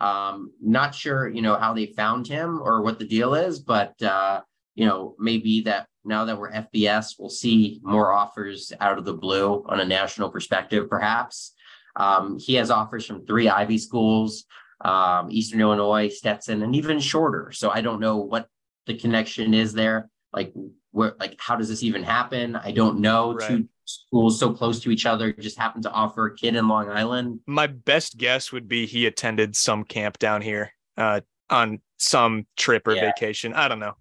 Um, 0.00 0.52
not 0.62 0.94
sure, 0.94 1.28
you 1.28 1.42
know, 1.42 1.56
how 1.56 1.74
they 1.74 1.86
found 1.86 2.28
him 2.28 2.60
or 2.62 2.82
what 2.82 2.98
the 2.98 3.04
deal 3.04 3.34
is, 3.34 3.58
but 3.58 4.00
uh, 4.02 4.42
you 4.78 4.86
know, 4.86 5.16
maybe 5.18 5.60
that 5.62 5.88
now 6.04 6.24
that 6.24 6.38
we're 6.38 6.52
FBS, 6.52 7.16
we'll 7.18 7.28
see 7.30 7.80
more 7.82 8.12
offers 8.12 8.72
out 8.78 8.96
of 8.96 9.04
the 9.04 9.12
blue 9.12 9.64
on 9.66 9.80
a 9.80 9.84
national 9.84 10.30
perspective, 10.30 10.88
perhaps. 10.88 11.52
Um, 11.96 12.38
he 12.38 12.54
has 12.54 12.70
offers 12.70 13.04
from 13.04 13.26
three 13.26 13.48
Ivy 13.48 13.76
schools, 13.76 14.44
um, 14.84 15.32
Eastern 15.32 15.60
Illinois, 15.60 16.10
Stetson, 16.10 16.62
and 16.62 16.76
even 16.76 17.00
shorter. 17.00 17.50
So 17.50 17.70
I 17.70 17.80
don't 17.80 17.98
know 17.98 18.18
what 18.18 18.46
the 18.86 18.96
connection 18.96 19.52
is 19.52 19.72
there. 19.72 20.10
Like 20.32 20.52
where, 20.92 21.16
like 21.18 21.34
how 21.40 21.56
does 21.56 21.68
this 21.68 21.82
even 21.82 22.04
happen? 22.04 22.54
I 22.54 22.70
don't 22.70 23.00
know. 23.00 23.34
Right. 23.34 23.48
Two 23.48 23.68
schools 23.84 24.38
so 24.38 24.52
close 24.52 24.78
to 24.82 24.92
each 24.92 25.06
other 25.06 25.32
just 25.32 25.58
happen 25.58 25.82
to 25.82 25.90
offer 25.90 26.26
a 26.26 26.36
kid 26.36 26.54
in 26.54 26.68
Long 26.68 26.88
Island. 26.88 27.40
My 27.48 27.66
best 27.66 28.16
guess 28.16 28.52
would 28.52 28.68
be 28.68 28.86
he 28.86 29.06
attended 29.06 29.56
some 29.56 29.82
camp 29.82 30.18
down 30.20 30.40
here 30.40 30.72
uh, 30.96 31.22
on 31.50 31.80
some 31.96 32.46
trip 32.56 32.86
or 32.86 32.94
Yeah. 32.94 33.06
vacation. 33.06 33.54
I 33.54 33.66
don't 33.66 33.80
know. 33.80 33.94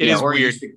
It 0.00 0.08
Yeah, 0.08 0.14
is 0.14 0.22
or 0.22 0.32
he 0.32 0.40
weird, 0.40 0.54
used 0.54 0.62
to- 0.62 0.76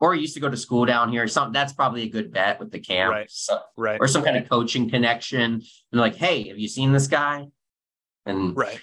or 0.00 0.14
used 0.14 0.34
to 0.34 0.40
go 0.40 0.48
to 0.48 0.56
school 0.56 0.84
down 0.86 1.10
here. 1.10 1.26
Some 1.26 1.52
that's 1.52 1.72
probably 1.72 2.02
a 2.04 2.08
good 2.08 2.32
bet 2.32 2.60
with 2.60 2.70
the 2.70 2.78
camp. 2.78 3.10
Right. 3.12 3.30
So, 3.30 3.58
right? 3.76 3.98
or 4.00 4.06
some 4.06 4.22
kind 4.22 4.36
of 4.36 4.48
coaching 4.48 4.88
connection. 4.88 5.54
And 5.90 6.00
like, 6.00 6.14
hey, 6.14 6.46
have 6.48 6.58
you 6.60 6.68
seen 6.68 6.92
this 6.92 7.08
guy? 7.08 7.46
And 8.24 8.56
Right. 8.56 8.80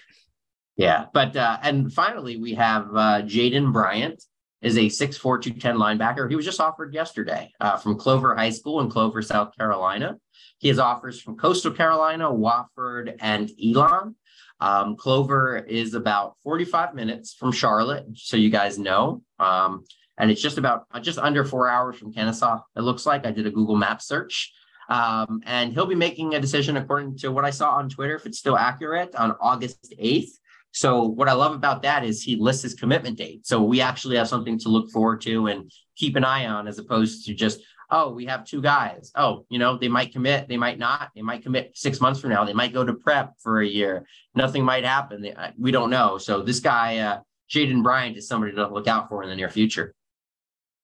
yeah, 0.75 1.05
but 1.13 1.35
uh, 1.37 1.57
and 1.63 1.93
finally 1.93 2.35
we 2.35 2.55
have 2.55 2.87
uh, 2.93 3.21
Jaden 3.21 3.71
Bryant 3.71 4.21
is 4.61 4.75
a 4.77 4.87
6'4", 4.87 5.41
210 5.41 5.77
linebacker. 5.77 6.29
He 6.29 6.35
was 6.35 6.43
just 6.43 6.59
offered 6.59 6.93
yesterday 6.93 7.53
uh, 7.61 7.77
from 7.77 7.97
Clover 7.97 8.35
High 8.35 8.49
School 8.49 8.81
in 8.81 8.89
Clover, 8.89 9.21
South 9.21 9.55
Carolina. 9.57 10.17
He 10.57 10.67
has 10.67 10.77
offers 10.77 11.21
from 11.21 11.37
Coastal 11.37 11.71
Carolina, 11.71 12.25
Wofford, 12.29 13.15
and 13.21 13.49
Elon. 13.65 14.15
Um, 14.59 14.95
Clover 14.95 15.57
is 15.57 15.93
about 15.93 16.35
45 16.43 16.93
minutes 16.93 17.33
from 17.33 17.51
Charlotte, 17.51 18.05
so 18.15 18.37
you 18.37 18.49
guys 18.49 18.77
know. 18.77 19.21
Um, 19.39 19.85
and 20.17 20.29
it's 20.29 20.41
just 20.41 20.57
about 20.57 20.85
uh, 20.91 20.99
just 20.99 21.17
under 21.17 21.45
four 21.45 21.69
hours 21.69 21.97
from 21.97 22.11
Kennesaw. 22.11 22.59
It 22.75 22.81
looks 22.81 23.05
like 23.05 23.25
I 23.25 23.31
did 23.31 23.47
a 23.47 23.51
Google 23.51 23.77
Map 23.77 24.01
search. 24.01 24.53
Um, 24.89 25.41
and 25.45 25.71
he'll 25.71 25.85
be 25.85 25.95
making 25.95 26.33
a 26.33 26.39
decision 26.39 26.75
according 26.75 27.17
to 27.19 27.31
what 27.31 27.45
I 27.45 27.51
saw 27.51 27.75
on 27.75 27.89
Twitter, 27.89 28.15
if 28.15 28.25
it's 28.25 28.39
still 28.39 28.57
accurate, 28.57 29.15
on 29.15 29.35
August 29.39 29.93
8th. 29.99 30.31
So 30.71 31.03
what 31.03 31.29
I 31.29 31.33
love 31.33 31.53
about 31.53 31.83
that 31.83 32.03
is 32.03 32.21
he 32.21 32.35
lists 32.35 32.63
his 32.63 32.73
commitment 32.73 33.17
date. 33.17 33.45
So 33.45 33.61
we 33.61 33.81
actually 33.81 34.17
have 34.17 34.27
something 34.27 34.57
to 34.59 34.69
look 34.69 34.89
forward 34.89 35.21
to 35.21 35.47
and 35.47 35.71
keep 35.95 36.15
an 36.15 36.23
eye 36.23 36.47
on 36.47 36.67
as 36.67 36.79
opposed 36.79 37.25
to 37.25 37.33
just, 37.33 37.61
oh, 37.91 38.11
we 38.11 38.25
have 38.25 38.45
two 38.45 38.61
guys. 38.61 39.11
Oh, 39.15 39.45
you 39.49 39.59
know, 39.59 39.77
they 39.77 39.87
might 39.87 40.13
commit, 40.13 40.47
they 40.47 40.57
might 40.57 40.77
not. 40.77 41.09
They 41.15 41.21
might 41.21 41.43
commit 41.43 41.71
six 41.73 41.99
months 41.99 42.19
from 42.19 42.29
now. 42.29 42.45
They 42.45 42.53
might 42.53 42.73
go 42.73 42.83
to 42.83 42.93
prep 42.93 43.33
for 43.39 43.61
a 43.61 43.67
year. 43.67 44.05
Nothing 44.35 44.63
might 44.63 44.85
happen. 44.85 45.21
They, 45.21 45.35
we 45.57 45.71
don't 45.71 45.89
know. 45.89 46.17
So 46.17 46.41
this 46.41 46.59
guy, 46.59 46.97
uh, 46.99 47.19
Jaden 47.49 47.81
Bryant, 47.81 48.17
is 48.17 48.27
somebody 48.27 48.53
to 48.53 48.67
look 48.67 48.87
out 48.87 49.09
for 49.09 49.23
in 49.23 49.29
the 49.29 49.35
near 49.35 49.49
future. 49.49 49.93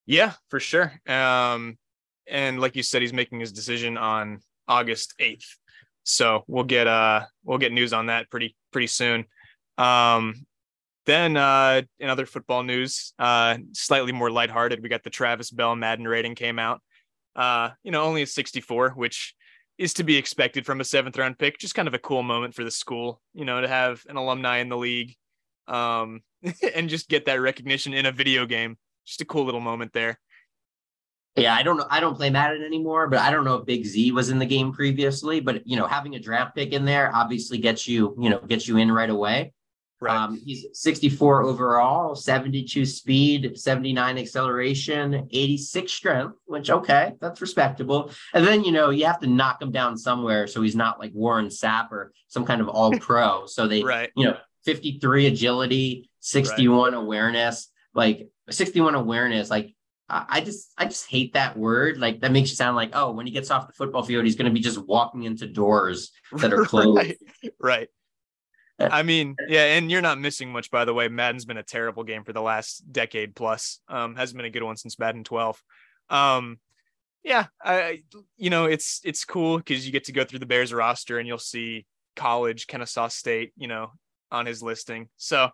Yeah, 0.05 0.33
for 0.49 0.59
sure. 0.59 0.93
Um, 1.07 1.77
and 2.27 2.59
like 2.59 2.75
you 2.75 2.83
said, 2.83 3.01
he's 3.01 3.13
making 3.13 3.39
his 3.39 3.51
decision 3.51 3.97
on 3.97 4.39
August 4.67 5.13
8th. 5.19 5.45
So 6.03 6.43
we'll 6.47 6.63
get 6.63 6.87
uh 6.87 7.25
we'll 7.43 7.57
get 7.57 7.73
news 7.73 7.91
on 7.91 8.07
that 8.07 8.29
pretty 8.29 8.55
pretty 8.71 8.87
soon. 8.87 9.25
Um 9.77 10.45
then 11.05 11.35
uh 11.35 11.81
in 11.99 12.09
other 12.09 12.25
football 12.25 12.63
news, 12.63 13.13
uh 13.17 13.57
slightly 13.73 14.11
more 14.11 14.29
lighthearted, 14.29 14.81
we 14.81 14.89
got 14.89 15.03
the 15.03 15.09
Travis 15.09 15.49
Bell 15.49 15.75
Madden 15.75 16.07
rating 16.07 16.35
came 16.35 16.59
out. 16.59 16.81
Uh, 17.35 17.71
you 17.83 17.91
know, 17.91 18.03
only 18.03 18.21
a 18.21 18.27
64, 18.27 18.91
which 18.91 19.35
is 19.77 19.93
to 19.95 20.03
be 20.03 20.15
expected 20.15 20.65
from 20.65 20.79
a 20.79 20.85
seventh 20.85 21.17
round 21.17 21.37
pick. 21.37 21.59
Just 21.59 21.75
kind 21.75 21.87
of 21.87 21.93
a 21.93 21.99
cool 21.99 22.23
moment 22.23 22.53
for 22.53 22.63
the 22.63 22.71
school, 22.71 23.21
you 23.33 23.45
know, 23.45 23.59
to 23.61 23.67
have 23.67 24.03
an 24.07 24.17
alumni 24.17 24.57
in 24.57 24.69
the 24.69 24.77
league. 24.77 25.15
Um 25.67 26.21
and 26.75 26.89
just 26.89 27.09
get 27.09 27.25
that 27.25 27.41
recognition 27.41 27.93
in 27.93 28.05
a 28.05 28.11
video 28.11 28.45
game. 28.45 28.77
Just 29.05 29.21
a 29.21 29.25
cool 29.25 29.45
little 29.45 29.61
moment 29.61 29.93
there. 29.93 30.19
Yeah, 31.35 31.53
I 31.53 31.63
don't 31.63 31.75
know. 31.75 31.87
I 31.89 31.99
don't 31.99 32.15
play 32.15 32.29
Madden 32.29 32.63
anymore, 32.63 33.07
but 33.07 33.19
I 33.19 33.29
don't 33.29 33.43
know 33.43 33.55
if 33.55 33.65
Big 33.65 33.85
Z 33.85 34.11
was 34.13 34.29
in 34.29 34.39
the 34.39 34.45
game 34.45 34.71
previously. 34.71 35.41
But 35.41 35.67
you 35.67 35.75
know, 35.75 35.85
having 35.85 36.15
a 36.15 36.19
draft 36.19 36.55
pick 36.55 36.71
in 36.71 36.85
there 36.85 37.13
obviously 37.13 37.57
gets 37.57 37.87
you, 37.87 38.15
you 38.19 38.29
know, 38.29 38.39
gets 38.39 38.67
you 38.67 38.77
in 38.77 38.91
right 38.91 39.09
away. 39.09 39.53
Right. 40.01 40.15
Um, 40.15 40.41
he's 40.43 40.65
64 40.73 41.43
overall, 41.43 42.15
72 42.15 42.85
speed, 42.85 43.57
79 43.57 44.17
acceleration, 44.17 45.27
86 45.31 45.91
strength, 45.91 46.35
which 46.45 46.69
okay, 46.69 47.13
that's 47.21 47.39
respectable. 47.39 48.11
And 48.33 48.45
then 48.45 48.63
you 48.63 48.71
know 48.71 48.89
you 48.89 49.05
have 49.05 49.21
to 49.21 49.27
knock 49.27 49.61
him 49.61 49.71
down 49.71 49.97
somewhere 49.97 50.47
so 50.47 50.61
he's 50.61 50.75
not 50.75 50.99
like 50.99 51.11
Warren 51.13 51.47
Sapp 51.47 51.91
or 51.91 52.11
some 52.27 52.45
kind 52.45 52.61
of 52.61 52.67
all 52.67 52.91
pro. 52.99 53.45
so 53.47 53.67
they, 53.67 53.83
right. 53.83 54.11
you 54.17 54.25
know, 54.25 54.37
53 54.65 55.27
agility, 55.27 56.09
61 56.19 56.93
awareness, 56.93 57.69
like 57.93 58.27
61 58.49 58.95
awareness, 58.95 59.49
like 59.49 59.75
I 60.07 60.41
just 60.41 60.71
I 60.77 60.85
just 60.85 61.09
hate 61.09 61.33
that 61.33 61.57
word. 61.57 61.97
Like 61.97 62.21
that 62.21 62.31
makes 62.31 62.51
you 62.51 62.55
sound 62.55 62.75
like, 62.75 62.91
oh, 62.93 63.11
when 63.11 63.25
he 63.25 63.31
gets 63.31 63.49
off 63.49 63.65
the 63.65 63.73
football 63.73 64.03
field, 64.03 64.25
he's 64.25 64.35
gonna 64.35 64.51
be 64.51 64.59
just 64.59 64.77
walking 64.77 65.23
into 65.23 65.47
doors 65.47 66.11
that 66.33 66.53
are 66.53 66.63
closed. 66.65 66.97
right. 66.97 67.17
right. 67.59 67.87
I 68.79 69.03
mean, 69.03 69.35
yeah, 69.47 69.75
and 69.75 69.89
you're 69.89 70.01
not 70.01 70.19
missing 70.19 70.51
much, 70.51 70.69
by 70.69 70.85
the 70.85 70.93
way. 70.93 71.07
Madden's 71.07 71.45
been 71.45 71.57
a 71.57 71.63
terrible 71.63 72.03
game 72.03 72.23
for 72.23 72.33
the 72.33 72.41
last 72.41 72.91
decade 72.91 73.35
plus. 73.35 73.79
Um, 73.87 74.15
hasn't 74.15 74.37
been 74.37 74.45
a 74.45 74.49
good 74.49 74.63
one 74.63 74.75
since 74.75 74.99
Madden 74.99 75.23
12. 75.23 75.61
Um, 76.09 76.59
yeah, 77.23 77.47
I, 77.63 78.03
you 78.37 78.49
know, 78.49 78.65
it's 78.65 79.01
it's 79.03 79.25
cool 79.25 79.57
because 79.57 79.85
you 79.85 79.91
get 79.91 80.05
to 80.05 80.11
go 80.11 80.23
through 80.23 80.39
the 80.39 80.45
Bears 80.45 80.73
roster 80.73 81.17
and 81.17 81.27
you'll 81.27 81.37
see, 81.37 81.85
college, 82.15 82.67
Kennesaw 82.67 83.07
State, 83.07 83.51
you 83.57 83.67
know, 83.67 83.91
on 84.31 84.45
his 84.45 84.61
listing. 84.61 85.09
So 85.17 85.49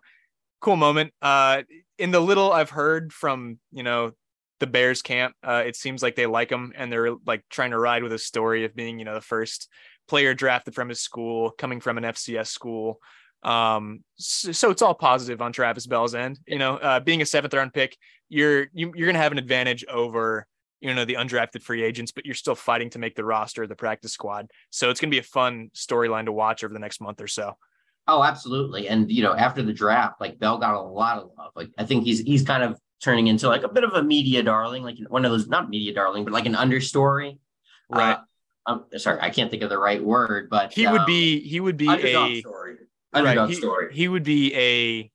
cool 0.60 0.76
moment. 0.76 1.12
Uh, 1.22 1.62
in 1.98 2.10
the 2.10 2.20
little 2.20 2.52
I've 2.52 2.70
heard 2.70 3.12
from, 3.12 3.58
you 3.70 3.82
know, 3.82 4.12
the 4.60 4.66
Bears 4.66 5.02
camp, 5.02 5.34
uh, 5.42 5.64
it 5.66 5.76
seems 5.76 6.02
like 6.02 6.14
they 6.14 6.26
like 6.26 6.50
him 6.50 6.72
and 6.76 6.90
they're 6.90 7.14
like 7.26 7.42
trying 7.50 7.72
to 7.72 7.78
ride 7.78 8.02
with 8.02 8.12
a 8.12 8.18
story 8.18 8.64
of 8.64 8.74
being, 8.74 8.98
you 8.98 9.04
know, 9.04 9.14
the 9.14 9.20
first 9.20 9.68
player 10.12 10.34
drafted 10.34 10.74
from 10.74 10.90
his 10.90 11.00
school, 11.00 11.52
coming 11.52 11.80
from 11.80 11.96
an 11.96 12.04
FCS 12.04 12.48
school. 12.48 13.00
Um, 13.42 14.04
so, 14.16 14.52
so 14.52 14.70
it's 14.70 14.82
all 14.82 14.92
positive 14.92 15.40
on 15.40 15.54
Travis 15.54 15.86
Bell's 15.86 16.14
end. 16.14 16.38
You 16.46 16.58
know, 16.58 16.76
uh, 16.76 17.00
being 17.00 17.22
a 17.22 17.24
seventh 17.24 17.54
round 17.54 17.72
pick, 17.72 17.96
you're 18.28 18.66
you, 18.74 18.92
you're 18.94 19.06
gonna 19.06 19.20
have 19.20 19.32
an 19.32 19.38
advantage 19.38 19.86
over 19.88 20.46
you 20.82 20.92
know 20.92 21.06
the 21.06 21.14
undrafted 21.14 21.62
free 21.62 21.82
agents, 21.82 22.12
but 22.12 22.26
you're 22.26 22.34
still 22.34 22.54
fighting 22.54 22.90
to 22.90 22.98
make 22.98 23.14
the 23.14 23.24
roster, 23.24 23.66
the 23.66 23.74
practice 23.74 24.12
squad. 24.12 24.50
So 24.68 24.90
it's 24.90 25.00
gonna 25.00 25.10
be 25.10 25.18
a 25.18 25.22
fun 25.22 25.70
storyline 25.74 26.26
to 26.26 26.32
watch 26.32 26.62
over 26.62 26.74
the 26.74 26.78
next 26.78 27.00
month 27.00 27.22
or 27.22 27.26
so. 27.26 27.56
Oh, 28.06 28.22
absolutely. 28.22 28.88
And 28.88 29.10
you 29.10 29.22
know, 29.22 29.34
after 29.34 29.62
the 29.62 29.72
draft, 29.72 30.20
like 30.20 30.38
Bell 30.38 30.58
got 30.58 30.74
a 30.74 30.82
lot 30.82 31.16
of 31.16 31.30
love. 31.38 31.52
Like 31.56 31.70
I 31.78 31.86
think 31.86 32.04
he's 32.04 32.20
he's 32.20 32.42
kind 32.42 32.62
of 32.62 32.78
turning 33.02 33.28
into 33.28 33.48
like 33.48 33.62
a 33.62 33.68
bit 33.68 33.82
of 33.82 33.94
a 33.94 34.02
media 34.02 34.42
darling, 34.42 34.82
like 34.82 34.98
one 35.08 35.24
of 35.24 35.30
those 35.30 35.48
not 35.48 35.70
media 35.70 35.94
darling, 35.94 36.24
but 36.24 36.34
like 36.34 36.44
an 36.44 36.52
understory. 36.52 37.38
Right. 37.88 38.12
Uh, 38.12 38.20
I'm 38.66 38.84
sorry, 38.96 39.18
I 39.20 39.30
can't 39.30 39.50
think 39.50 39.62
of 39.62 39.70
the 39.70 39.78
right 39.78 40.02
word, 40.02 40.48
but 40.50 40.72
he 40.72 40.86
um, 40.86 40.92
would 40.92 41.06
be 41.06 41.40
he 41.40 41.60
would 41.60 41.76
be 41.76 41.88
a 41.88 42.40
story. 42.40 42.76
Underdog 43.12 43.36
right. 43.36 43.48
he, 43.50 43.54
story. 43.54 43.94
He 43.94 44.08
would 44.08 44.22
be 44.22 44.54
a 44.54 45.10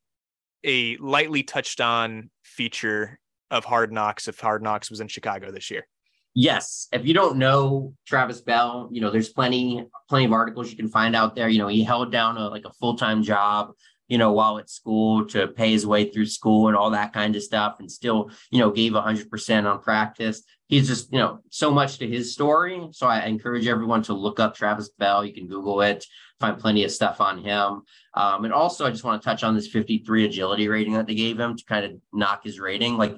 a 0.64 0.96
lightly 0.98 1.42
touched 1.42 1.80
on 1.80 2.30
feature 2.42 3.18
of 3.50 3.64
Hard 3.64 3.92
Knocks 3.92 4.28
if 4.28 4.38
Hard 4.40 4.62
Knocks 4.62 4.90
was 4.90 5.00
in 5.00 5.08
Chicago 5.08 5.50
this 5.50 5.70
year. 5.70 5.86
Yes. 6.34 6.88
If 6.92 7.06
you 7.06 7.14
don't 7.14 7.36
know 7.38 7.94
Travis 8.06 8.40
Bell, 8.40 8.88
you 8.92 9.00
know, 9.00 9.10
there's 9.10 9.30
plenty, 9.30 9.84
plenty 10.08 10.26
of 10.26 10.32
articles 10.32 10.70
you 10.70 10.76
can 10.76 10.88
find 10.88 11.16
out 11.16 11.34
there. 11.34 11.48
You 11.48 11.58
know, 11.58 11.68
he 11.68 11.82
held 11.82 12.12
down 12.12 12.36
a 12.36 12.48
like 12.48 12.64
a 12.64 12.72
full-time 12.74 13.22
job, 13.22 13.72
you 14.08 14.18
know, 14.18 14.32
while 14.32 14.58
at 14.58 14.70
school 14.70 15.26
to 15.26 15.48
pay 15.48 15.70
his 15.70 15.86
way 15.86 16.10
through 16.10 16.26
school 16.26 16.68
and 16.68 16.76
all 16.76 16.90
that 16.90 17.12
kind 17.12 17.36
of 17.36 17.42
stuff, 17.42 17.76
and 17.78 17.90
still, 17.90 18.30
you 18.50 18.58
know, 18.58 18.70
gave 18.70 18.94
hundred 18.94 19.30
percent 19.30 19.66
on 19.66 19.80
practice. 19.80 20.42
He's 20.68 20.88
just, 20.88 21.12
you 21.12 21.18
know, 21.18 21.40
so 21.48 21.70
much 21.70 21.98
to 21.98 22.06
his 22.06 22.32
story. 22.32 22.88
So 22.92 23.06
I 23.06 23.24
encourage 23.24 23.66
everyone 23.66 24.02
to 24.02 24.12
look 24.12 24.38
up 24.38 24.54
Travis 24.54 24.90
Bell. 24.98 25.24
You 25.24 25.32
can 25.32 25.46
Google 25.46 25.80
it, 25.80 26.04
find 26.40 26.58
plenty 26.58 26.84
of 26.84 26.90
stuff 26.90 27.22
on 27.22 27.38
him. 27.42 27.82
Um, 28.14 28.44
and 28.44 28.52
also, 28.52 28.84
I 28.84 28.90
just 28.90 29.04
want 29.04 29.22
to 29.22 29.26
touch 29.26 29.44
on 29.44 29.54
this 29.54 29.68
53 29.68 30.26
agility 30.26 30.68
rating 30.68 30.92
that 30.94 31.06
they 31.06 31.14
gave 31.14 31.40
him 31.40 31.56
to 31.56 31.64
kind 31.64 31.86
of 31.86 31.92
knock 32.12 32.44
his 32.44 32.60
rating. 32.60 32.98
Like 32.98 33.16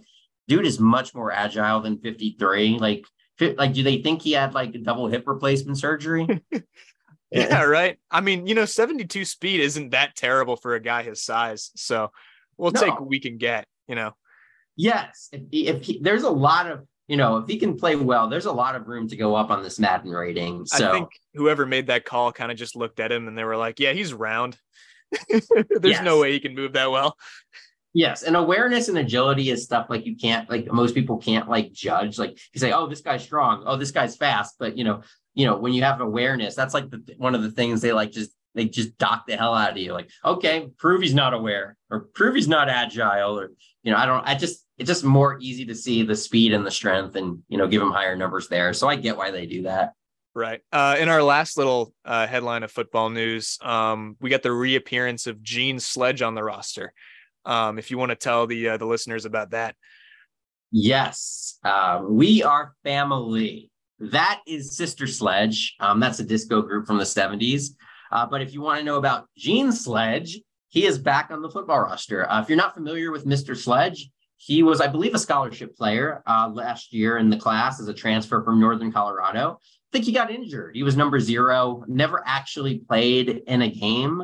dude 0.51 0.67
is 0.67 0.81
much 0.81 1.15
more 1.15 1.31
agile 1.31 1.81
than 1.81 1.97
53. 1.99 2.79
Like, 2.79 3.07
like, 3.41 3.73
do 3.73 3.85
they 3.85 4.03
think 4.03 4.21
he 4.21 4.33
had 4.33 4.53
like 4.53 4.75
a 4.75 4.79
double 4.79 5.07
hip 5.07 5.23
replacement 5.27 5.79
surgery? 5.79 6.27
yeah, 7.31 7.63
right. 7.63 7.99
I 8.11 8.21
mean, 8.21 8.47
you 8.47 8.55
know, 8.55 8.65
72 8.65 9.25
speed 9.25 9.61
isn't 9.61 9.91
that 9.91 10.17
terrible 10.17 10.57
for 10.57 10.75
a 10.75 10.81
guy 10.81 11.03
his 11.03 11.23
size. 11.23 11.71
So 11.77 12.11
we'll 12.57 12.73
no. 12.73 12.81
take 12.81 12.95
what 12.95 13.09
we 13.09 13.21
can 13.21 13.39
get, 13.39 13.67
you 13.87 13.95
know. 13.95 14.13
Yes. 14.77 15.29
If, 15.33 15.43
he, 15.51 15.67
if 15.69 15.83
he, 15.83 16.01
there's 16.01 16.23
a 16.23 16.31
lot 16.31 16.71
of, 16.71 16.87
you 17.07 17.17
know, 17.17 17.39
if 17.39 17.49
he 17.49 17.59
can 17.59 17.77
play 17.77 17.97
well, 17.97 18.29
there's 18.29 18.47
a 18.47 18.53
lot 18.53 18.77
of 18.77 18.87
room 18.87 19.09
to 19.09 19.17
go 19.17 19.35
up 19.35 19.51
on 19.51 19.63
this 19.63 19.79
Madden 19.79 20.11
rating. 20.11 20.65
So 20.67 20.89
I 20.89 20.93
think 20.93 21.09
whoever 21.35 21.67
made 21.67 21.89
that 21.89 22.05
call 22.05 22.33
kind 22.33 22.53
of 22.53 22.59
just 22.59 22.77
looked 22.77 23.01
at 23.01 23.11
him 23.11 23.29
and 23.29 23.37
they 23.37 23.45
were 23.45 23.57
like, 23.57 23.81
yeah, 23.81 23.93
he's 23.93 24.15
round. 24.15 24.57
there's 25.29 25.47
yes. 25.83 26.05
no 26.05 26.21
way 26.21 26.33
he 26.33 26.41
can 26.41 26.55
move 26.55 26.75
that 26.75 26.91
well. 26.91 27.17
Yes, 27.93 28.23
and 28.23 28.37
awareness 28.37 28.89
and 28.89 28.97
agility 28.99 29.51
is 29.51 29.65
stuff 29.65 29.87
like 29.91 30.07
you 30.07 30.15
can't 30.15 30.49
like 30.49 30.71
most 30.71 30.95
people 30.95 31.19
can't 31.19 31.49
like 31.49 31.73
judge. 31.73 32.21
Like 32.21 32.39
you 32.53 32.61
say, 32.61 32.71
oh, 32.71 32.87
this 32.87 33.01
guy's 33.01 33.25
strong, 33.25 33.65
oh, 33.67 33.77
this 33.77 33.91
guy's 33.91 34.17
fast, 34.17 34.55
but 34.61 34.79
you 34.79 34.85
know, 34.85 35.03
you 35.35 35.47
know, 35.47 35.57
when 35.57 35.73
you 35.73 35.83
have 35.83 36.01
awareness, 36.01 36.55
that's 36.55 36.75
like 36.75 36.91
the, 36.91 37.03
one 37.19 37.35
of 37.35 37.43
the 37.43 37.51
things 37.51 37.81
they 37.81 37.93
like 37.93 38.11
just 38.11 38.31
they 38.55 38.65
just 38.65 38.99
dock 38.99 39.27
the 39.27 39.37
hell 39.37 39.55
out 39.55 39.73
of 39.73 39.77
you. 39.79 39.93
Like, 39.93 40.11
okay, 40.25 40.69
prove 40.79 41.03
he's 41.03 41.15
not 41.15 41.35
aware, 41.35 41.77
or 41.91 42.09
prove 42.15 42.35
he's 42.35 42.49
not 42.49 42.69
agile, 42.69 43.39
or 43.39 43.53
you 43.83 43.93
know, 43.93 43.99
I 43.99 44.07
don't. 44.07 44.27
I 44.27 44.35
just 44.35 44.67
it's 44.79 44.89
just 44.89 45.05
more 45.05 45.39
easy 45.41 45.65
to 45.67 45.75
see 45.75 46.03
the 46.03 46.17
speed 46.17 46.53
and 46.53 46.67
the 46.67 46.71
strength, 46.71 47.17
and 47.17 47.43
you 47.49 47.59
know, 47.59 47.69
give 47.69 47.81
them 47.81 47.93
higher 47.93 48.17
numbers 48.17 48.49
there. 48.49 48.73
So 48.73 48.89
I 48.89 48.97
get 48.97 49.17
why 49.17 49.31
they 49.31 49.47
do 49.47 49.63
that. 49.63 49.93
Right. 50.35 50.61
Uh, 50.73 50.97
in 50.99 51.09
our 51.09 51.23
last 51.23 51.59
little 51.59 51.93
uh, 52.05 52.27
headline 52.27 52.63
of 52.63 52.71
football 52.71 53.11
news, 53.11 53.59
um, 53.63 54.17
we 54.21 54.31
got 54.31 54.43
the 54.43 54.53
reappearance 54.53 55.27
of 55.27 55.43
Gene 55.43 55.81
Sledge 55.81 56.23
on 56.23 56.37
the 56.37 56.45
roster 56.45 56.93
um, 57.45 57.79
if 57.79 57.91
you 57.91 57.99
want 57.99 58.11
to 58.11 58.17
tell 58.17 58.47
the 58.47 58.71
uh, 58.71 58.77
the 58.77 58.87
listeners 58.87 59.25
about 59.25 59.51
that. 59.51 59.75
Yes, 60.73 61.59
uh, 61.65 62.03
we 62.09 62.43
are 62.43 62.75
family. 62.85 63.70
That 64.01 64.41
is 64.47 64.77
Sister 64.77 65.07
Sledge. 65.07 65.77
Um, 65.79 66.01
that's 66.01 66.21
a 66.21 66.25
disco 66.25 66.63
group 66.63 66.87
from 66.87 66.97
the 66.97 67.05
70s. 67.05 67.75
Uh, 68.11 68.27
but 68.27 68.41
if 68.41 68.53
you 68.55 68.63
want 68.63 68.79
to 68.79 68.85
know 68.85 68.97
about 68.97 69.27
Gene 69.37 69.73
Sledge, 69.73 70.41
he 70.69 70.87
is 70.87 70.99
back 70.99 71.31
on 71.31 71.43
the 71.43 71.51
football 71.51 71.81
roster. 71.81 72.29
Uh, 72.31 72.41
if 72.41 72.49
you're 72.49 72.57
not 72.57 72.75
familiar 72.75 73.13
with 73.13 73.27
Mr. 73.27 73.57
Sledge, 73.57 74.09
he 74.37 74.63
was, 74.63 74.81
I 74.81 74.87
believe, 74.87 75.15
a 75.15 75.19
scholarship 75.19 75.77
player 75.77 76.23
uh, 76.27 76.49
last 76.51 76.95
year 76.95 77.19
in 77.19 77.29
the 77.29 77.37
class 77.37 77.79
as 77.79 77.89
a 77.89 77.95
transfer 77.95 78.43
from 78.43 78.59
Northern 78.59 78.91
Colorado. 78.91 79.59
I 79.61 79.91
think 79.93 80.07
he 80.07 80.13
got 80.13 80.31
injured. 80.31 80.77
He 80.77 80.83
was 80.83 80.97
number 80.97 81.21
zero, 81.21 81.85
never 81.87 82.23
actually 82.25 82.79
played 82.79 83.43
in 83.47 83.63
a 83.63 83.71
game. 83.71 84.23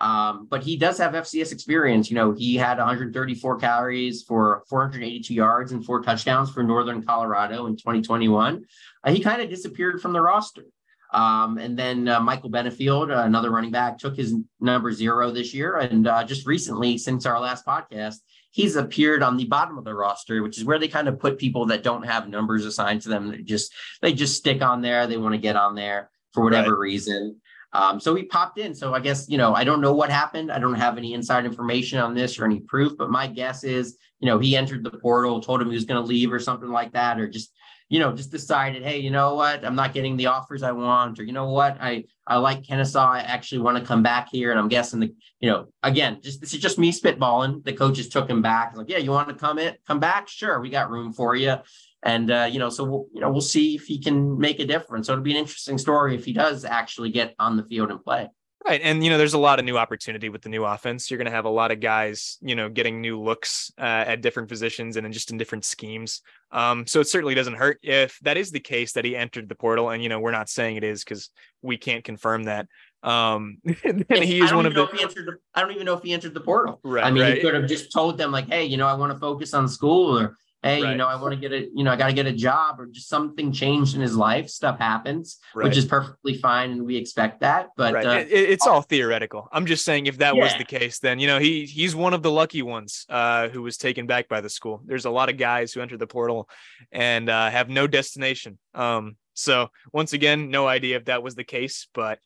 Um, 0.00 0.46
but 0.48 0.62
he 0.62 0.76
does 0.76 0.96
have 0.98 1.12
FCS 1.12 1.52
experience. 1.52 2.10
You 2.10 2.16
know, 2.16 2.32
he 2.32 2.56
had 2.56 2.78
134 2.78 3.58
calories 3.58 4.22
for 4.22 4.62
482 4.68 5.34
yards 5.34 5.72
and 5.72 5.84
four 5.84 6.02
touchdowns 6.02 6.50
for 6.50 6.62
Northern 6.62 7.02
Colorado 7.02 7.66
in 7.66 7.76
2021. 7.76 8.64
Uh, 9.04 9.12
he 9.12 9.20
kind 9.20 9.42
of 9.42 9.50
disappeared 9.50 10.00
from 10.00 10.12
the 10.12 10.20
roster. 10.20 10.64
Um, 11.12 11.58
and 11.58 11.78
then 11.78 12.08
uh, 12.08 12.20
Michael 12.20 12.50
Benefield, 12.50 13.14
uh, 13.14 13.24
another 13.24 13.50
running 13.50 13.72
back, 13.72 13.98
took 13.98 14.16
his 14.16 14.34
number 14.60 14.92
zero 14.92 15.30
this 15.30 15.52
year. 15.52 15.76
And 15.76 16.06
uh, 16.06 16.24
just 16.24 16.46
recently, 16.46 16.96
since 16.98 17.26
our 17.26 17.40
last 17.40 17.66
podcast, 17.66 18.16
he's 18.52 18.76
appeared 18.76 19.22
on 19.22 19.36
the 19.36 19.44
bottom 19.44 19.76
of 19.76 19.84
the 19.84 19.94
roster, 19.94 20.42
which 20.42 20.56
is 20.56 20.64
where 20.64 20.78
they 20.78 20.88
kind 20.88 21.08
of 21.08 21.18
put 21.18 21.38
people 21.38 21.66
that 21.66 21.82
don't 21.82 22.04
have 22.04 22.28
numbers 22.28 22.64
assigned 22.64 23.02
to 23.02 23.08
them. 23.08 23.30
They 23.30 23.42
just 23.42 23.72
they 24.00 24.12
just 24.12 24.36
stick 24.36 24.62
on 24.62 24.82
there. 24.82 25.06
They 25.06 25.16
want 25.16 25.34
to 25.34 25.40
get 25.40 25.56
on 25.56 25.74
there 25.74 26.10
for 26.32 26.44
whatever 26.44 26.72
right. 26.72 26.80
reason. 26.80 27.40
Um, 27.72 28.00
so 28.00 28.14
he 28.14 28.24
popped 28.24 28.58
in. 28.58 28.74
So 28.74 28.94
I 28.94 29.00
guess, 29.00 29.28
you 29.28 29.38
know, 29.38 29.54
I 29.54 29.64
don't 29.64 29.80
know 29.80 29.92
what 29.92 30.10
happened. 30.10 30.50
I 30.50 30.58
don't 30.58 30.74
have 30.74 30.98
any 30.98 31.14
inside 31.14 31.44
information 31.44 31.98
on 31.98 32.14
this 32.14 32.38
or 32.38 32.44
any 32.44 32.60
proof, 32.60 32.96
but 32.98 33.10
my 33.10 33.26
guess 33.26 33.62
is, 33.62 33.96
you 34.18 34.26
know, 34.26 34.38
he 34.38 34.56
entered 34.56 34.84
the 34.84 34.90
portal, 34.90 35.40
told 35.40 35.62
him 35.62 35.68
he 35.68 35.74
was 35.74 35.84
going 35.84 36.02
to 36.02 36.06
leave 36.06 36.32
or 36.32 36.40
something 36.40 36.68
like 36.70 36.92
that, 36.92 37.20
or 37.20 37.28
just, 37.28 37.52
you 37.88 37.98
know, 37.98 38.12
just 38.12 38.30
decided, 38.30 38.82
hey, 38.82 38.98
you 38.98 39.10
know 39.10 39.34
what, 39.34 39.64
I'm 39.64 39.74
not 39.74 39.94
getting 39.94 40.16
the 40.16 40.26
offers 40.26 40.62
I 40.62 40.70
want, 40.72 41.18
or 41.18 41.24
you 41.24 41.32
know 41.32 41.50
what, 41.50 41.76
I 41.80 42.04
I 42.26 42.36
like 42.36 42.64
Kennesaw. 42.64 43.10
I 43.10 43.20
actually 43.20 43.62
want 43.62 43.78
to 43.78 43.84
come 43.84 44.04
back 44.04 44.28
here. 44.30 44.52
And 44.52 44.60
I'm 44.60 44.68
guessing 44.68 45.00
the, 45.00 45.12
you 45.40 45.50
know, 45.50 45.66
again, 45.82 46.20
just 46.22 46.40
this 46.40 46.54
is 46.54 46.60
just 46.60 46.78
me 46.78 46.92
spitballing. 46.92 47.64
The 47.64 47.72
coaches 47.72 48.08
took 48.08 48.30
him 48.30 48.40
back. 48.42 48.76
Like, 48.76 48.88
yeah, 48.88 48.98
you 48.98 49.10
want 49.10 49.28
to 49.28 49.34
come 49.34 49.58
in, 49.58 49.74
come 49.88 49.98
back? 49.98 50.28
Sure, 50.28 50.60
we 50.60 50.70
got 50.70 50.90
room 50.90 51.12
for 51.12 51.34
you. 51.34 51.56
And 52.02 52.30
uh, 52.30 52.48
you 52.50 52.58
know, 52.58 52.70
so 52.70 52.84
we'll, 52.84 53.06
you 53.12 53.20
know, 53.20 53.30
we'll 53.30 53.40
see 53.40 53.74
if 53.74 53.84
he 53.86 53.98
can 53.98 54.38
make 54.38 54.58
a 54.58 54.66
difference. 54.66 55.06
So 55.06 55.12
it'll 55.12 55.22
be 55.22 55.32
an 55.32 55.36
interesting 55.36 55.78
story 55.78 56.14
if 56.14 56.24
he 56.24 56.32
does 56.32 56.64
actually 56.64 57.10
get 57.10 57.34
on 57.38 57.56
the 57.56 57.64
field 57.64 57.90
and 57.90 58.02
play. 58.02 58.28
Right. 58.66 58.80
And, 58.84 59.02
you 59.02 59.08
know, 59.08 59.16
there's 59.16 59.32
a 59.32 59.38
lot 59.38 59.58
of 59.58 59.64
new 59.64 59.78
opportunity 59.78 60.28
with 60.28 60.42
the 60.42 60.50
new 60.50 60.64
offense. 60.64 61.10
You're 61.10 61.16
going 61.16 61.26
to 61.26 61.32
have 61.32 61.46
a 61.46 61.50
lot 61.50 61.70
of 61.70 61.80
guys, 61.80 62.36
you 62.42 62.54
know, 62.54 62.68
getting 62.68 63.00
new 63.00 63.18
looks 63.18 63.72
uh, 63.78 64.04
at 64.06 64.20
different 64.20 64.50
positions 64.50 64.98
and 64.98 65.10
just 65.14 65.30
in 65.30 65.38
different 65.38 65.64
schemes. 65.64 66.20
Um, 66.52 66.86
so 66.86 67.00
it 67.00 67.08
certainly 67.08 67.34
doesn't 67.34 67.54
hurt 67.54 67.78
if 67.82 68.18
that 68.20 68.36
is 68.36 68.50
the 68.50 68.60
case 68.60 68.92
that 68.92 69.06
he 69.06 69.16
entered 69.16 69.48
the 69.48 69.54
portal. 69.54 69.88
And, 69.88 70.02
you 70.02 70.10
know, 70.10 70.20
we're 70.20 70.30
not 70.30 70.50
saying 70.50 70.76
it 70.76 70.84
is 70.84 71.02
because 71.02 71.30
we 71.62 71.78
can't 71.78 72.04
confirm 72.04 72.44
that. 72.44 72.66
Um, 73.02 73.58
and 73.84 74.04
he 74.10 74.42
is 74.42 74.52
one 74.52 74.66
of 74.66 74.74
the, 74.74 74.84
the, 74.84 75.38
I 75.54 75.62
don't 75.62 75.72
even 75.72 75.86
know 75.86 75.94
if 75.94 76.02
he 76.02 76.12
entered 76.12 76.34
the 76.34 76.40
portal. 76.40 76.80
Right. 76.84 77.04
I 77.04 77.10
mean, 77.10 77.22
right. 77.22 77.36
he 77.36 77.40
could 77.40 77.54
have 77.54 77.66
just 77.66 77.90
told 77.90 78.18
them, 78.18 78.30
like, 78.30 78.48
hey, 78.48 78.66
you 78.66 78.76
know, 78.76 78.86
I 78.86 78.92
want 78.92 79.10
to 79.10 79.18
focus 79.18 79.54
on 79.54 79.68
school 79.68 80.18
or, 80.18 80.36
hey, 80.62 80.82
right. 80.82 80.90
you 80.90 80.96
know, 80.96 81.06
I 81.06 81.20
want 81.20 81.34
to 81.34 81.40
get 81.40 81.52
a, 81.52 81.68
you 81.74 81.84
know, 81.84 81.92
I 81.92 81.96
got 81.96 82.08
to 82.08 82.12
get 82.12 82.26
a 82.26 82.32
job 82.32 82.80
or 82.80 82.86
just 82.86 83.08
something 83.08 83.52
changed 83.52 83.94
in 83.94 84.00
his 84.00 84.16
life. 84.16 84.48
Stuff 84.48 84.78
happens, 84.78 85.38
right. 85.54 85.64
which 85.64 85.76
is 85.76 85.84
perfectly 85.84 86.36
fine, 86.38 86.72
and 86.72 86.84
we 86.84 86.96
expect 86.96 87.40
that. 87.40 87.68
But 87.76 87.94
right. 87.94 88.06
uh, 88.06 88.10
it, 88.10 88.28
it's 88.30 88.66
all 88.66 88.82
theoretical. 88.82 89.48
I'm 89.52 89.66
just 89.66 89.84
saying, 89.84 90.06
if 90.06 90.18
that 90.18 90.36
yeah. 90.36 90.42
was 90.42 90.54
the 90.56 90.64
case, 90.64 90.98
then 90.98 91.18
you 91.18 91.26
know, 91.26 91.38
he 91.38 91.64
he's 91.64 91.94
one 91.94 92.14
of 92.14 92.22
the 92.22 92.30
lucky 92.30 92.62
ones 92.62 93.06
uh, 93.08 93.48
who 93.48 93.62
was 93.62 93.76
taken 93.76 94.06
back 94.06 94.28
by 94.28 94.40
the 94.40 94.50
school. 94.50 94.82
There's 94.84 95.04
a 95.06 95.10
lot 95.10 95.30
of 95.30 95.36
guys 95.36 95.72
who 95.72 95.80
enter 95.80 95.96
the 95.96 96.06
portal 96.06 96.48
and 96.92 97.28
uh, 97.28 97.50
have 97.50 97.68
no 97.68 97.86
destination. 97.86 98.58
Um, 98.74 99.16
so 99.34 99.70
once 99.92 100.12
again, 100.12 100.50
no 100.50 100.66
idea 100.66 100.96
if 100.96 101.06
that 101.06 101.22
was 101.22 101.34
the 101.34 101.44
case, 101.44 101.88
but 101.94 102.18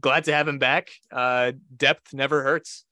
glad 0.00 0.24
to 0.24 0.34
have 0.34 0.46
him 0.46 0.58
back. 0.58 0.90
Uh, 1.10 1.52
depth 1.74 2.12
never 2.12 2.42
hurts. 2.42 2.84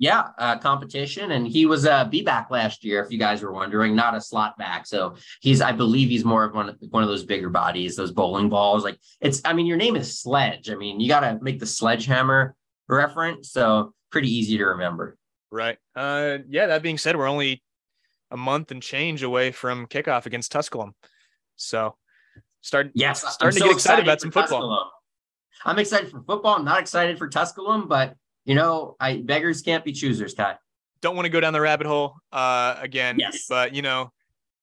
Yeah, 0.00 0.28
uh, 0.38 0.56
competition, 0.58 1.32
and 1.32 1.44
he 1.44 1.66
was 1.66 1.84
a 1.84 2.06
B 2.08 2.22
back 2.22 2.52
last 2.52 2.84
year. 2.84 3.02
If 3.02 3.10
you 3.10 3.18
guys 3.18 3.42
were 3.42 3.52
wondering, 3.52 3.96
not 3.96 4.14
a 4.14 4.20
slot 4.20 4.56
back. 4.56 4.86
So 4.86 5.16
he's, 5.40 5.60
I 5.60 5.72
believe, 5.72 6.08
he's 6.08 6.24
more 6.24 6.44
of 6.44 6.54
one 6.54 6.68
of 6.68 6.76
one 6.90 7.02
of 7.02 7.08
those 7.08 7.24
bigger 7.24 7.50
bodies, 7.50 7.96
those 7.96 8.12
bowling 8.12 8.48
balls. 8.48 8.84
Like 8.84 8.96
it's, 9.20 9.42
I 9.44 9.54
mean, 9.54 9.66
your 9.66 9.76
name 9.76 9.96
is 9.96 10.20
Sledge. 10.20 10.70
I 10.70 10.76
mean, 10.76 11.00
you 11.00 11.08
got 11.08 11.20
to 11.20 11.38
make 11.42 11.58
the 11.58 11.66
sledgehammer 11.66 12.54
reference. 12.88 13.50
So 13.50 13.92
pretty 14.10 14.32
easy 14.32 14.56
to 14.58 14.66
remember. 14.66 15.16
Right. 15.50 15.78
Uh, 15.96 16.38
yeah. 16.48 16.68
That 16.68 16.82
being 16.82 16.98
said, 16.98 17.16
we're 17.16 17.26
only 17.26 17.64
a 18.30 18.36
month 18.36 18.70
and 18.70 18.80
change 18.80 19.24
away 19.24 19.50
from 19.50 19.88
kickoff 19.88 20.26
against 20.26 20.52
Tusculum. 20.52 20.94
So 21.56 21.96
start, 22.60 22.92
yes, 22.94 23.24
starting 23.34 23.46
I'm 23.46 23.52
to 23.52 23.58
so 23.58 23.64
get 23.64 23.74
excited 23.74 24.04
about 24.04 24.20
some 24.20 24.30
football. 24.30 24.60
Tusculum. 24.60 24.88
I'm 25.64 25.78
excited 25.80 26.10
for 26.12 26.22
football. 26.22 26.54
I'm 26.54 26.64
not 26.64 26.80
excited 26.80 27.18
for 27.18 27.26
Tusculum, 27.26 27.88
but 27.88 28.14
you 28.48 28.54
know, 28.54 28.96
I 28.98 29.18
beggars 29.18 29.60
can't 29.60 29.84
be 29.84 29.92
choosers, 29.92 30.32
Kai. 30.32 30.56
Don't 31.02 31.14
want 31.14 31.26
to 31.26 31.30
go 31.30 31.38
down 31.38 31.52
the 31.52 31.60
rabbit 31.60 31.86
hole 31.86 32.14
uh, 32.32 32.76
again. 32.80 33.16
Yes. 33.18 33.44
But 33.46 33.74
you 33.74 33.82
know, 33.82 34.10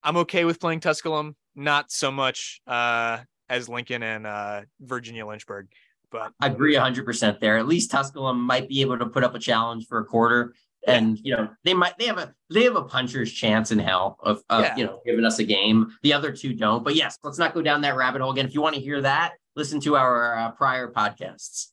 I'm 0.03 0.17
okay 0.17 0.43
with 0.43 0.59
playing 0.59 0.79
Tusculum. 0.79 1.35
Not 1.55 1.91
so 1.91 2.11
much 2.11 2.61
uh, 2.67 3.19
as 3.47 3.69
Lincoln 3.69 4.01
and 4.01 4.25
uh, 4.25 4.61
Virginia 4.81 5.25
Lynchburg. 5.25 5.67
But 6.11 6.33
I 6.41 6.47
agree 6.47 6.75
100% 6.75 7.39
there. 7.39 7.57
At 7.57 7.67
least 7.67 7.91
Tusculum 7.91 8.41
might 8.41 8.67
be 8.67 8.81
able 8.81 8.97
to 8.97 9.05
put 9.05 9.23
up 9.23 9.35
a 9.35 9.39
challenge 9.39 9.85
for 9.87 9.99
a 9.99 10.05
quarter. 10.05 10.55
And 10.87 11.19
you 11.23 11.35
know 11.35 11.49
they 11.63 11.73
might 11.75 11.97
they 11.99 12.05
have 12.05 12.17
a 12.17 12.33
they 12.51 12.63
have 12.63 12.75
a 12.75 12.83
puncher's 12.83 13.31
chance 13.31 13.71
in 13.71 13.79
hell 13.79 14.17
of, 14.21 14.43
of 14.49 14.63
Yeah. 14.63 14.75
you 14.75 14.85
know 14.85 14.99
giving 15.05 15.25
us 15.25 15.37
a 15.37 15.43
game. 15.43 15.91
The 16.01 16.13
other 16.13 16.31
two 16.31 16.53
don't. 16.55 16.83
But 16.83 16.95
yes, 16.95 17.19
let's 17.23 17.37
not 17.37 17.53
go 17.53 17.61
down 17.61 17.81
that 17.81 17.95
rabbit 17.95 18.21
hole 18.21 18.31
again. 18.31 18.45
If 18.47 18.55
you 18.55 18.61
want 18.61 18.75
to 18.75 18.81
hear 18.81 19.01
that, 19.01 19.33
listen 19.55 19.79
to 19.81 19.95
our 19.95 20.35
uh, 20.37 20.51
prior 20.51 20.91
podcasts. 20.91 21.67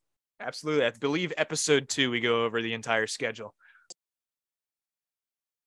Absolutely. 0.44 0.86
I 0.86 0.90
believe 0.90 1.32
episode 1.36 1.88
two, 1.88 2.10
we 2.10 2.20
go 2.20 2.44
over 2.44 2.60
the 2.60 2.74
entire 2.74 3.06
schedule. 3.06 3.54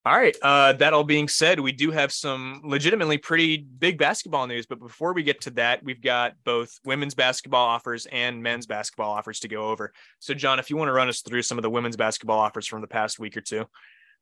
All 0.05 0.15
right. 0.15 0.35
Uh, 0.39 0.73
that 0.73 0.93
all 0.93 1.03
being 1.03 1.27
said, 1.27 1.59
we 1.59 1.71
do 1.71 1.89
have 1.89 2.11
some 2.11 2.61
legitimately 2.63 3.17
pretty 3.17 3.57
big 3.57 3.97
basketball 3.97 4.45
news. 4.45 4.67
But 4.67 4.79
before 4.79 5.13
we 5.13 5.23
get 5.23 5.41
to 5.41 5.49
that, 5.51 5.83
we've 5.83 6.01
got 6.01 6.35
both 6.43 6.79
women's 6.85 7.15
basketball 7.15 7.65
offers 7.65 8.05
and 8.11 8.43
men's 8.43 8.67
basketball 8.67 9.11
offers 9.11 9.39
to 9.39 9.47
go 9.47 9.69
over. 9.69 9.93
So, 10.19 10.35
Jon, 10.35 10.59
if 10.59 10.69
you 10.69 10.77
want 10.77 10.89
to 10.89 10.93
run 10.93 11.09
us 11.09 11.21
through 11.21 11.41
some 11.41 11.57
of 11.57 11.63
the 11.63 11.71
women's 11.71 11.97
basketball 11.97 12.39
offers 12.39 12.67
from 12.67 12.81
the 12.81 12.87
past 12.87 13.17
week 13.17 13.35
or 13.35 13.41
two. 13.41 13.65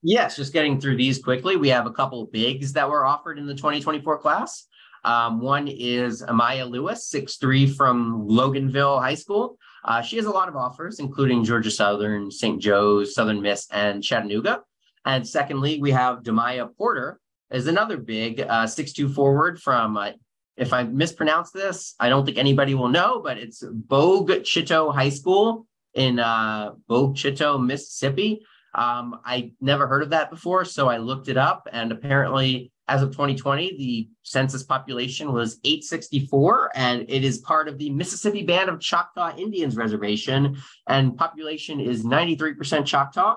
Yes, 0.04 0.38
just 0.38 0.54
getting 0.54 0.80
through 0.80 0.98
these 0.98 1.20
quickly. 1.20 1.58
We 1.58 1.70
have 1.70 1.86
a 1.86 1.92
couple 1.92 2.22
of 2.22 2.32
bigs 2.32 2.72
that 2.74 2.90
were 2.90 3.06
offered 3.06 3.38
in 3.38 3.46
the 3.46 3.56
2024 3.56 4.20
class. 4.20 4.68
Um, 5.04 5.42
one 5.42 5.68
is 5.68 6.22
Amaya 6.24 6.70
Lewis, 6.70 7.10
6'3 7.14 7.76
from 7.76 8.28
Loganville 8.28 9.02
High 9.02 9.16
School. 9.16 9.58
Uh, 9.84 10.02
she 10.02 10.16
has 10.16 10.26
a 10.26 10.32
lot 10.32 10.48
of 10.48 10.56
offers, 10.56 11.00
including 11.00 11.44
Georgia 11.44 11.72
Southern, 11.72 12.32
St. 12.32 12.62
Joe's, 12.62 13.14
Southern 13.14 13.42
Miss, 13.42 13.68
and 13.72 14.02
Chattanooga. 14.02 14.62
And 15.06 15.28
secondly, 15.28 15.82
we 15.82 15.92
have 15.92 16.24
Demaya 16.24 16.70
Porter 16.78 17.20
is 17.52 17.68
another 17.68 17.98
big 17.98 18.42
uh, 18.42 18.66
6'2 18.66 19.14
forward 19.14 19.62
from, 19.62 19.96
uh, 19.96 20.12
if 20.58 20.74
I 20.74 20.84
mispronounce 20.84 21.52
this, 21.52 21.96
I 22.00 22.10
don't 22.10 22.26
think 22.26 22.38
anybody 22.38 22.74
will 22.74 22.90
know, 22.90 23.22
but 23.24 23.38
it's 23.38 23.64
Bogue 23.64 24.32
Chitto 24.32 24.94
High 24.94 25.10
School 25.10 25.68
in 25.94 26.20
uh, 26.20 26.74
Bogue 26.88 27.16
Chitto, 27.16 27.64
Mississippi. 27.64 28.46
Um, 28.76 29.20
I 29.24 29.52
never 29.62 29.88
heard 29.88 30.04
of 30.04 30.10
that 30.12 30.32
before, 30.32 30.66
so 30.66 30.90
I 30.90 30.98
looked 30.98 31.28
it 31.28 31.38
up, 31.38 31.68
and 31.72 31.92
apparently, 31.92 32.72
as 32.88 33.02
of 33.02 33.12
2020, 33.12 33.78
the 33.78 34.10
census 34.24 34.64
population 34.64 35.32
was 35.32 35.60
864, 35.64 36.72
and 36.76 37.06
it 37.08 37.24
is 37.24 37.38
part 37.40 37.68
of 37.68 37.78
the 37.78 37.90
Mississippi 37.90 38.44
Band 38.44 38.70
of 38.70 38.80
Choctaw 38.80 39.38
Indians 39.38 39.78
Reservation, 39.78 40.58
and 40.88 41.16
population 41.18 41.80
is 41.80 42.04
93% 42.04 42.86
Choctaw. 42.86 43.36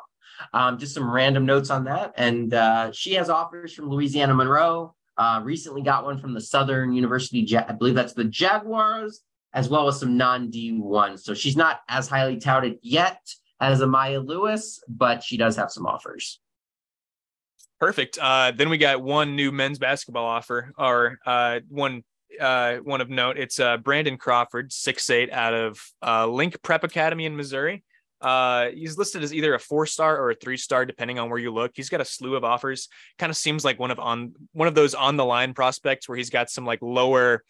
Um, 0.53 0.79
just 0.79 0.93
some 0.95 1.11
random 1.11 1.47
notes 1.47 1.71
on 1.71 1.85
that, 1.85 2.13
and 2.17 2.53
uh, 2.53 2.93
she 2.93 3.15
has 3.15 3.31
offers 3.31 3.73
from 3.73 3.89
Louisiana 3.89 4.35
Monroe. 4.35 4.95
Uh, 5.17 5.41
recently 5.43 5.81
got 5.81 6.05
one 6.05 6.19
from 6.19 6.35
the 6.35 6.41
Southern 6.41 6.93
University, 6.93 7.57
I 7.57 7.73
believe 7.73 7.95
that's 7.95 8.13
the 8.13 8.25
Jaguars, 8.25 9.23
as 9.55 9.71
well 9.71 9.89
as 9.89 9.99
some 9.99 10.19
non 10.19 10.51
D1. 10.51 11.21
So 11.21 11.33
she's 11.33 11.57
not 11.57 11.81
as 11.89 12.07
highly 12.09 12.37
touted 12.37 12.79
yet 12.83 13.21
as 13.61 13.81
Amaya 13.81 14.25
Lewis, 14.25 14.83
but 14.89 15.23
she 15.23 15.37
does 15.37 15.57
have 15.57 15.71
some 15.71 15.87
offers. 15.87 16.41
Perfect. 17.79 18.19
Uh, 18.19 18.53
then 18.53 18.71
we 18.71 18.79
got 18.79 19.03
one 19.03 19.37
new 19.37 19.53
men's 19.53 19.79
basketball 19.79 20.25
offer, 20.25 20.73
or 20.79 21.19
uh, 21.27 21.61
one 21.69 22.05
uh, 22.41 22.77
one 22.77 23.01
of 23.01 23.11
note. 23.11 23.39
It's 23.39 23.61
uh, 23.61 23.77
Brandon 23.77 24.17
Crawford, 24.17 24.73
six 24.73 25.11
eight, 25.11 25.31
out 25.31 25.53
of 25.53 25.81
uh, 26.03 26.27
Link 26.27 26.61
Prep 26.63 26.85
Academy 26.85 27.27
in 27.27 27.37
Missouri. 27.37 27.85
Uh, 28.21 28.71
he's 28.71 28.97
listed 28.97 29.23
as 29.23 29.35
either 29.35 29.55
a 29.55 29.59
four 29.59 29.85
star 29.85 30.19
or 30.19 30.31
a 30.31 30.35
three 30.35 30.57
star, 30.57 30.87
depending 30.87 31.19
on 31.19 31.29
where 31.29 31.39
you 31.39 31.53
look. 31.53 31.73
He's 31.75 31.91
got 31.91 32.01
a 32.01 32.05
slew 32.05 32.35
of 32.35 32.45
offers. 32.45 32.89
Kind 33.19 33.31
of 33.31 33.37
seems 33.37 33.63
like 33.63 33.79
one 33.79 33.91
of 33.91 33.99
on 33.99 34.33
one 34.53 34.69
of 34.69 34.75
those 34.75 34.95
on 34.95 35.17
the 35.17 35.25
line 35.25 35.53
prospects 35.53 36.09
where 36.09 36.17
he's 36.17 36.31
got 36.31 36.49
some 36.49 36.65
like 36.65 36.81
lower 36.81 37.45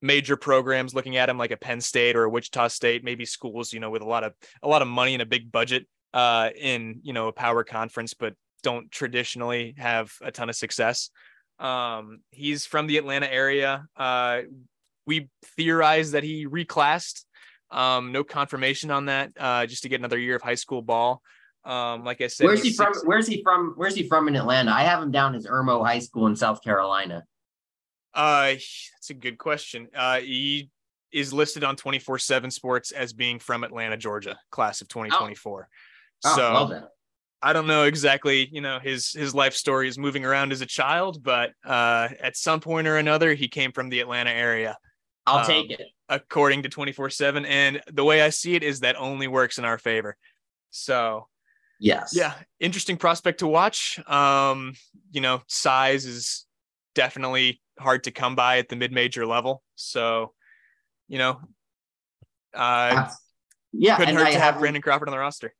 major 0.00 0.36
programs 0.36 0.94
looking 0.94 1.18
at 1.18 1.28
him, 1.28 1.36
like 1.36 1.50
a 1.50 1.56
Penn 1.58 1.82
State 1.82 2.16
or 2.16 2.24
a 2.24 2.30
Wichita 2.30 2.68
State, 2.68 3.04
maybe 3.04 3.26
schools 3.26 3.74
you 3.74 3.80
know 3.80 3.90
with 3.90 4.00
a 4.00 4.08
lot 4.08 4.24
of 4.24 4.32
a 4.62 4.68
lot 4.68 4.80
of 4.80 4.88
money 4.88 5.12
and 5.12 5.22
a 5.22 5.26
big 5.26 5.52
budget 5.52 5.86
uh, 6.14 6.48
in 6.58 7.00
you 7.02 7.12
know 7.12 7.28
a 7.28 7.32
power 7.32 7.62
conference, 7.62 8.14
but 8.14 8.34
don't 8.62 8.90
traditionally 8.90 9.74
have 9.78 10.12
a 10.22 10.30
ton 10.30 10.48
of 10.48 10.56
success. 10.56 11.10
Um, 11.58 12.20
he's 12.30 12.64
from 12.66 12.86
the 12.86 12.96
Atlanta 12.98 13.30
area. 13.30 13.86
Uh, 13.96 14.42
we 15.06 15.28
theorize 15.56 16.12
that 16.12 16.22
he 16.22 16.46
reclassed. 16.46 17.24
Um, 17.70 18.12
no 18.12 18.24
confirmation 18.24 18.90
on 18.90 19.06
that. 19.06 19.30
Uh, 19.38 19.66
just 19.66 19.82
to 19.82 19.88
get 19.88 20.00
another 20.00 20.18
year 20.18 20.36
of 20.36 20.42
high 20.42 20.54
school 20.54 20.82
ball. 20.82 21.22
Um, 21.64 22.04
like 22.04 22.20
I 22.22 22.28
said, 22.28 22.46
Where's 22.46 22.62
he 22.62 22.72
from? 22.72 22.94
six- 22.94 23.04
Where's 23.06 23.26
he 23.26 23.42
from? 23.42 23.74
Where's 23.76 23.94
he 23.94 24.08
from 24.08 24.28
in 24.28 24.36
Atlanta? 24.36 24.72
I 24.72 24.82
have 24.82 25.02
him 25.02 25.10
down 25.10 25.34
as 25.34 25.46
Irmo 25.46 25.84
High 25.84 25.98
School 25.98 26.26
in 26.26 26.34
South 26.36 26.62
Carolina. 26.64 27.24
Uh, 28.14 28.54
that's 28.54 29.10
a 29.10 29.14
good 29.14 29.36
question. 29.38 29.88
Uh, 29.94 30.20
he 30.20 30.70
is 31.12 31.32
listed 31.32 31.62
on 31.62 31.76
24 31.76 32.18
7 32.18 32.50
sports 32.50 32.92
as 32.92 33.12
being 33.12 33.38
from 33.38 33.62
Atlanta, 33.62 33.96
Georgia, 33.96 34.38
class 34.50 34.80
of 34.80 34.88
2024. 34.88 35.68
Oh, 36.24 36.36
so. 36.36 36.90
I 37.42 37.52
don't 37.52 37.66
know 37.66 37.84
exactly, 37.84 38.48
you 38.52 38.60
know, 38.60 38.78
his 38.78 39.12
his 39.12 39.34
life 39.34 39.54
story 39.54 39.88
is 39.88 39.96
moving 39.96 40.24
around 40.24 40.52
as 40.52 40.60
a 40.60 40.66
child, 40.66 41.22
but 41.22 41.52
uh, 41.64 42.08
at 42.20 42.36
some 42.36 42.60
point 42.60 42.86
or 42.86 42.98
another, 42.98 43.32
he 43.34 43.48
came 43.48 43.72
from 43.72 43.88
the 43.88 44.00
Atlanta 44.00 44.30
area, 44.30 44.76
I'll 45.26 45.38
um, 45.38 45.46
take 45.46 45.70
it. 45.70 45.86
according 46.08 46.62
to 46.64 46.68
24 46.68 47.08
7. 47.10 47.46
And 47.46 47.80
the 47.90 48.04
way 48.04 48.20
I 48.22 48.28
see 48.28 48.54
it 48.56 48.62
is 48.62 48.80
that 48.80 48.96
only 48.96 49.26
works 49.26 49.58
in 49.58 49.64
our 49.64 49.78
favor. 49.78 50.16
So 50.70 51.28
Yes. 51.82 52.14
yeah, 52.14 52.34
interesting 52.58 52.98
prospect 52.98 53.38
to 53.40 53.46
watch. 53.46 53.98
Um, 54.06 54.74
you 55.10 55.22
know, 55.22 55.40
size 55.46 56.04
is 56.04 56.46
definitely 56.94 57.62
hard 57.78 58.04
to 58.04 58.10
come 58.10 58.36
by 58.36 58.58
at 58.58 58.68
the 58.68 58.76
mid-major 58.76 59.26
level. 59.26 59.62
So, 59.76 60.34
you 61.08 61.16
know, 61.16 61.40
uh, 62.52 63.08
Yeah. 63.72 63.96
couldn't 63.96 64.10
and 64.10 64.18
hurt 64.18 64.28
I 64.28 64.32
to 64.32 64.40
have 64.40 64.58
Brandon 64.58 64.82
Crawford 64.82 65.08
on 65.08 65.12
the 65.12 65.18
roster. 65.18 65.54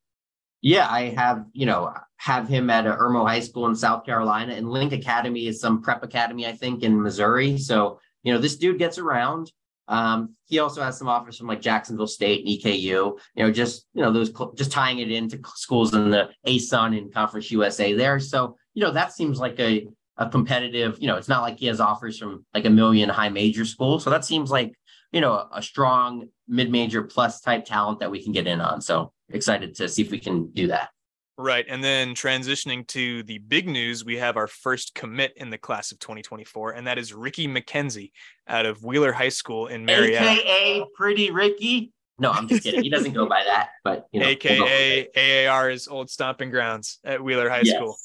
Yeah, 0.63 0.89
I 0.89 1.09
have, 1.11 1.47
you 1.53 1.67
know, 1.67 1.95
have 2.17 2.49
him 2.49 2.69
at 2.69 2.87
a 2.87 2.91
Irmo 2.91 3.27
High 3.27 3.41
School 3.41 3.67
in 3.67 3.75
South 3.75 4.05
Carolina, 4.05 4.53
and 4.55 4.69
Link 4.69 4.93
Academy 4.93 5.47
is 5.47 5.61
some 5.61 5.81
prep 5.81 6.03
academy, 6.03 6.47
I 6.47 6.53
think, 6.53 6.83
in 6.83 7.01
Missouri. 7.01 7.57
So, 7.57 7.99
you 8.23 8.33
know, 8.33 8.39
this 8.39 8.57
dude 8.57 8.79
gets 8.79 8.99
around. 8.99 9.51
Um, 9.89 10.37
he 10.47 10.61
also 10.61 10.83
has 10.83 10.97
some 10.97 11.09
offers 11.09 11.37
from 11.37 11.49
like 11.49 11.61
Jacksonville 11.61 12.07
State 12.07 12.41
and 12.41 12.49
EKU. 12.49 12.83
You 12.83 13.19
know, 13.37 13.51
just 13.51 13.87
you 13.93 14.03
know 14.03 14.13
those 14.13 14.29
cl- 14.29 14.53
just 14.53 14.71
tying 14.71 15.01
it 15.01 15.11
into 15.11 15.41
schools 15.57 15.95
in 15.95 16.11
the 16.11 16.31
ASUN 16.47 16.97
and 16.97 17.13
Conference 17.13 17.51
USA 17.51 17.93
there. 17.93 18.21
So, 18.21 18.57
you 18.75 18.85
know, 18.85 18.93
that 18.93 19.13
seems 19.13 19.41
like 19.41 19.59
a 19.59 19.89
a 20.17 20.29
competitive. 20.29 20.99
You 21.01 21.09
know, 21.09 21.17
it's 21.17 21.29
not 21.29 21.43
like 21.43 21.59
he 21.59 21.67
has 21.67 21.81
offers 21.81 22.19
from 22.19 22.45
like 22.55 22.67
a 22.67 22.71
million 22.71 23.09
high 23.09 23.31
major 23.31 23.65
schools. 23.65 24.05
So 24.05 24.11
that 24.11 24.25
seems 24.25 24.49
like 24.49 24.75
you 25.11 25.21
know 25.21 25.49
a 25.53 25.61
strong 25.61 26.29
mid 26.47 26.71
major 26.71 27.03
plus 27.03 27.41
type 27.41 27.65
talent 27.65 27.99
that 27.99 28.13
we 28.13 28.23
can 28.23 28.31
get 28.31 28.47
in 28.47 28.61
on. 28.61 28.81
So 28.81 29.13
excited 29.33 29.74
to 29.76 29.89
see 29.89 30.03
if 30.03 30.11
we 30.11 30.18
can 30.18 30.51
do 30.51 30.68
that. 30.68 30.91
Right. 31.39 31.64
And 31.68 31.83
then 31.83 32.14
transitioning 32.14 32.87
to 32.89 33.22
the 33.22 33.39
big 33.39 33.66
news, 33.66 34.05
we 34.05 34.18
have 34.18 34.37
our 34.37 34.47
first 34.47 34.95
commit 34.95 35.33
in 35.37 35.49
the 35.49 35.57
class 35.57 35.91
of 35.91 35.99
2024, 35.99 36.72
and 36.72 36.87
that 36.87 36.99
is 36.99 37.14
Ricky 37.14 37.49
McKenzie 37.49 38.11
out 38.47 38.66
of 38.66 38.85
Wheeler 38.85 39.12
High 39.12 39.31
School 39.31 39.66
in 39.68 39.87
Marietta, 39.87 40.22
AKA 40.22 40.85
Pretty 40.95 41.31
Ricky. 41.31 41.93
No, 42.18 42.31
I'm 42.31 42.47
just 42.47 42.62
kidding. 42.62 42.83
He 42.83 42.91
doesn't 42.91 43.12
go 43.14 43.26
by 43.26 43.43
that, 43.45 43.70
but 43.83 44.07
you 44.12 44.20
know, 44.20 44.26
we'll 44.26 44.37
go 44.37 44.64
with 44.64 44.70
aka 44.70 45.09
it. 45.14 45.49
AAR's 45.49 45.89
old 45.89 46.11
stomping 46.11 46.51
grounds 46.51 46.99
at 47.05 47.24
Wheeler 47.24 47.49
High 47.49 47.62
Yes. 47.64 47.76
School. 47.76 47.97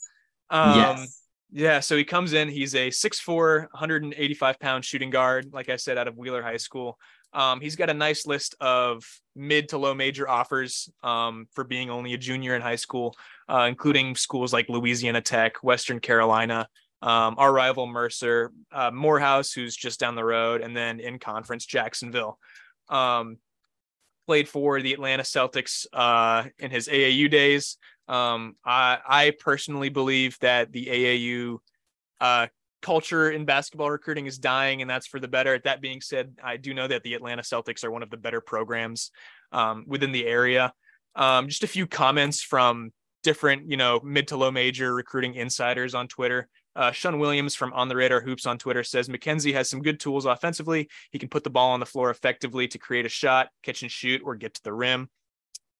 Um, 0.50 0.78
yes. 0.78 1.22
Yeah, 1.52 1.80
so 1.82 1.98
he 1.98 2.04
comes 2.06 2.34
in. 2.34 2.50
He's 2.50 2.76
a 2.76 2.90
6'4, 2.90 3.68
185 3.72 4.60
pound 4.60 4.86
shooting 4.86 5.10
guard, 5.10 5.52
like 5.54 5.70
I 5.70 5.76
said, 5.76 5.98
out 5.98 6.08
of 6.08 6.18
Wheeler 6.18 6.42
High 6.42 6.58
School. 6.58 6.98
Um, 7.36 7.60
he's 7.60 7.76
got 7.76 7.90
a 7.90 7.94
nice 7.94 8.26
list 8.26 8.56
of 8.62 9.04
mid 9.36 9.70
to 9.70 9.78
low 9.78 9.94
major 9.94 10.28
offers 10.28 10.90
um, 11.04 11.48
for 11.52 11.66
being 11.66 11.90
only 11.90 12.14
a 12.14 12.18
junior 12.18 12.56
in 12.56 12.62
high 12.62 12.78
school, 12.78 13.16
uh, 13.50 13.66
including 13.70 14.16
schools 14.16 14.54
like 14.54 14.70
Louisiana 14.70 15.22
Tech, 15.22 15.58
Western 15.58 16.00
Carolina, 16.00 16.70
um, 17.02 17.36
our 17.38 17.52
rival 17.52 17.88
Mercer, 17.88 18.52
uh, 18.72 18.90
Morehouse, 18.90 19.52
who's 19.52 19.76
just 19.76 20.00
down 20.00 20.16
the 20.16 20.24
road, 20.24 20.62
and 20.62 20.76
then 20.76 21.02
in 21.02 21.20
conference 21.20 21.66
Jacksonville. 21.66 22.40
Um, 22.88 23.38
played 24.26 24.48
for 24.48 24.82
the 24.82 24.94
Atlanta 24.94 25.24
Celtics 25.24 25.86
uh, 25.94 26.46
in 26.58 26.72
his 26.72 26.88
AAU 26.88 27.30
days. 27.30 27.78
Um, 28.08 28.56
I, 28.66 29.00
I 29.06 29.34
personally 29.40 29.90
believe 29.90 30.38
that 30.40 30.72
the 30.72 30.86
AAU 30.86 31.58
uh, 32.22 32.48
culture 32.86 33.32
in 33.32 33.46
basketball 33.46 33.90
recruiting 33.90 34.28
is 34.28 34.38
dying, 34.38 34.84
and 34.84 34.90
that's 34.90 35.08
for 35.08 35.20
the 35.20 35.28
better. 35.28 35.58
That 35.58 35.82
being 35.82 36.02
said, 36.02 36.36
I 36.44 36.58
do 36.58 36.72
know 36.72 36.88
that 36.88 37.02
the 37.02 37.16
Atlanta 37.16 37.42
Celtics 37.42 37.84
are 37.84 37.90
one 37.90 38.04
of 38.04 38.12
the 38.12 38.18
better 38.18 38.42
programs 38.42 39.10
um, 39.52 39.86
within 39.88 40.12
the 40.12 40.28
area. 40.28 40.72
Um, 41.16 41.48
just 41.48 41.64
a 41.64 41.68
few 41.68 41.88
comments 41.88 42.44
from 42.44 42.92
different, 43.24 43.72
you 43.72 43.76
know, 43.76 44.00
mid 44.04 44.28
to 44.28 44.38
low 44.38 44.52
major 44.52 44.94
recruiting 44.94 45.34
insiders 45.34 45.96
on 45.96 46.08
Twitter. 46.08 46.48
Uh, 46.76 46.92
Sean 46.92 47.18
Williams 47.18 47.56
from 47.56 47.74
On 47.74 47.88
the 47.88 47.96
Radar 47.96 48.22
Hoops 48.22 48.46
on 48.46 48.60
Twitter 48.60 48.84
says 48.84 49.10
McKenzie 49.10 49.54
has 49.54 49.68
some 49.68 49.82
good 49.82 50.00
tools 50.00 50.26
offensively. 50.26 50.88
He 51.10 51.18
can 51.18 51.30
put 51.30 51.44
the 51.44 51.50
ball 51.50 51.72
on 51.72 51.80
the 51.80 51.88
floor 51.88 52.12
effectively 52.12 52.68
to 52.68 52.78
create 52.78 53.08
a 53.08 53.10
shot, 53.10 53.50
catch 53.64 53.82
and 53.82 53.92
shoot, 53.92 54.22
or 54.24 54.36
get 54.36 54.54
to 54.54 54.64
the 54.64 54.74
rim. 54.74 55.10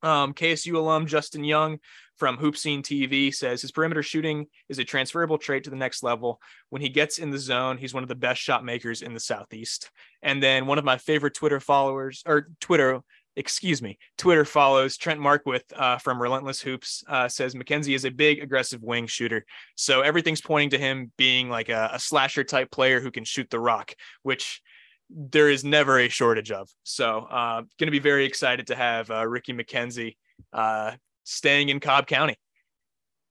Um, 0.02 0.34
KSU 0.34 0.74
alum 0.76 1.06
Justin 1.06 1.44
Young 1.44 1.78
from 2.18 2.38
HoopSeen 2.38 2.82
TV 2.82 3.34
says 3.34 3.62
his 3.62 3.72
perimeter 3.72 4.04
shooting 4.04 4.48
is 4.70 4.80
a 4.80 4.84
transferable 4.84 5.38
trait 5.38 5.64
to 5.66 5.70
the 5.70 5.76
next 5.76 6.04
level. 6.04 6.40
When 6.70 6.82
he 6.82 6.90
gets 6.90 7.18
in 7.18 7.30
the 7.30 7.40
zone, 7.40 7.78
he's 7.78 7.94
one 7.94 8.04
of 8.04 8.10
the 8.10 8.16
best 8.16 8.42
shot 8.42 8.64
makers 8.64 9.02
in 9.02 9.14
the 9.14 9.20
Southeast. 9.20 9.92
And 10.22 10.42
then 10.42 10.66
one 10.66 10.78
of 10.78 10.86
my 10.86 10.98
favorite 10.98 11.34
Twitter 11.34 11.60
followers 11.60 12.24
or 12.26 12.48
Twitter, 12.62 13.02
excuse 13.36 13.82
me, 13.82 13.98
Twitter 14.18 14.46
follows 14.46 14.98
Trent 14.98 15.20
Markwith 15.20 15.64
uh, 15.76 15.98
from 15.98 16.22
Relentless 16.22 16.62
Hoops 16.62 17.04
uh, 17.08 17.28
says 17.28 17.54
McKenzie 17.54 17.96
is 17.96 18.06
a 18.06 18.12
big 18.12 18.42
aggressive 18.42 18.82
wing 18.82 19.08
shooter. 19.08 19.46
So 19.76 20.02
everything's 20.02 20.42
pointing 20.42 20.70
to 20.72 20.78
him 20.78 21.12
being 21.18 21.50
like 21.50 21.70
a, 21.70 21.90
a 21.94 22.00
slasher 22.00 22.44
type 22.44 22.72
player 22.72 23.02
who 23.02 23.12
can 23.12 23.26
shoot 23.26 23.50
the 23.50 23.60
rock, 23.60 23.94
which 24.24 24.62
there 25.10 25.50
is 25.50 25.64
never 25.64 26.00
a 26.00 26.10
shortage 26.10 26.52
of. 26.52 26.70
So, 26.84 27.20
uh, 27.20 27.62
going 27.80 27.88
to 27.88 27.92
be 27.92 28.00
very 28.00 28.26
excited 28.26 28.68
to 28.68 28.76
have 28.76 29.12
uh, 29.12 29.28
Ricky 29.28 29.54
McKenzie 29.54 30.16
uh, 30.52 30.94
staying 31.26 31.70
in 31.70 31.82
Cobb 31.82 32.08
County. 32.08 32.38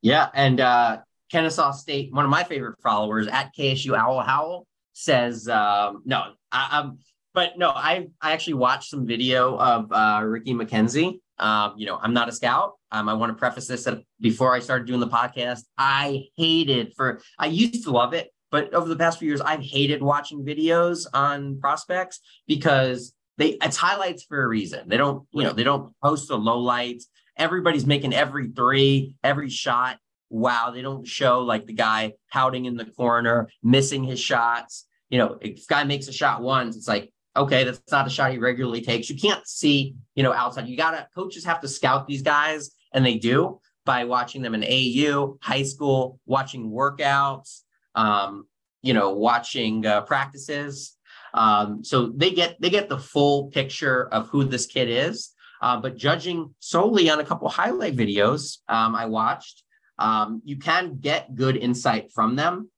Yeah, 0.02 0.28
and 0.34 0.60
uh, 0.60 0.98
Kennesaw 1.32 1.72
State, 1.72 2.12
one 2.12 2.24
of 2.24 2.30
my 2.30 2.44
favorite 2.44 2.76
followers 2.82 3.26
at 3.26 3.52
KSU 3.58 3.96
Owl 3.96 4.20
Howl 4.20 4.66
says, 4.92 5.48
um, 5.48 6.02
no, 6.04 6.32
I, 6.52 6.80
am 6.80 6.98
but 7.32 7.58
no, 7.58 7.70
I 7.70 8.06
I 8.20 8.32
actually 8.32 8.54
watched 8.54 8.90
some 8.90 9.06
video 9.06 9.58
of 9.58 9.90
uh, 9.90 10.22
Ricky 10.24 10.54
McKenzie. 10.54 11.20
Um, 11.38 11.74
you 11.76 11.86
know, 11.86 11.98
I'm 12.00 12.14
not 12.14 12.28
a 12.28 12.32
scout. 12.32 12.74
Um, 12.92 13.08
I 13.08 13.14
want 13.14 13.30
to 13.30 13.34
preface 13.34 13.66
this 13.66 13.84
that 13.84 14.02
before 14.20 14.54
I 14.54 14.60
started 14.60 14.86
doing 14.86 15.00
the 15.00 15.08
podcast, 15.08 15.62
I 15.76 16.26
hated 16.36 16.92
for 16.94 17.20
I 17.38 17.46
used 17.46 17.84
to 17.84 17.90
love 17.90 18.12
it, 18.12 18.30
but 18.50 18.72
over 18.72 18.88
the 18.88 18.96
past 18.96 19.18
few 19.18 19.26
years, 19.26 19.40
I've 19.40 19.62
hated 19.62 20.00
watching 20.00 20.44
videos 20.44 21.06
on 21.12 21.58
prospects 21.58 22.20
because 22.46 23.14
they 23.36 23.58
it's 23.62 23.76
highlights 23.76 24.22
for 24.22 24.44
a 24.44 24.46
reason. 24.46 24.88
They 24.88 24.96
don't, 24.96 25.26
you 25.32 25.42
know, 25.42 25.52
they 25.52 25.64
don't 25.64 25.92
post 26.02 26.28
the 26.28 26.38
low 26.38 26.60
lights 26.60 27.08
everybody's 27.36 27.86
making 27.86 28.14
every 28.14 28.48
three, 28.48 29.16
every 29.22 29.50
shot. 29.50 29.98
Wow, 30.30 30.70
they 30.70 30.82
don't 30.82 31.06
show 31.06 31.40
like 31.40 31.66
the 31.66 31.72
guy 31.72 32.14
pouting 32.32 32.64
in 32.64 32.76
the 32.76 32.84
corner, 32.84 33.48
missing 33.62 34.04
his 34.04 34.20
shots. 34.20 34.86
You 35.10 35.18
know, 35.18 35.38
if 35.40 35.66
guy 35.66 35.84
makes 35.84 36.08
a 36.08 36.12
shot 36.12 36.42
once, 36.42 36.76
it's 36.76 36.88
like, 36.88 37.12
okay, 37.36 37.64
that's 37.64 37.80
not 37.90 38.06
a 38.06 38.10
shot 38.10 38.32
he 38.32 38.38
regularly 38.38 38.80
takes. 38.80 39.08
You 39.10 39.16
can't 39.16 39.46
see, 39.46 39.94
you 40.14 40.22
know, 40.22 40.32
outside. 40.32 40.68
You 40.68 40.76
gotta 40.76 41.06
coaches 41.14 41.44
have 41.44 41.60
to 41.60 41.68
scout 41.68 42.06
these 42.06 42.22
guys, 42.22 42.70
and 42.92 43.04
they 43.04 43.18
do 43.18 43.60
by 43.84 44.04
watching 44.04 44.42
them 44.42 44.54
in 44.54 44.64
AU, 44.64 45.36
high 45.42 45.62
school, 45.62 46.18
watching 46.26 46.70
workouts, 46.70 47.60
um, 47.94 48.46
you 48.82 48.94
know, 48.94 49.10
watching 49.10 49.84
uh, 49.86 50.00
practices. 50.02 50.96
Um, 51.34 51.84
so 51.84 52.06
they 52.06 52.30
get 52.30 52.60
they 52.60 52.70
get 52.70 52.88
the 52.88 52.98
full 52.98 53.48
picture 53.48 54.08
of 54.08 54.28
who 54.28 54.44
this 54.44 54.66
kid 54.66 54.88
is. 54.88 55.33
Uh, 55.64 55.78
but 55.80 55.96
judging 55.96 56.54
solely 56.58 57.08
on 57.08 57.20
a 57.20 57.24
couple 57.24 57.48
highlight 57.48 57.96
videos 57.96 58.58
um, 58.68 58.94
I 58.94 59.06
watched, 59.06 59.62
um, 59.98 60.42
you 60.44 60.58
can 60.58 60.98
get 61.00 61.34
good 61.34 61.56
insight 61.56 62.12
from 62.12 62.36
them. 62.36 62.68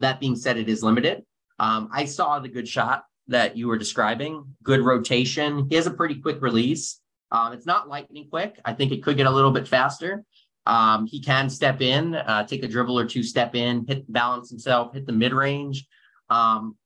That 0.00 0.20
being 0.20 0.36
said, 0.36 0.58
it 0.58 0.68
is 0.68 0.82
limited. 0.82 1.24
Um, 1.58 1.88
I 1.90 2.04
saw 2.04 2.40
the 2.40 2.50
good 2.50 2.68
shot 2.68 3.04
that 3.28 3.56
you 3.56 3.66
were 3.66 3.78
describing, 3.78 4.44
good 4.62 4.80
rotation. 4.80 5.68
He 5.70 5.76
has 5.76 5.86
a 5.86 5.90
pretty 5.90 6.16
quick 6.16 6.42
release. 6.42 7.00
Um, 7.32 7.54
it's 7.54 7.64
not 7.64 7.88
lightning 7.88 8.28
quick. 8.28 8.60
I 8.62 8.74
think 8.74 8.92
it 8.92 9.02
could 9.02 9.16
get 9.16 9.26
a 9.26 9.30
little 9.30 9.50
bit 9.50 9.66
faster. 9.66 10.22
Um, 10.66 11.06
he 11.06 11.22
can 11.22 11.48
step 11.48 11.80
in, 11.80 12.14
uh, 12.14 12.46
take 12.46 12.62
a 12.62 12.68
dribble 12.68 12.98
or 12.98 13.06
two, 13.06 13.22
step 13.22 13.54
in, 13.54 13.86
hit 13.88 14.12
balance 14.12 14.50
himself, 14.50 14.92
hit 14.92 15.06
the 15.06 15.14
mid 15.14 15.32
range. 15.32 15.86
Um, 16.28 16.76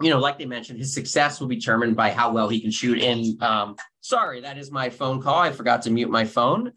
you 0.00 0.08
know, 0.08 0.18
like 0.18 0.38
they 0.38 0.46
mentioned, 0.46 0.78
his 0.78 0.94
success 0.94 1.40
will 1.40 1.46
be 1.46 1.56
determined 1.56 1.94
by 1.94 2.10
how 2.10 2.32
well 2.32 2.48
he 2.48 2.60
can 2.60 2.70
shoot 2.70 2.98
in. 2.98 3.36
Um, 3.42 3.76
sorry, 4.00 4.40
that 4.40 4.56
is 4.56 4.70
my 4.70 4.88
phone 4.88 5.20
call. 5.20 5.38
I 5.38 5.52
forgot 5.52 5.82
to 5.82 5.90
mute 5.90 6.10
my 6.10 6.24
phone. 6.24 6.68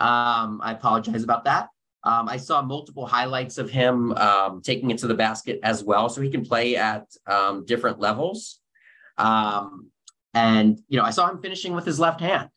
Um, 0.00 0.60
I 0.62 0.72
apologize 0.72 1.22
about 1.22 1.44
that. 1.44 1.68
Um, 2.04 2.28
I 2.28 2.36
saw 2.36 2.60
multiple 2.60 3.06
highlights 3.06 3.58
of 3.58 3.70
him 3.70 4.12
um, 4.14 4.60
taking 4.62 4.90
it 4.90 4.98
to 4.98 5.06
the 5.06 5.14
basket 5.14 5.60
as 5.62 5.84
well, 5.84 6.08
so 6.08 6.20
he 6.20 6.30
can 6.30 6.44
play 6.44 6.76
at 6.76 7.06
um, 7.28 7.64
different 7.64 8.00
levels. 8.00 8.58
Um, 9.16 9.90
and 10.34 10.80
you 10.88 10.98
know, 10.98 11.04
I 11.04 11.10
saw 11.10 11.30
him 11.30 11.40
finishing 11.40 11.74
with 11.74 11.84
his 11.84 12.00
left 12.00 12.20
hand. 12.20 12.48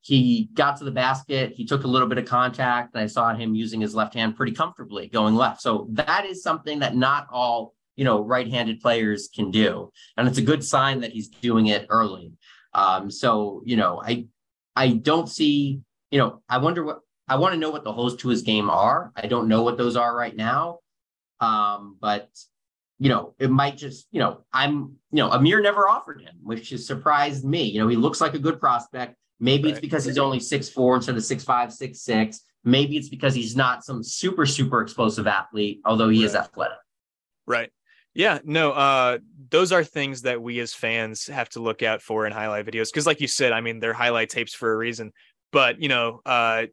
he 0.00 0.48
got 0.54 0.78
to 0.78 0.84
the 0.84 0.90
basket. 0.90 1.52
He 1.54 1.64
took 1.64 1.84
a 1.84 1.86
little 1.86 2.08
bit 2.08 2.18
of 2.18 2.24
contact, 2.24 2.94
and 2.94 3.04
I 3.04 3.06
saw 3.06 3.32
him 3.32 3.54
using 3.54 3.80
his 3.80 3.94
left 3.94 4.14
hand 4.14 4.34
pretty 4.34 4.52
comfortably 4.52 5.06
going 5.06 5.36
left. 5.36 5.60
So 5.60 5.86
that 5.92 6.24
is 6.26 6.42
something 6.42 6.80
that 6.80 6.96
not 6.96 7.28
all 7.30 7.74
you 8.00 8.04
know 8.04 8.24
right-handed 8.24 8.80
players 8.80 9.28
can 9.28 9.50
do. 9.50 9.92
And 10.16 10.26
it's 10.26 10.38
a 10.38 10.42
good 10.50 10.64
sign 10.64 11.02
that 11.02 11.12
he's 11.12 11.28
doing 11.28 11.66
it 11.66 11.84
early. 11.90 12.32
Um, 12.72 13.10
so 13.10 13.62
you 13.66 13.76
know 13.76 14.00
i 14.02 14.26
i 14.74 14.88
don't 14.88 15.28
see 15.28 15.80
you 16.10 16.18
know 16.18 16.40
i 16.48 16.56
wonder 16.58 16.82
what 16.84 17.00
i 17.28 17.36
want 17.36 17.52
to 17.52 17.58
know 17.58 17.70
what 17.70 17.84
the 17.84 17.92
holes 17.92 18.16
to 18.16 18.28
his 18.28 18.40
game 18.40 18.70
are. 18.70 19.12
I 19.14 19.26
don't 19.26 19.48
know 19.48 19.62
what 19.62 19.76
those 19.76 19.96
are 19.96 20.16
right 20.16 20.34
now. 20.34 20.78
Um, 21.40 21.98
but 22.00 22.30
you 22.98 23.10
know 23.10 23.34
it 23.38 23.50
might 23.50 23.76
just 23.76 24.06
you 24.12 24.20
know 24.20 24.44
i'm 24.50 24.96
you 25.10 25.22
know 25.22 25.30
amir 25.30 25.60
never 25.60 25.86
offered 25.86 26.22
him 26.22 26.36
which 26.42 26.70
has 26.70 26.86
surprised 26.86 27.44
me. 27.44 27.64
You 27.64 27.80
know 27.80 27.88
he 27.88 27.96
looks 27.96 28.20
like 28.22 28.32
a 28.32 28.38
good 28.38 28.58
prospect. 28.60 29.16
Maybe 29.40 29.64
right. 29.64 29.72
it's 29.72 29.80
because 29.80 30.06
he's 30.06 30.16
only 30.16 30.40
six 30.40 30.70
four 30.70 30.96
instead 30.96 31.16
of 31.16 31.24
six 31.24 31.44
five 31.44 31.70
six 31.70 32.00
six. 32.00 32.40
Maybe 32.64 32.96
it's 32.96 33.10
because 33.10 33.34
he's 33.34 33.56
not 33.56 33.84
some 33.84 34.02
super 34.02 34.46
super 34.46 34.80
explosive 34.80 35.26
athlete 35.26 35.82
although 35.84 36.08
he 36.08 36.20
right. 36.20 36.26
is 36.30 36.34
athletic. 36.34 36.78
Right 37.46 37.70
yeah, 38.14 38.38
no, 38.44 38.72
uh, 38.72 39.18
those 39.50 39.72
are 39.72 39.84
things 39.84 40.22
that 40.22 40.42
we 40.42 40.58
as 40.60 40.74
fans 40.74 41.26
have 41.26 41.48
to 41.50 41.60
look 41.60 41.82
out 41.82 42.02
for 42.02 42.26
in 42.26 42.32
highlight 42.32 42.66
videos. 42.66 42.92
Cause 42.92 43.06
like 43.06 43.20
you 43.20 43.28
said, 43.28 43.52
I 43.52 43.60
mean, 43.60 43.78
they're 43.78 43.92
highlight 43.92 44.30
tapes 44.30 44.54
for 44.54 44.72
a 44.72 44.76
reason, 44.76 45.12
but 45.52 45.80
you 45.80 45.88
know, 45.88 46.20
uh, 46.26 46.66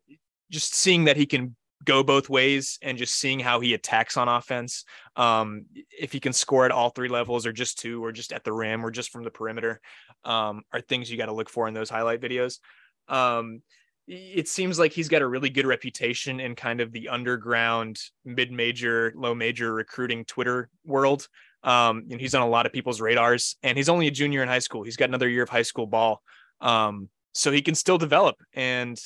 just 0.49 0.73
seeing 0.75 1.05
that 1.05 1.17
he 1.17 1.25
can 1.25 1.55
go 1.83 2.03
both 2.03 2.29
ways 2.29 2.79
and 2.81 2.97
just 2.97 3.13
seeing 3.13 3.39
how 3.39 3.59
he 3.59 3.73
attacks 3.73 4.17
on 4.17 4.27
offense. 4.27 4.83
Um, 5.15 5.65
if 5.97 6.11
he 6.11 6.19
can 6.19 6.33
score 6.33 6.65
at 6.65 6.71
all 6.71 6.89
three 6.89 7.09
levels 7.09 7.45
or 7.45 7.51
just 7.51 7.79
two, 7.79 8.03
or 8.03 8.11
just 8.11 8.33
at 8.33 8.43
the 8.43 8.53
rim 8.53 8.85
or 8.85 8.91
just 8.91 9.11
from 9.11 9.23
the 9.23 9.31
perimeter, 9.31 9.79
um, 10.23 10.63
are 10.73 10.81
things 10.81 11.09
you 11.09 11.17
got 11.17 11.27
to 11.27 11.33
look 11.33 11.49
for 11.49 11.67
in 11.67 11.73
those 11.73 11.89
highlight 11.89 12.21
videos. 12.21 12.59
Um, 13.07 13.61
it 14.07 14.47
seems 14.47 14.79
like 14.79 14.93
he's 14.93 15.09
got 15.09 15.21
a 15.21 15.27
really 15.27 15.49
good 15.49 15.65
reputation 15.65 16.39
in 16.39 16.55
kind 16.55 16.79
of 16.79 16.91
the 16.91 17.09
underground 17.09 17.99
mid-major 18.23 19.13
low 19.15 19.35
major 19.35 19.73
recruiting 19.73 20.23
twitter 20.25 20.69
world. 20.85 21.27
Um, 21.63 22.05
and 22.09 22.21
he's 22.21 22.33
on 22.33 22.41
a 22.41 22.47
lot 22.47 22.65
of 22.65 22.71
people's 22.71 23.01
radars 23.01 23.57
and 23.63 23.77
he's 23.77 23.89
only 23.89 24.07
a 24.07 24.11
junior 24.11 24.41
in 24.41 24.47
high 24.47 24.59
school. 24.59 24.83
He's 24.83 24.95
got 24.95 25.09
another 25.09 25.27
year 25.27 25.43
of 25.43 25.49
high 25.49 25.63
school 25.63 25.87
ball. 25.87 26.21
Um, 26.61 27.09
so 27.33 27.51
he 27.51 27.61
can 27.61 27.75
still 27.75 27.97
develop. 27.97 28.37
And 28.53 28.97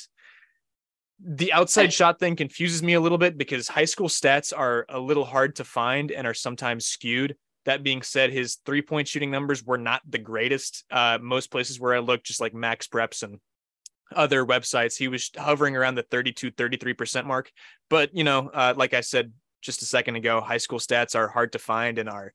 the 1.24 1.52
outside 1.52 1.92
shot 1.92 2.18
thing 2.18 2.36
confuses 2.36 2.82
me 2.82 2.94
a 2.94 3.00
little 3.00 3.18
bit 3.18 3.36
because 3.36 3.68
high 3.68 3.84
school 3.84 4.08
stats 4.08 4.52
are 4.56 4.86
a 4.88 4.98
little 4.98 5.24
hard 5.24 5.56
to 5.56 5.64
find 5.64 6.12
and 6.12 6.26
are 6.26 6.34
sometimes 6.34 6.86
skewed. 6.86 7.36
That 7.64 7.82
being 7.82 8.02
said 8.02 8.32
his 8.32 8.58
three 8.64 8.82
point 8.82 9.08
shooting 9.08 9.30
numbers 9.30 9.64
were 9.64 9.78
not 9.78 10.02
the 10.08 10.18
greatest. 10.18 10.84
Uh, 10.90 11.18
most 11.20 11.50
places 11.50 11.78
where 11.80 11.94
i 11.94 11.98
looked 11.98 12.26
just 12.26 12.40
like 12.40 12.52
MaxPreps 12.52 13.22
and 13.22 13.38
other 14.14 14.44
websites, 14.44 14.96
he 14.96 15.08
was 15.08 15.30
hovering 15.36 15.76
around 15.76 15.94
the 15.94 16.02
32, 16.02 16.52
33% 16.52 17.24
mark. 17.24 17.50
But, 17.90 18.14
you 18.14 18.24
know, 18.24 18.50
uh, 18.52 18.74
like 18.76 18.94
I 18.94 19.00
said 19.00 19.32
just 19.60 19.82
a 19.82 19.86
second 19.86 20.16
ago, 20.16 20.40
high 20.40 20.58
school 20.58 20.78
stats 20.78 21.14
are 21.14 21.28
hard 21.28 21.52
to 21.52 21.58
find 21.58 21.98
and 21.98 22.08
are 22.08 22.32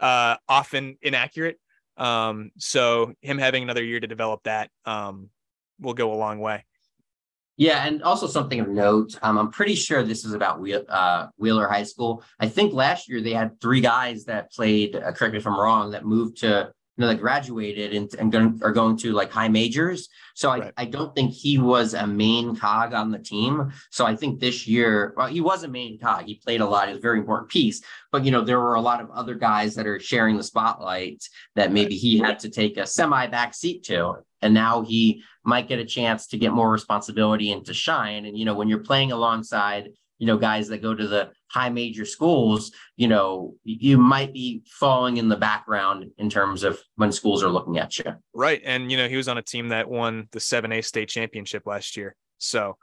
uh, 0.00 0.36
often 0.48 0.98
inaccurate. 1.02 1.58
Um, 1.96 2.50
so 2.58 3.12
him 3.20 3.38
having 3.38 3.62
another 3.62 3.84
year 3.84 4.00
to 4.00 4.06
develop 4.06 4.42
that 4.44 4.70
um, 4.84 5.28
will 5.80 5.94
go 5.94 6.12
a 6.12 6.16
long 6.16 6.40
way. 6.40 6.64
Yeah, 7.56 7.86
and 7.86 8.02
also 8.02 8.26
something 8.26 8.58
of 8.58 8.68
note. 8.68 9.16
Um, 9.22 9.38
I'm 9.38 9.50
pretty 9.50 9.76
sure 9.76 10.02
this 10.02 10.24
is 10.24 10.32
about 10.32 10.60
Wheel, 10.60 10.84
uh, 10.88 11.28
Wheeler 11.36 11.68
High 11.68 11.84
School. 11.84 12.24
I 12.40 12.48
think 12.48 12.72
last 12.72 13.08
year 13.08 13.20
they 13.20 13.32
had 13.32 13.60
three 13.60 13.80
guys 13.80 14.24
that 14.24 14.50
played. 14.50 14.96
Uh, 14.96 15.12
correct 15.12 15.34
me 15.34 15.38
if 15.38 15.46
I'm 15.46 15.58
wrong. 15.58 15.92
That 15.92 16.04
moved 16.04 16.38
to 16.38 16.72
you 16.96 17.02
know, 17.02 17.08
that 17.08 17.20
graduated 17.20 17.92
and, 17.92 18.14
and 18.14 18.30
going, 18.30 18.60
are 18.62 18.72
going 18.72 18.96
to 18.98 19.12
like 19.12 19.30
high 19.30 19.48
majors. 19.48 20.08
So 20.34 20.50
I, 20.50 20.58
right. 20.58 20.72
I 20.76 20.84
don't 20.84 21.14
think 21.14 21.32
he 21.32 21.58
was 21.58 21.94
a 21.94 22.06
main 22.06 22.54
cog 22.54 22.94
on 22.94 23.10
the 23.10 23.18
team. 23.18 23.72
So 23.90 24.06
I 24.06 24.14
think 24.14 24.38
this 24.38 24.66
year, 24.66 25.12
well, 25.16 25.26
he 25.26 25.40
was 25.40 25.64
a 25.64 25.68
main 25.68 25.98
cog. 25.98 26.24
He 26.26 26.36
played 26.36 26.60
a 26.60 26.66
lot. 26.66 26.86
He 26.86 26.92
was 26.92 26.98
a 26.98 27.02
very 27.02 27.18
important 27.18 27.50
piece. 27.50 27.82
But, 28.12 28.24
you 28.24 28.30
know, 28.30 28.42
there 28.42 28.60
were 28.60 28.74
a 28.74 28.80
lot 28.80 29.00
of 29.00 29.10
other 29.10 29.34
guys 29.34 29.74
that 29.74 29.86
are 29.86 29.98
sharing 29.98 30.36
the 30.36 30.44
spotlight 30.44 31.24
that 31.56 31.72
maybe 31.72 31.96
he 31.96 32.18
had 32.18 32.38
to 32.40 32.48
take 32.48 32.76
a 32.76 32.86
semi 32.86 33.26
back 33.26 33.54
seat 33.54 33.82
to. 33.84 34.16
And 34.40 34.54
now 34.54 34.82
he 34.82 35.22
might 35.42 35.68
get 35.68 35.78
a 35.78 35.84
chance 35.84 36.28
to 36.28 36.38
get 36.38 36.52
more 36.52 36.70
responsibility 36.70 37.50
and 37.50 37.64
to 37.66 37.74
shine. 37.74 38.24
And, 38.24 38.38
you 38.38 38.44
know, 38.44 38.54
when 38.54 38.68
you're 38.68 38.78
playing 38.78 39.10
alongside 39.10 39.90
you 40.18 40.26
know, 40.26 40.36
guys 40.36 40.68
that 40.68 40.82
go 40.82 40.94
to 40.94 41.06
the 41.06 41.30
high 41.48 41.68
major 41.68 42.04
schools, 42.04 42.72
you 42.96 43.08
know, 43.08 43.54
you 43.64 43.98
might 43.98 44.32
be 44.32 44.62
falling 44.66 45.16
in 45.16 45.28
the 45.28 45.36
background 45.36 46.10
in 46.18 46.30
terms 46.30 46.62
of 46.64 46.80
when 46.96 47.12
schools 47.12 47.42
are 47.42 47.48
looking 47.48 47.78
at 47.78 47.98
you. 47.98 48.04
Right. 48.32 48.62
And, 48.64 48.90
you 48.90 48.96
know, 48.96 49.08
he 49.08 49.16
was 49.16 49.28
on 49.28 49.38
a 49.38 49.42
team 49.42 49.68
that 49.68 49.88
won 49.88 50.28
the 50.32 50.38
7A 50.38 50.84
state 50.84 51.08
championship 51.08 51.66
last 51.66 51.96
year. 51.96 52.14
So 52.38 52.76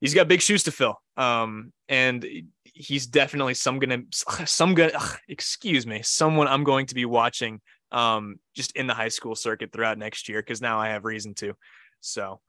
he's 0.00 0.14
got 0.14 0.28
big 0.28 0.40
shoes 0.40 0.62
to 0.64 0.72
fill. 0.72 1.00
Um, 1.16 1.72
and 1.88 2.24
he's 2.64 3.06
definitely 3.06 3.54
some 3.54 3.78
gonna 3.78 4.02
some 4.10 4.74
gonna 4.74 4.92
ugh, 4.94 5.16
excuse 5.28 5.86
me, 5.86 6.02
someone 6.02 6.46
I'm 6.46 6.64
going 6.64 6.86
to 6.86 6.94
be 6.94 7.04
watching 7.04 7.60
um 7.90 8.38
just 8.54 8.72
in 8.72 8.86
the 8.86 8.92
high 8.92 9.08
school 9.08 9.34
circuit 9.34 9.72
throughout 9.72 9.96
next 9.96 10.28
year 10.28 10.42
because 10.42 10.60
now 10.60 10.78
I 10.78 10.90
have 10.90 11.04
reason 11.04 11.34
to. 11.34 11.54
So 12.00 12.40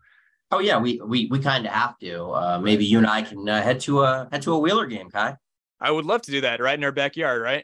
Oh 0.51 0.59
yeah, 0.59 0.79
we 0.79 0.99
we 1.03 1.27
we 1.27 1.39
kind 1.39 1.65
of 1.65 1.71
have 1.71 1.97
to. 1.99 2.31
Uh, 2.31 2.59
maybe 2.59 2.85
you 2.85 2.97
and 2.97 3.07
I 3.07 3.21
can 3.21 3.47
uh, 3.47 3.61
head 3.61 3.79
to 3.81 4.01
a 4.01 4.27
head 4.31 4.41
to 4.43 4.53
a 4.53 4.59
Wheeler 4.59 4.87
game, 4.87 5.09
Kai. 5.09 5.35
I 5.79 5.91
would 5.91 6.05
love 6.05 6.23
to 6.23 6.31
do 6.31 6.41
that 6.41 6.59
right 6.59 6.77
in 6.77 6.83
our 6.83 6.91
backyard, 6.91 7.41
right? 7.41 7.63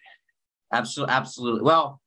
Absolutely, 0.71 1.13
absolutely. 1.13 1.61
Well, 1.61 2.01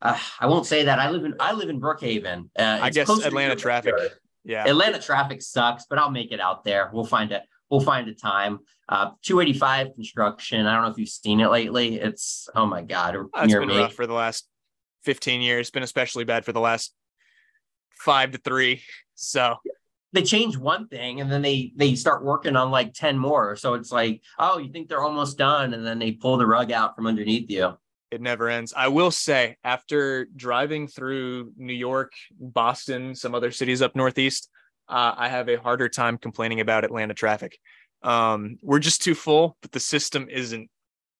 uh, 0.00 0.18
I 0.40 0.46
won't 0.46 0.66
say 0.66 0.84
that. 0.84 0.98
I 0.98 1.10
live 1.10 1.24
in 1.24 1.34
I 1.38 1.52
live 1.52 1.68
in 1.68 1.80
Brookhaven. 1.80 2.48
Uh, 2.58 2.78
I 2.80 2.90
guess 2.90 3.08
Atlanta 3.08 3.56
traffic. 3.56 3.94
Backyard. 3.94 4.18
Yeah, 4.44 4.66
Atlanta 4.66 4.98
traffic 4.98 5.42
sucks, 5.42 5.84
but 5.88 5.98
I'll 5.98 6.10
make 6.10 6.32
it 6.32 6.40
out 6.40 6.64
there. 6.64 6.90
We'll 6.92 7.04
find 7.04 7.30
it. 7.30 7.42
We'll 7.70 7.80
find 7.80 8.08
a 8.08 8.14
time. 8.14 8.60
Uh, 8.88 9.12
285 9.22 9.94
construction. 9.94 10.66
I 10.66 10.74
don't 10.74 10.82
know 10.82 10.90
if 10.90 10.98
you've 10.98 11.08
seen 11.08 11.40
it 11.40 11.48
lately. 11.48 12.00
It's 12.00 12.48
oh 12.54 12.66
my 12.66 12.82
god, 12.82 13.16
oh, 13.16 13.28
it's 13.36 13.54
been 13.54 13.68
me. 13.68 13.78
rough 13.78 13.92
for 13.92 14.06
the 14.06 14.14
last 14.14 14.48
15 15.04 15.42
years. 15.42 15.60
It's 15.60 15.70
been 15.70 15.82
especially 15.82 16.24
bad 16.24 16.44
for 16.44 16.52
the 16.52 16.60
last 16.60 16.94
five 17.98 18.32
to 18.32 18.38
three. 18.38 18.82
So 19.14 19.56
they 20.12 20.22
change 20.22 20.56
one 20.56 20.88
thing 20.88 21.20
and 21.20 21.30
then 21.30 21.42
they 21.42 21.72
they 21.76 21.94
start 21.94 22.24
working 22.24 22.56
on 22.56 22.70
like 22.70 22.92
10 22.94 23.18
more. 23.18 23.56
So 23.56 23.74
it's 23.74 23.90
like 23.90 24.22
oh 24.38 24.58
you 24.58 24.70
think 24.70 24.88
they're 24.88 25.02
almost 25.02 25.38
done 25.38 25.74
and 25.74 25.86
then 25.86 25.98
they 25.98 26.12
pull 26.12 26.36
the 26.36 26.46
rug 26.46 26.70
out 26.70 26.94
from 26.94 27.06
underneath 27.06 27.50
you. 27.50 27.76
It 28.10 28.20
never 28.20 28.50
ends. 28.50 28.74
I 28.76 28.88
will 28.88 29.10
say 29.10 29.56
after 29.64 30.26
driving 30.36 30.86
through 30.86 31.52
new 31.56 31.72
york 31.72 32.12
boston 32.38 33.14
some 33.14 33.34
other 33.34 33.50
cities 33.50 33.80
up 33.80 33.96
northeast 33.96 34.50
uh, 34.88 35.14
i 35.16 35.28
have 35.28 35.48
a 35.48 35.56
harder 35.56 35.88
time 35.88 36.18
complaining 36.18 36.60
about 36.60 36.84
atlanta 36.84 37.14
traffic. 37.14 37.58
Um, 38.02 38.58
we're 38.62 38.80
just 38.80 39.02
too 39.02 39.14
full 39.14 39.56
but 39.62 39.72
the 39.72 39.80
system 39.80 40.28
isn't 40.30 40.68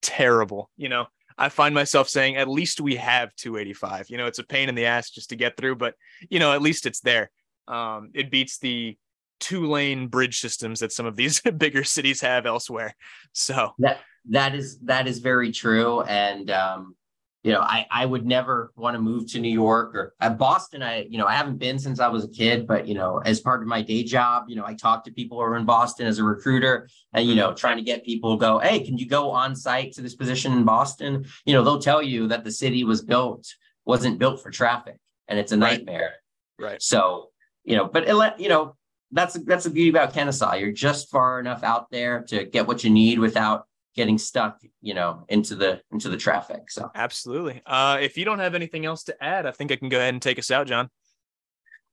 terrible 0.02 0.70
you 0.76 0.88
know? 0.88 1.06
I 1.38 1.48
find 1.48 1.74
myself 1.74 2.10
saying 2.10 2.36
at 2.36 2.46
least 2.46 2.80
we 2.80 2.96
have 2.96 3.34
285 3.36 4.10
you 4.10 4.18
know 4.18 4.26
it's 4.26 4.38
a 4.38 4.44
pain 4.44 4.68
in 4.68 4.74
the 4.74 4.84
ass 4.84 5.08
just 5.10 5.30
to 5.30 5.36
get 5.36 5.56
through 5.56 5.76
but 5.76 5.94
you 6.28 6.38
know 6.38 6.52
at 6.52 6.60
least 6.60 6.84
it's 6.84 7.00
there 7.00 7.30
um, 7.68 8.10
it 8.14 8.30
beats 8.30 8.58
the 8.58 8.96
two 9.40 9.66
lane 9.66 10.06
bridge 10.06 10.38
systems 10.38 10.80
that 10.80 10.92
some 10.92 11.04
of 11.04 11.16
these 11.16 11.40
bigger 11.58 11.84
cities 11.84 12.20
have 12.20 12.46
elsewhere. 12.46 12.94
So 13.32 13.74
that 13.78 14.00
that 14.30 14.54
is 14.54 14.78
that 14.80 15.06
is 15.06 15.18
very 15.18 15.52
true. 15.52 16.02
And 16.02 16.50
um, 16.50 16.94
you 17.42 17.52
know, 17.52 17.60
I 17.60 17.86
I 17.90 18.06
would 18.06 18.24
never 18.24 18.72
want 18.76 18.94
to 18.94 19.02
move 19.02 19.30
to 19.32 19.40
New 19.40 19.52
York 19.52 19.96
or 19.96 20.14
at 20.20 20.32
uh, 20.32 20.34
Boston. 20.36 20.82
I 20.82 21.06
you 21.10 21.18
know 21.18 21.26
I 21.26 21.34
haven't 21.34 21.58
been 21.58 21.78
since 21.78 21.98
I 21.98 22.06
was 22.06 22.24
a 22.24 22.28
kid, 22.28 22.68
but 22.68 22.86
you 22.86 22.94
know, 22.94 23.20
as 23.24 23.40
part 23.40 23.62
of 23.62 23.68
my 23.68 23.82
day 23.82 24.04
job, 24.04 24.44
you 24.48 24.54
know, 24.54 24.64
I 24.64 24.74
talk 24.74 25.04
to 25.04 25.12
people 25.12 25.38
who 25.38 25.44
are 25.44 25.56
in 25.56 25.64
Boston 25.64 26.06
as 26.06 26.20
a 26.20 26.24
recruiter, 26.24 26.88
and 27.12 27.28
you 27.28 27.34
know, 27.34 27.52
trying 27.52 27.78
to 27.78 27.82
get 27.82 28.04
people 28.04 28.36
to 28.36 28.40
go, 28.40 28.58
hey, 28.60 28.80
can 28.84 28.96
you 28.96 29.08
go 29.08 29.30
on 29.30 29.56
site 29.56 29.92
to 29.94 30.02
this 30.02 30.14
position 30.14 30.52
in 30.52 30.64
Boston? 30.64 31.24
You 31.44 31.54
know, 31.54 31.64
they'll 31.64 31.82
tell 31.82 32.00
you 32.00 32.28
that 32.28 32.44
the 32.44 32.52
city 32.52 32.84
was 32.84 33.02
built 33.02 33.52
wasn't 33.84 34.20
built 34.20 34.40
for 34.40 34.50
traffic, 34.50 34.98
and 35.26 35.36
it's 35.36 35.50
a 35.50 35.56
nightmare. 35.56 36.14
Right. 36.60 36.80
So 36.80 37.31
you 37.64 37.76
know, 37.76 37.86
but 37.86 38.08
it, 38.08 38.40
you 38.40 38.48
know, 38.48 38.76
that's 39.10 39.34
that's 39.44 39.64
the 39.64 39.70
beauty 39.70 39.90
about 39.90 40.12
Kennesaw. 40.12 40.54
You're 40.54 40.72
just 40.72 41.10
far 41.10 41.38
enough 41.38 41.62
out 41.62 41.90
there 41.90 42.22
to 42.28 42.44
get 42.44 42.66
what 42.66 42.82
you 42.82 42.90
need 42.90 43.18
without 43.18 43.66
getting 43.94 44.16
stuck, 44.16 44.60
you 44.80 44.94
know, 44.94 45.24
into 45.28 45.54
the 45.54 45.80
into 45.92 46.08
the 46.08 46.16
traffic. 46.16 46.70
So 46.70 46.90
absolutely. 46.94 47.62
Uh, 47.66 47.98
if 48.00 48.16
you 48.16 48.24
don't 48.24 48.38
have 48.38 48.54
anything 48.54 48.86
else 48.86 49.04
to 49.04 49.24
add, 49.24 49.46
I 49.46 49.50
think 49.50 49.70
I 49.70 49.76
can 49.76 49.88
go 49.90 49.98
ahead 49.98 50.14
and 50.14 50.22
take 50.22 50.38
us 50.38 50.50
out, 50.50 50.66
Jon. 50.66 50.88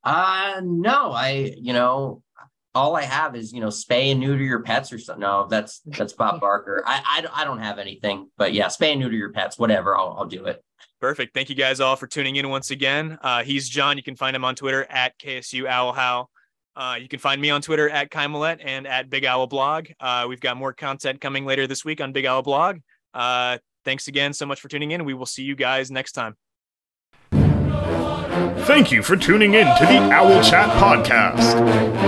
Uh 0.04 0.62
no, 0.64 1.12
I 1.12 1.54
you 1.58 1.74
know 1.74 2.24
all 2.74 2.96
I 2.96 3.02
have 3.02 3.36
is 3.36 3.52
you 3.52 3.60
know 3.60 3.68
spay 3.68 4.12
and 4.12 4.20
neuter 4.20 4.44
your 4.44 4.62
pets 4.62 4.94
or 4.94 4.98
something. 4.98 5.22
No, 5.22 5.48
that's 5.50 5.82
that's 5.86 6.14
Bob 6.14 6.40
Barker. 6.42 6.84
I, 6.86 7.02
I 7.34 7.42
I 7.42 7.44
don't 7.44 7.60
have 7.60 7.80
anything, 7.80 8.30
but 8.38 8.54
yeah, 8.54 8.68
spay 8.68 8.92
and 8.92 9.02
neuter 9.02 9.16
your 9.16 9.34
pets, 9.34 9.60
whatever. 9.60 9.98
I'll 9.98 10.16
I'll 10.20 10.26
do 10.26 10.46
it. 10.46 10.64
Perfect. 11.00 11.34
Thank 11.34 11.50
you 11.50 11.56
guys 11.56 11.80
all 11.80 11.96
for 11.96 12.08
tuning 12.08 12.36
in 12.36 12.50
once 12.50 12.72
again. 12.72 13.18
Uh, 13.22 13.44
he's 13.44 13.70
Jon. 13.70 13.96
You 13.96 14.04
can 14.04 14.16
find 14.16 14.36
him 14.36 14.44
on 14.44 14.56
Twitter 14.56 14.86
at 14.90 15.18
KSU 15.18 15.66
Owl 15.66 15.94
Howl. 15.94 16.30
Uh, 16.76 16.96
you 17.00 17.08
can 17.08 17.20
find 17.20 17.42
me 17.42 17.50
on 17.50 17.62
Twitter 17.62 17.90
at 17.90 18.12
Kai 18.12 18.28
Millett 18.28 18.60
and 18.64 18.86
at 18.88 19.10
Big 19.10 19.26
Owl 19.26 19.48
Blog. 19.48 19.88
Uh, 20.00 20.26
we've 20.30 20.40
got 20.40 20.58
more 20.58 20.74
content 20.74 21.20
coming 21.22 21.46
later 21.46 21.68
this 21.68 21.84
week 21.84 22.02
on 22.02 22.12
Big 22.12 22.26
Owl 22.26 22.42
Blog. 22.42 22.80
Uh, 23.14 23.58
thanks 23.86 24.08
again 24.08 24.34
so 24.34 24.46
much 24.46 24.60
for 24.62 24.68
tuning 24.68 24.92
in. 24.92 25.06
We 25.06 25.14
will 25.14 25.26
see 25.26 25.44
you 25.44 25.56
guys 25.56 25.90
next 25.90 26.14
time. 26.14 26.36
Thank 28.70 28.92
you 28.92 29.02
for 29.02 29.18
tuning 29.18 29.56
in 29.56 29.66
to 29.66 29.86
the 29.86 29.98
Owl 30.12 30.42
Chat 30.44 30.70
podcast. 30.82 31.56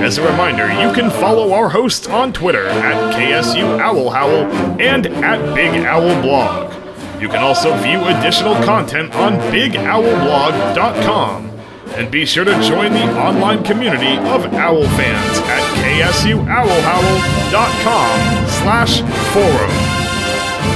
As 0.01 0.17
a 0.17 0.29
reminder, 0.29 0.67
you 0.67 0.93
can 0.93 1.09
follow 1.09 1.53
our 1.53 1.67
hosts 1.67 2.07
on 2.07 2.31
Twitter 2.31 2.67
at 2.67 3.13
KSU 3.15 3.79
Owl 3.79 4.09
Howl 4.09 4.45
and 4.79 5.07
at 5.07 5.55
Big 5.55 5.83
Owl 5.85 6.21
Blog. 6.21 6.80
You 7.21 7.29
can 7.29 7.43
also 7.43 7.77
view 7.77 8.03
additional 8.05 8.55
content 8.63 9.13
on 9.13 9.33
bigowlblog.com. 9.53 11.51
And 11.89 12.09
be 12.09 12.25
sure 12.25 12.43
to 12.45 12.63
join 12.63 12.93
the 12.93 13.03
online 13.15 13.63
community 13.63 14.17
of 14.17 14.51
owl 14.55 14.81
fans 14.81 15.37
at 15.43 15.61
ksuowlhowl.com 16.01 16.47
slash 18.47 19.01
forum. 19.33 19.71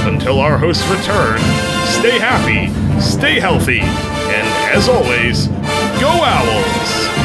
Until 0.06 0.38
our 0.38 0.56
hosts 0.56 0.86
return, 0.88 1.40
stay 1.84 2.16
happy, 2.20 2.70
stay 3.00 3.40
healthy, 3.40 3.80
and 3.80 4.46
as 4.72 4.88
always, 4.88 5.48
go 5.98 6.12
Owls! 6.22 7.15